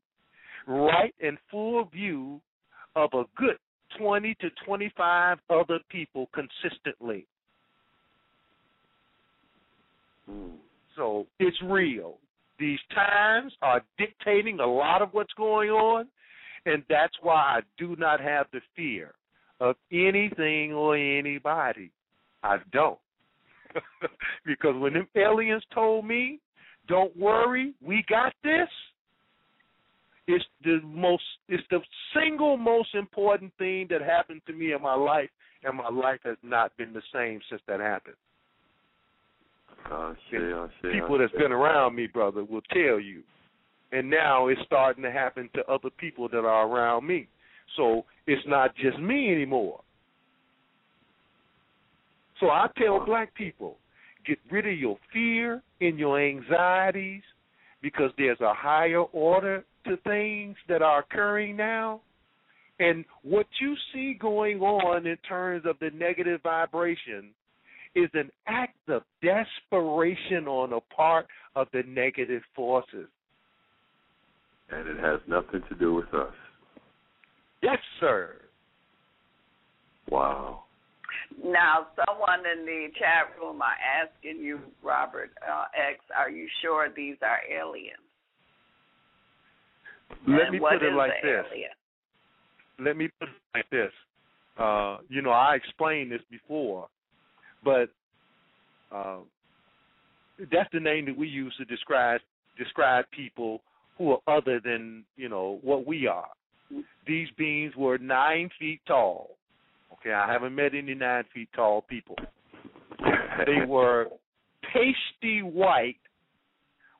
[0.67, 2.41] right in full view
[2.95, 3.57] of a good
[3.97, 7.25] 20 to 25 other people consistently.
[10.95, 12.17] So it's real.
[12.59, 16.07] These times are dictating a lot of what's going on,
[16.65, 19.13] and that's why I do not have the fear
[19.59, 21.91] of anything or anybody.
[22.43, 22.99] I don't.
[24.45, 26.39] because when them aliens told me,
[26.87, 28.69] don't worry, we got this,
[30.27, 31.79] it's the most it's the
[32.15, 35.29] single most important thing that happened to me in my life
[35.63, 38.15] and my life has not been the same since that happened
[39.85, 43.21] Shit, uh, shit, people that's been around me, brother, will tell you.
[43.91, 47.27] And now it's starting to happen to other people that are around me.
[47.77, 49.81] So it's not just me anymore.
[52.39, 53.77] So I tell black people,
[54.25, 57.21] get rid of your fear and your anxieties
[57.81, 62.01] because there's a higher order to things that are occurring now.
[62.79, 67.29] And what you see going on in terms of the negative vibration
[67.95, 73.07] is an act of desperation on the part of the negative forces.
[74.69, 76.33] And it has nothing to do with us.
[77.61, 78.35] Yes, sir.
[80.09, 80.63] Wow.
[81.43, 86.87] Now, someone in the chat room are asking you, Robert uh, X, are you sure
[86.95, 87.97] these are aliens?
[90.27, 91.45] Let and me put it like this.
[91.51, 91.69] alien?
[92.79, 93.91] Let me put it like this.
[94.57, 96.87] Uh, you know, I explained this before,
[97.65, 97.89] but
[98.95, 99.17] uh,
[100.51, 102.21] that's the name that we use to describe
[102.57, 103.61] describe people
[103.97, 106.29] who are other than you know what we are.
[107.05, 109.31] These beings were nine feet tall.
[109.93, 112.15] Okay, I haven't met any nine feet tall people.
[113.45, 114.07] They were
[114.73, 115.97] pasty white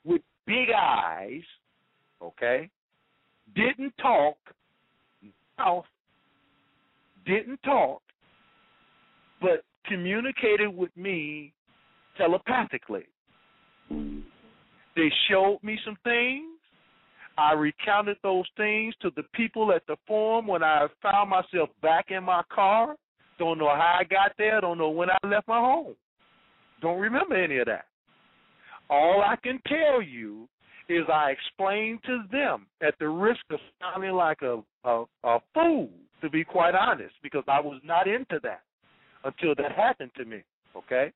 [0.04, 1.44] with big eyes.
[2.22, 2.70] Okay,
[3.56, 4.38] didn't talk,
[5.58, 5.86] mouth,
[7.26, 8.02] didn't talk,
[9.42, 11.54] but communicated with me
[12.18, 13.04] telepathically.
[13.90, 16.46] They showed me some things.
[17.38, 22.06] I recounted those things to the people at the forum when I found myself back
[22.10, 22.96] in my car.
[23.38, 24.62] Don't know how I got there.
[24.62, 25.96] Don't know when I left my home.
[26.82, 27.86] Don't remember any of that.
[28.90, 30.48] All I can tell you
[30.88, 35.90] is I explained to them at the risk of sounding like a, a, a fool,
[36.22, 38.62] to be quite honest, because I was not into that
[39.26, 40.44] until that happened to me.
[40.76, 41.12] Okay?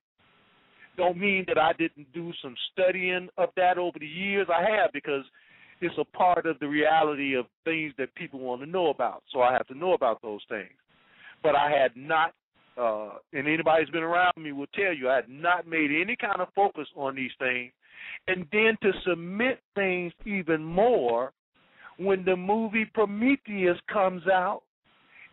[0.97, 4.47] Don't mean that I didn't do some studying of that over the years.
[4.53, 5.23] I have because
[5.79, 9.23] it's a part of the reality of things that people want to know about.
[9.31, 10.73] So I have to know about those things.
[11.41, 12.33] But I had not,
[12.77, 16.17] uh, and anybody who's been around me will tell you, I had not made any
[16.17, 17.71] kind of focus on these things.
[18.27, 21.31] And then to submit things even more
[21.97, 24.63] when the movie Prometheus comes out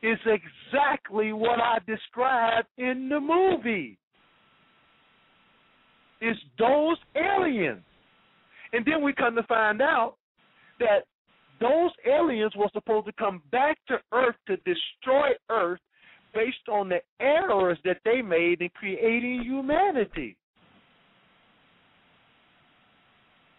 [0.03, 3.99] is exactly what I described in the movie.
[6.21, 7.83] It's those aliens.
[8.73, 10.17] And then we come to find out
[10.81, 11.05] that
[11.61, 15.81] those aliens were supposed to come back to Earth to destroy Earth
[16.35, 20.37] based on the errors that they made in creating humanity.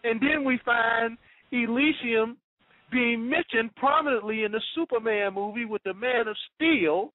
[0.04, 1.18] And then we find
[1.50, 2.36] Elysium
[2.90, 7.12] being mentioned prominently in the Superman movie with the Man of Steel,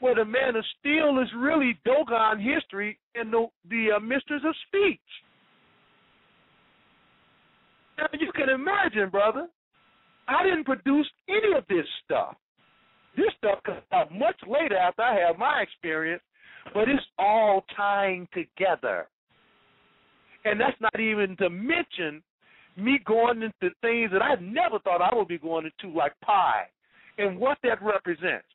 [0.00, 4.54] where the Man of Steel is really Dogon history and the, the uh, Mistress of
[4.68, 5.00] Speech.
[7.98, 9.48] Now you can imagine, brother,
[10.28, 12.36] I didn't produce any of this stuff.
[13.16, 16.22] This stuff comes out much later after I have my experience,
[16.74, 19.08] but it's all tying together.
[20.44, 22.22] And that's not even to mention
[22.76, 26.64] me going into things that I never thought I would be going into, like pi,
[27.18, 28.46] and what that represents.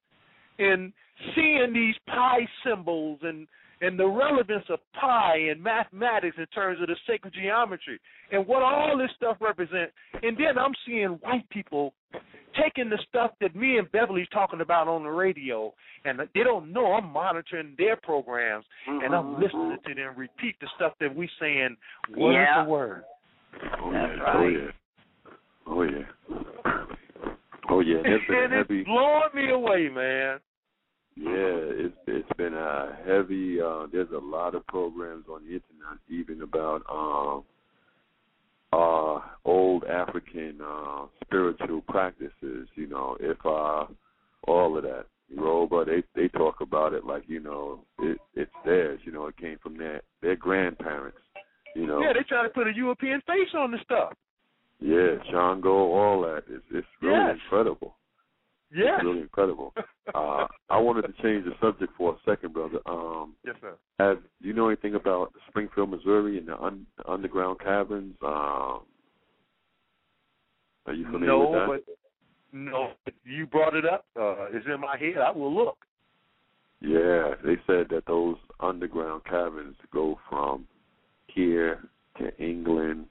[0.60, 0.94] And
[1.36, 3.48] seeing these pi symbols and
[3.82, 8.00] and the relevance of pi and mathematics in terms of the sacred geometry
[8.32, 9.92] and what all this stuff represents.
[10.22, 11.94] And then I'm seeing white people
[12.62, 15.74] taking the stuff that me and Beverly's talking about on the radio,
[16.06, 19.44] and they don't know I'm monitoring their programs, and I'm mm-hmm.
[19.44, 21.76] listening to them repeat the stuff that we're saying
[22.16, 22.64] word Yeah.
[22.64, 23.04] for word.
[23.82, 24.24] Oh That's yeah.
[24.24, 24.36] right.
[24.36, 24.72] Oh yeah.
[25.68, 26.84] Oh yeah.
[27.70, 28.02] Oh yeah.
[28.04, 30.40] There's been and a it's blowing me away, man.
[31.16, 33.62] Yeah, it's it's been a heavy.
[33.62, 37.44] uh There's a lot of programs on the internet, even about um
[38.74, 42.68] uh old African uh spiritual practices.
[42.76, 43.86] You know, if uh
[44.48, 45.06] all of that.
[45.34, 49.00] Yoruba, they they talk about it like you know it it's theirs.
[49.06, 51.18] You know, it came from their their grandparents.
[51.76, 54.14] You know, Yeah, they try to put a European face on the stuff.
[54.80, 56.44] yeah, Shango, all that.
[56.50, 57.36] It's it's really Yes.
[57.44, 57.96] incredible.
[58.74, 58.96] Yes.
[58.98, 59.74] It's really incredible.
[60.14, 62.80] Uh, I wanted to change the subject for a second, brother.
[62.86, 63.76] Um, yes, sir.
[63.98, 68.16] have do you know anything about Springfield, Missouri, and the un, underground caverns?
[68.22, 68.82] Um,
[70.86, 71.68] are you familiar no, with that?
[71.88, 71.98] but
[72.52, 74.06] no, but you brought it up.
[74.20, 75.18] Uh, it's in my head.
[75.20, 75.78] I will look.
[76.82, 80.68] Yeah, they said that those underground caverns go from
[81.34, 81.80] here
[82.20, 83.06] to England,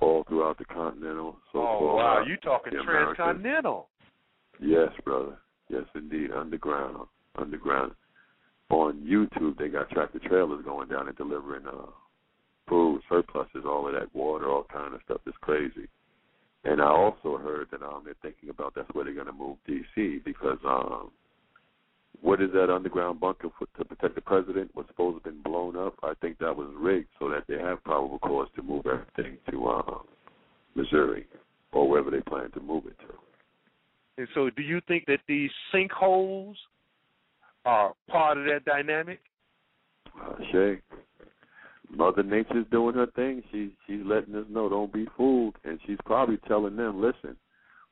[0.00, 1.36] all throughout the continental.
[1.52, 3.88] So oh wow, you talking transcontinental?
[4.60, 5.36] Yes, brother.
[5.68, 6.30] Yes, indeed.
[6.30, 7.06] Underground,
[7.36, 7.92] underground.
[8.70, 11.86] On YouTube, they got tractor trailers going down and delivering uh,
[12.68, 15.20] food, surpluses, all of that water, all kind of stuff.
[15.26, 15.88] It's crazy.
[16.64, 19.56] And I also heard that um, they're thinking about that's where they're going to move
[19.66, 21.10] DC because um,
[22.20, 25.42] what is that underground bunker for, to protect the president was supposed to have been
[25.42, 25.94] blown up.
[26.02, 29.66] I think that was rigged so that they have probable cause to move everything to
[29.66, 29.98] uh,
[30.74, 31.26] Missouri
[31.72, 33.14] or wherever they plan to move it to.
[34.18, 36.54] And so, do you think that these sinkholes
[37.64, 39.20] are part of that dynamic?
[40.20, 40.80] uh, Shay,
[41.90, 43.42] Mother Nature's doing her thing.
[43.50, 47.36] She she's letting us know don't be fooled, and she's probably telling them, listen,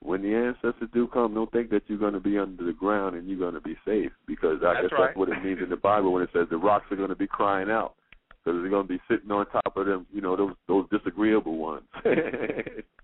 [0.06, 3.16] when the ancestors do come, don't think that you're going to be under the ground
[3.16, 5.06] and you're going to be safe, because I That's guess right.
[5.08, 7.16] that's what it means in the Bible when it says the rocks are going to
[7.16, 7.94] be crying out,
[8.28, 11.56] because they're going to be sitting on top of them, you know, those those disagreeable
[11.56, 11.84] ones.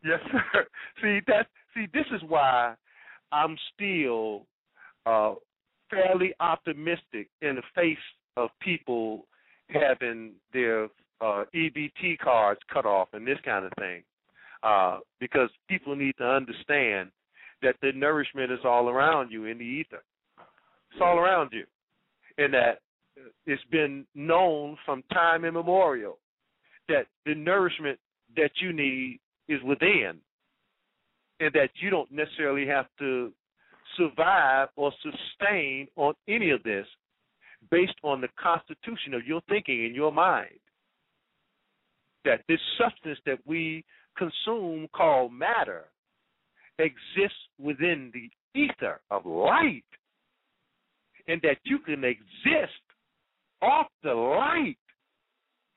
[0.04, 0.66] Yes, sir.
[1.00, 1.46] See that.
[1.74, 2.74] See, this is why
[3.30, 4.46] I'm still
[5.06, 5.34] uh,
[5.90, 7.96] fairly optimistic in the face
[8.36, 9.26] of people
[9.68, 10.84] having their
[11.20, 14.02] uh, EBT cards cut off and this kind of thing,
[14.62, 17.10] uh, because people need to understand
[17.62, 20.02] that the nourishment is all around you in the ether.
[20.90, 21.64] It's all around you,
[22.38, 22.80] and that
[23.46, 26.18] it's been known from time immemorial
[26.88, 27.98] that the nourishment
[28.36, 30.18] that you need is within,
[31.40, 33.32] and that you don't necessarily have to
[33.96, 36.86] survive or sustain on any of this
[37.70, 40.58] based on the constitution of your thinking in your mind.
[42.24, 43.84] That this substance that we
[44.16, 45.84] consume called matter
[46.78, 49.84] exists within the ether of light,
[51.28, 52.72] and that you can exist
[53.60, 54.76] off the light,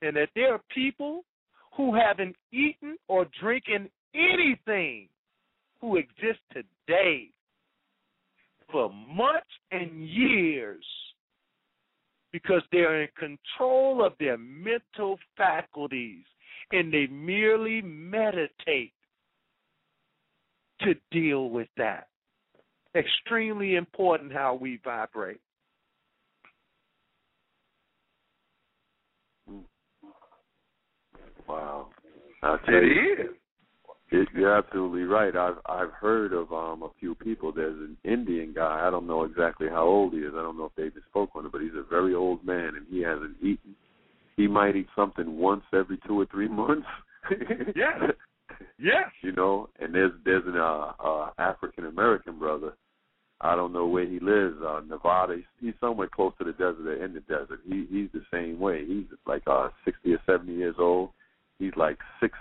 [0.02, 1.24] and that there are people
[1.76, 5.08] who haven't eaten or drinking anything
[5.82, 7.30] who exist today
[8.72, 10.84] for months and years
[12.32, 16.26] because they're in control of their mental faculties
[16.72, 18.94] and they merely meditate
[20.82, 22.08] to deal with that.
[22.96, 25.40] Extremely important how we vibrate.
[31.48, 31.88] wow.
[32.42, 33.36] I tell you, It is.
[34.12, 35.36] It, you're absolutely right.
[35.36, 37.52] I've I've heard of um a few people.
[37.52, 38.86] There's an Indian guy.
[38.86, 40.34] I don't know exactly how old he is.
[40.36, 42.76] I don't know if they even spoke on it, but he's a very old man
[42.76, 43.76] and he hasn't eaten.
[44.38, 46.88] He might eat something once every two or three months.
[47.76, 48.08] Yeah.
[48.78, 49.10] Yes.
[49.24, 52.74] You know, and there's there's an uh, uh African American brother.
[53.42, 55.36] I don't know where he lives, uh Nevada.
[55.38, 57.62] He's, he's somewhere close to the desert or in the desert.
[57.68, 58.86] He he's the same way.
[58.86, 61.10] He's like uh sixty or seventy years old.
[61.58, 62.38] He's like six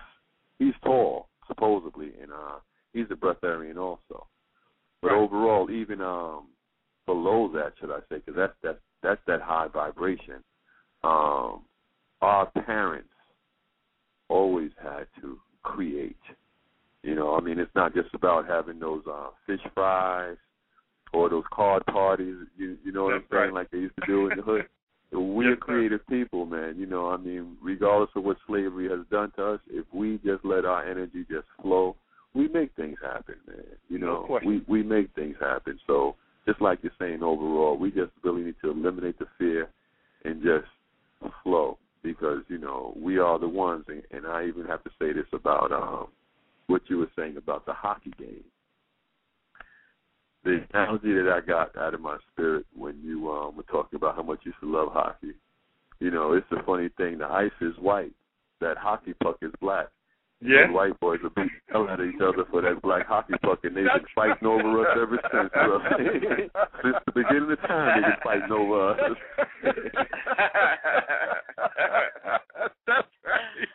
[0.59, 2.59] he's tall, supposedly, and uh
[2.93, 4.27] he's a breatharian also.
[5.01, 5.17] But Right.
[5.19, 6.49] overall, even um
[7.07, 10.45] below that, should I say, because that's that's that's that high vibration.
[11.03, 11.63] Um,
[12.25, 13.09] our parents
[14.29, 16.17] always had to create.
[17.03, 20.37] You know, I mean, it's not just about having those uh, fish fries
[21.13, 22.37] or those card parties.
[22.57, 23.61] You you know what That's I'm saying, right.
[23.63, 24.67] like they used to do in the hood.
[25.13, 25.65] We're Yes, sir.
[25.65, 26.75] creative people, man.
[26.77, 30.45] You know, I mean, regardless of what slavery has done to us, if we just
[30.45, 31.95] let our energy just flow,
[32.35, 33.65] we make things happen, man.
[33.89, 34.65] You know, question.
[34.67, 35.79] we we make things happen.
[35.87, 39.69] So just like you're saying, overall, we just really need to eliminate the fear
[40.25, 40.67] and just
[41.43, 43.85] flow because you know we are the ones.
[43.89, 46.09] And, and I even have to say this about um
[46.69, 48.45] what you were saying about the hockey game.
[50.45, 54.15] The analogy that I got out of my spirit when you um, were talking about
[54.15, 55.33] how much you used to love hockey.
[56.01, 57.19] You know, it's a funny thing.
[57.19, 58.13] The ice is white.
[58.61, 59.87] That hockey puck is black.
[60.45, 60.67] Yeah.
[60.67, 63.33] Those white boys are beating the hell out of each other for that black hockey
[63.43, 65.81] puck, and they've been fighting over us ever since, bro.
[66.83, 68.99] since the beginning of time, they've been fighting over us.
[72.87, 73.69] That's right.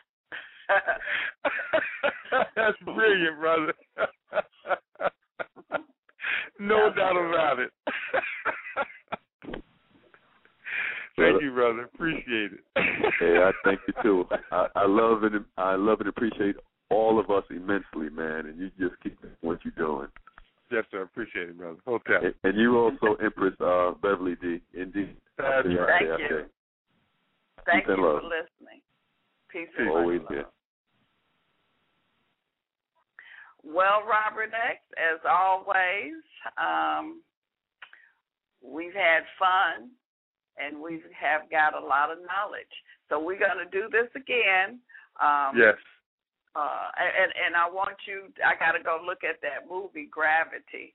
[2.54, 3.74] That's brilliant, brother.
[6.60, 7.70] no doubt about it.
[11.20, 11.82] Thank you, brother.
[11.94, 12.60] Appreciate it.
[13.20, 14.24] Hey, I thank you too.
[14.50, 16.56] I, I love and I love and appreciate
[16.90, 18.46] all of us immensely, man.
[18.46, 20.08] And you just keep what you're doing.
[20.70, 21.02] Yes, sir.
[21.02, 21.78] Appreciate it, brother.
[21.86, 22.22] Hotep.
[22.22, 24.60] And, and you also, Empress uh, Beverly D.
[24.74, 25.16] Indeed.
[25.36, 26.02] That's Yeah, right.
[26.06, 26.36] Thank yeah, you.
[26.36, 26.42] yeah.
[27.66, 28.20] Thank Peace you and love.
[28.22, 28.80] for listening.
[29.50, 29.78] Peace Peace.
[29.78, 30.28] and Always love.
[30.28, 30.44] good.
[33.62, 36.14] Well, Robert X, as always,
[36.56, 37.20] um,
[38.62, 39.90] we've had fun
[40.56, 42.74] and we have got a lot of knowledge.
[43.08, 44.80] So we're going to do this again.
[45.20, 45.76] Um, Yes.
[46.56, 48.32] Uh, and and I want you.
[48.44, 50.94] I got to go look at that movie Gravity.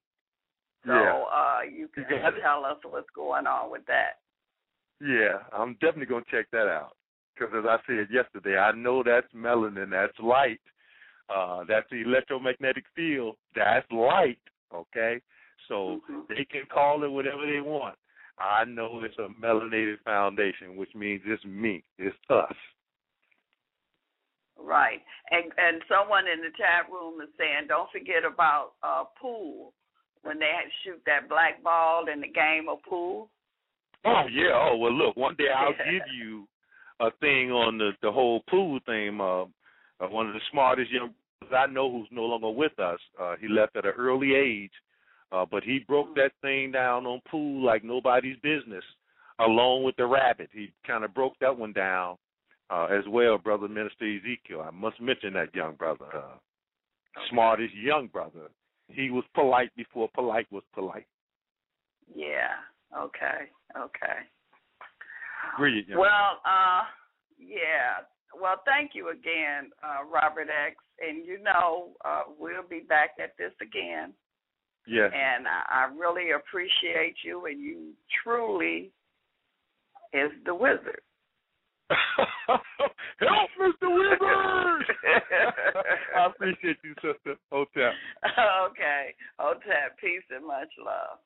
[0.86, 1.24] So Yeah.
[1.32, 2.42] uh, you can it.
[2.42, 4.20] tell us what's going on with that.
[5.00, 6.96] Yeah, I'm definitely gonna check that out.
[7.34, 10.62] Because as I said yesterday, I know that's melanin, that's light,
[11.30, 14.40] uh, that's the electromagnetic field, that's light.
[14.74, 15.22] Okay,
[15.68, 16.28] so Mhm.
[16.28, 17.98] they can call it whatever they want.
[18.38, 22.56] I know it's a melanated foundation, which means it's me, it's us.
[24.60, 25.02] Right.
[25.32, 29.74] And and someone in the chat room is saying, don't forget about uh pool
[30.24, 30.52] when they
[30.84, 33.30] shoot that black ball in the game of pool.
[34.06, 34.54] Oh yeah.
[34.54, 35.16] Oh well, look.
[35.16, 36.48] One day I'll give you
[37.00, 39.20] a thing on the the whole pool thing.
[39.20, 39.44] Uh,
[40.04, 41.14] uh, one of the smartest young
[41.54, 43.00] I know who's no longer with us.
[43.22, 44.72] Uh, he left at an early age,
[45.32, 48.84] uh, but he broke that thing down on pool like nobody's business,
[49.40, 50.50] along with the rabbit.
[50.54, 52.18] He kind of broke that one down
[52.70, 54.66] uh, as well, brother Minister Ezekiel.
[54.66, 56.38] I must mention that young brother, uh,
[57.30, 58.50] smartest young brother.
[58.88, 61.08] He was polite before polite was polite.
[62.14, 62.54] Yeah.
[62.96, 63.50] Okay.
[63.78, 64.20] Okay.
[65.58, 65.90] Brilliant.
[65.98, 66.84] Well, uh,
[67.40, 68.06] yeah.
[68.40, 70.76] Well, thank you again, uh, Robert X.
[71.00, 74.14] And you know, uh, we'll be back at this again.
[74.88, 75.06] Yeah.
[75.06, 78.92] And I, I really appreciate you, and you truly
[80.14, 81.02] is the wizard.
[83.20, 83.88] Help, Mr.
[83.94, 84.86] Wizard!
[86.18, 87.36] I appreciate you, sister.
[87.52, 87.94] Hotep.
[88.70, 89.16] okay.
[89.40, 91.20] Hotep, peace and much love.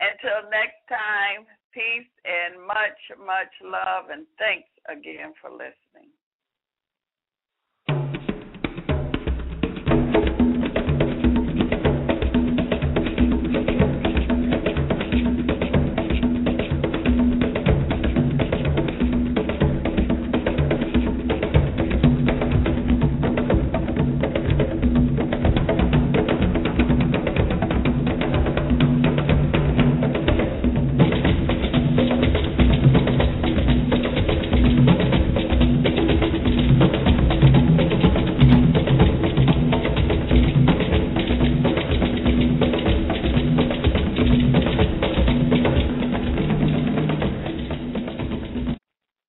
[0.00, 6.10] Until next time, peace and much, much love, and thanks again for listening.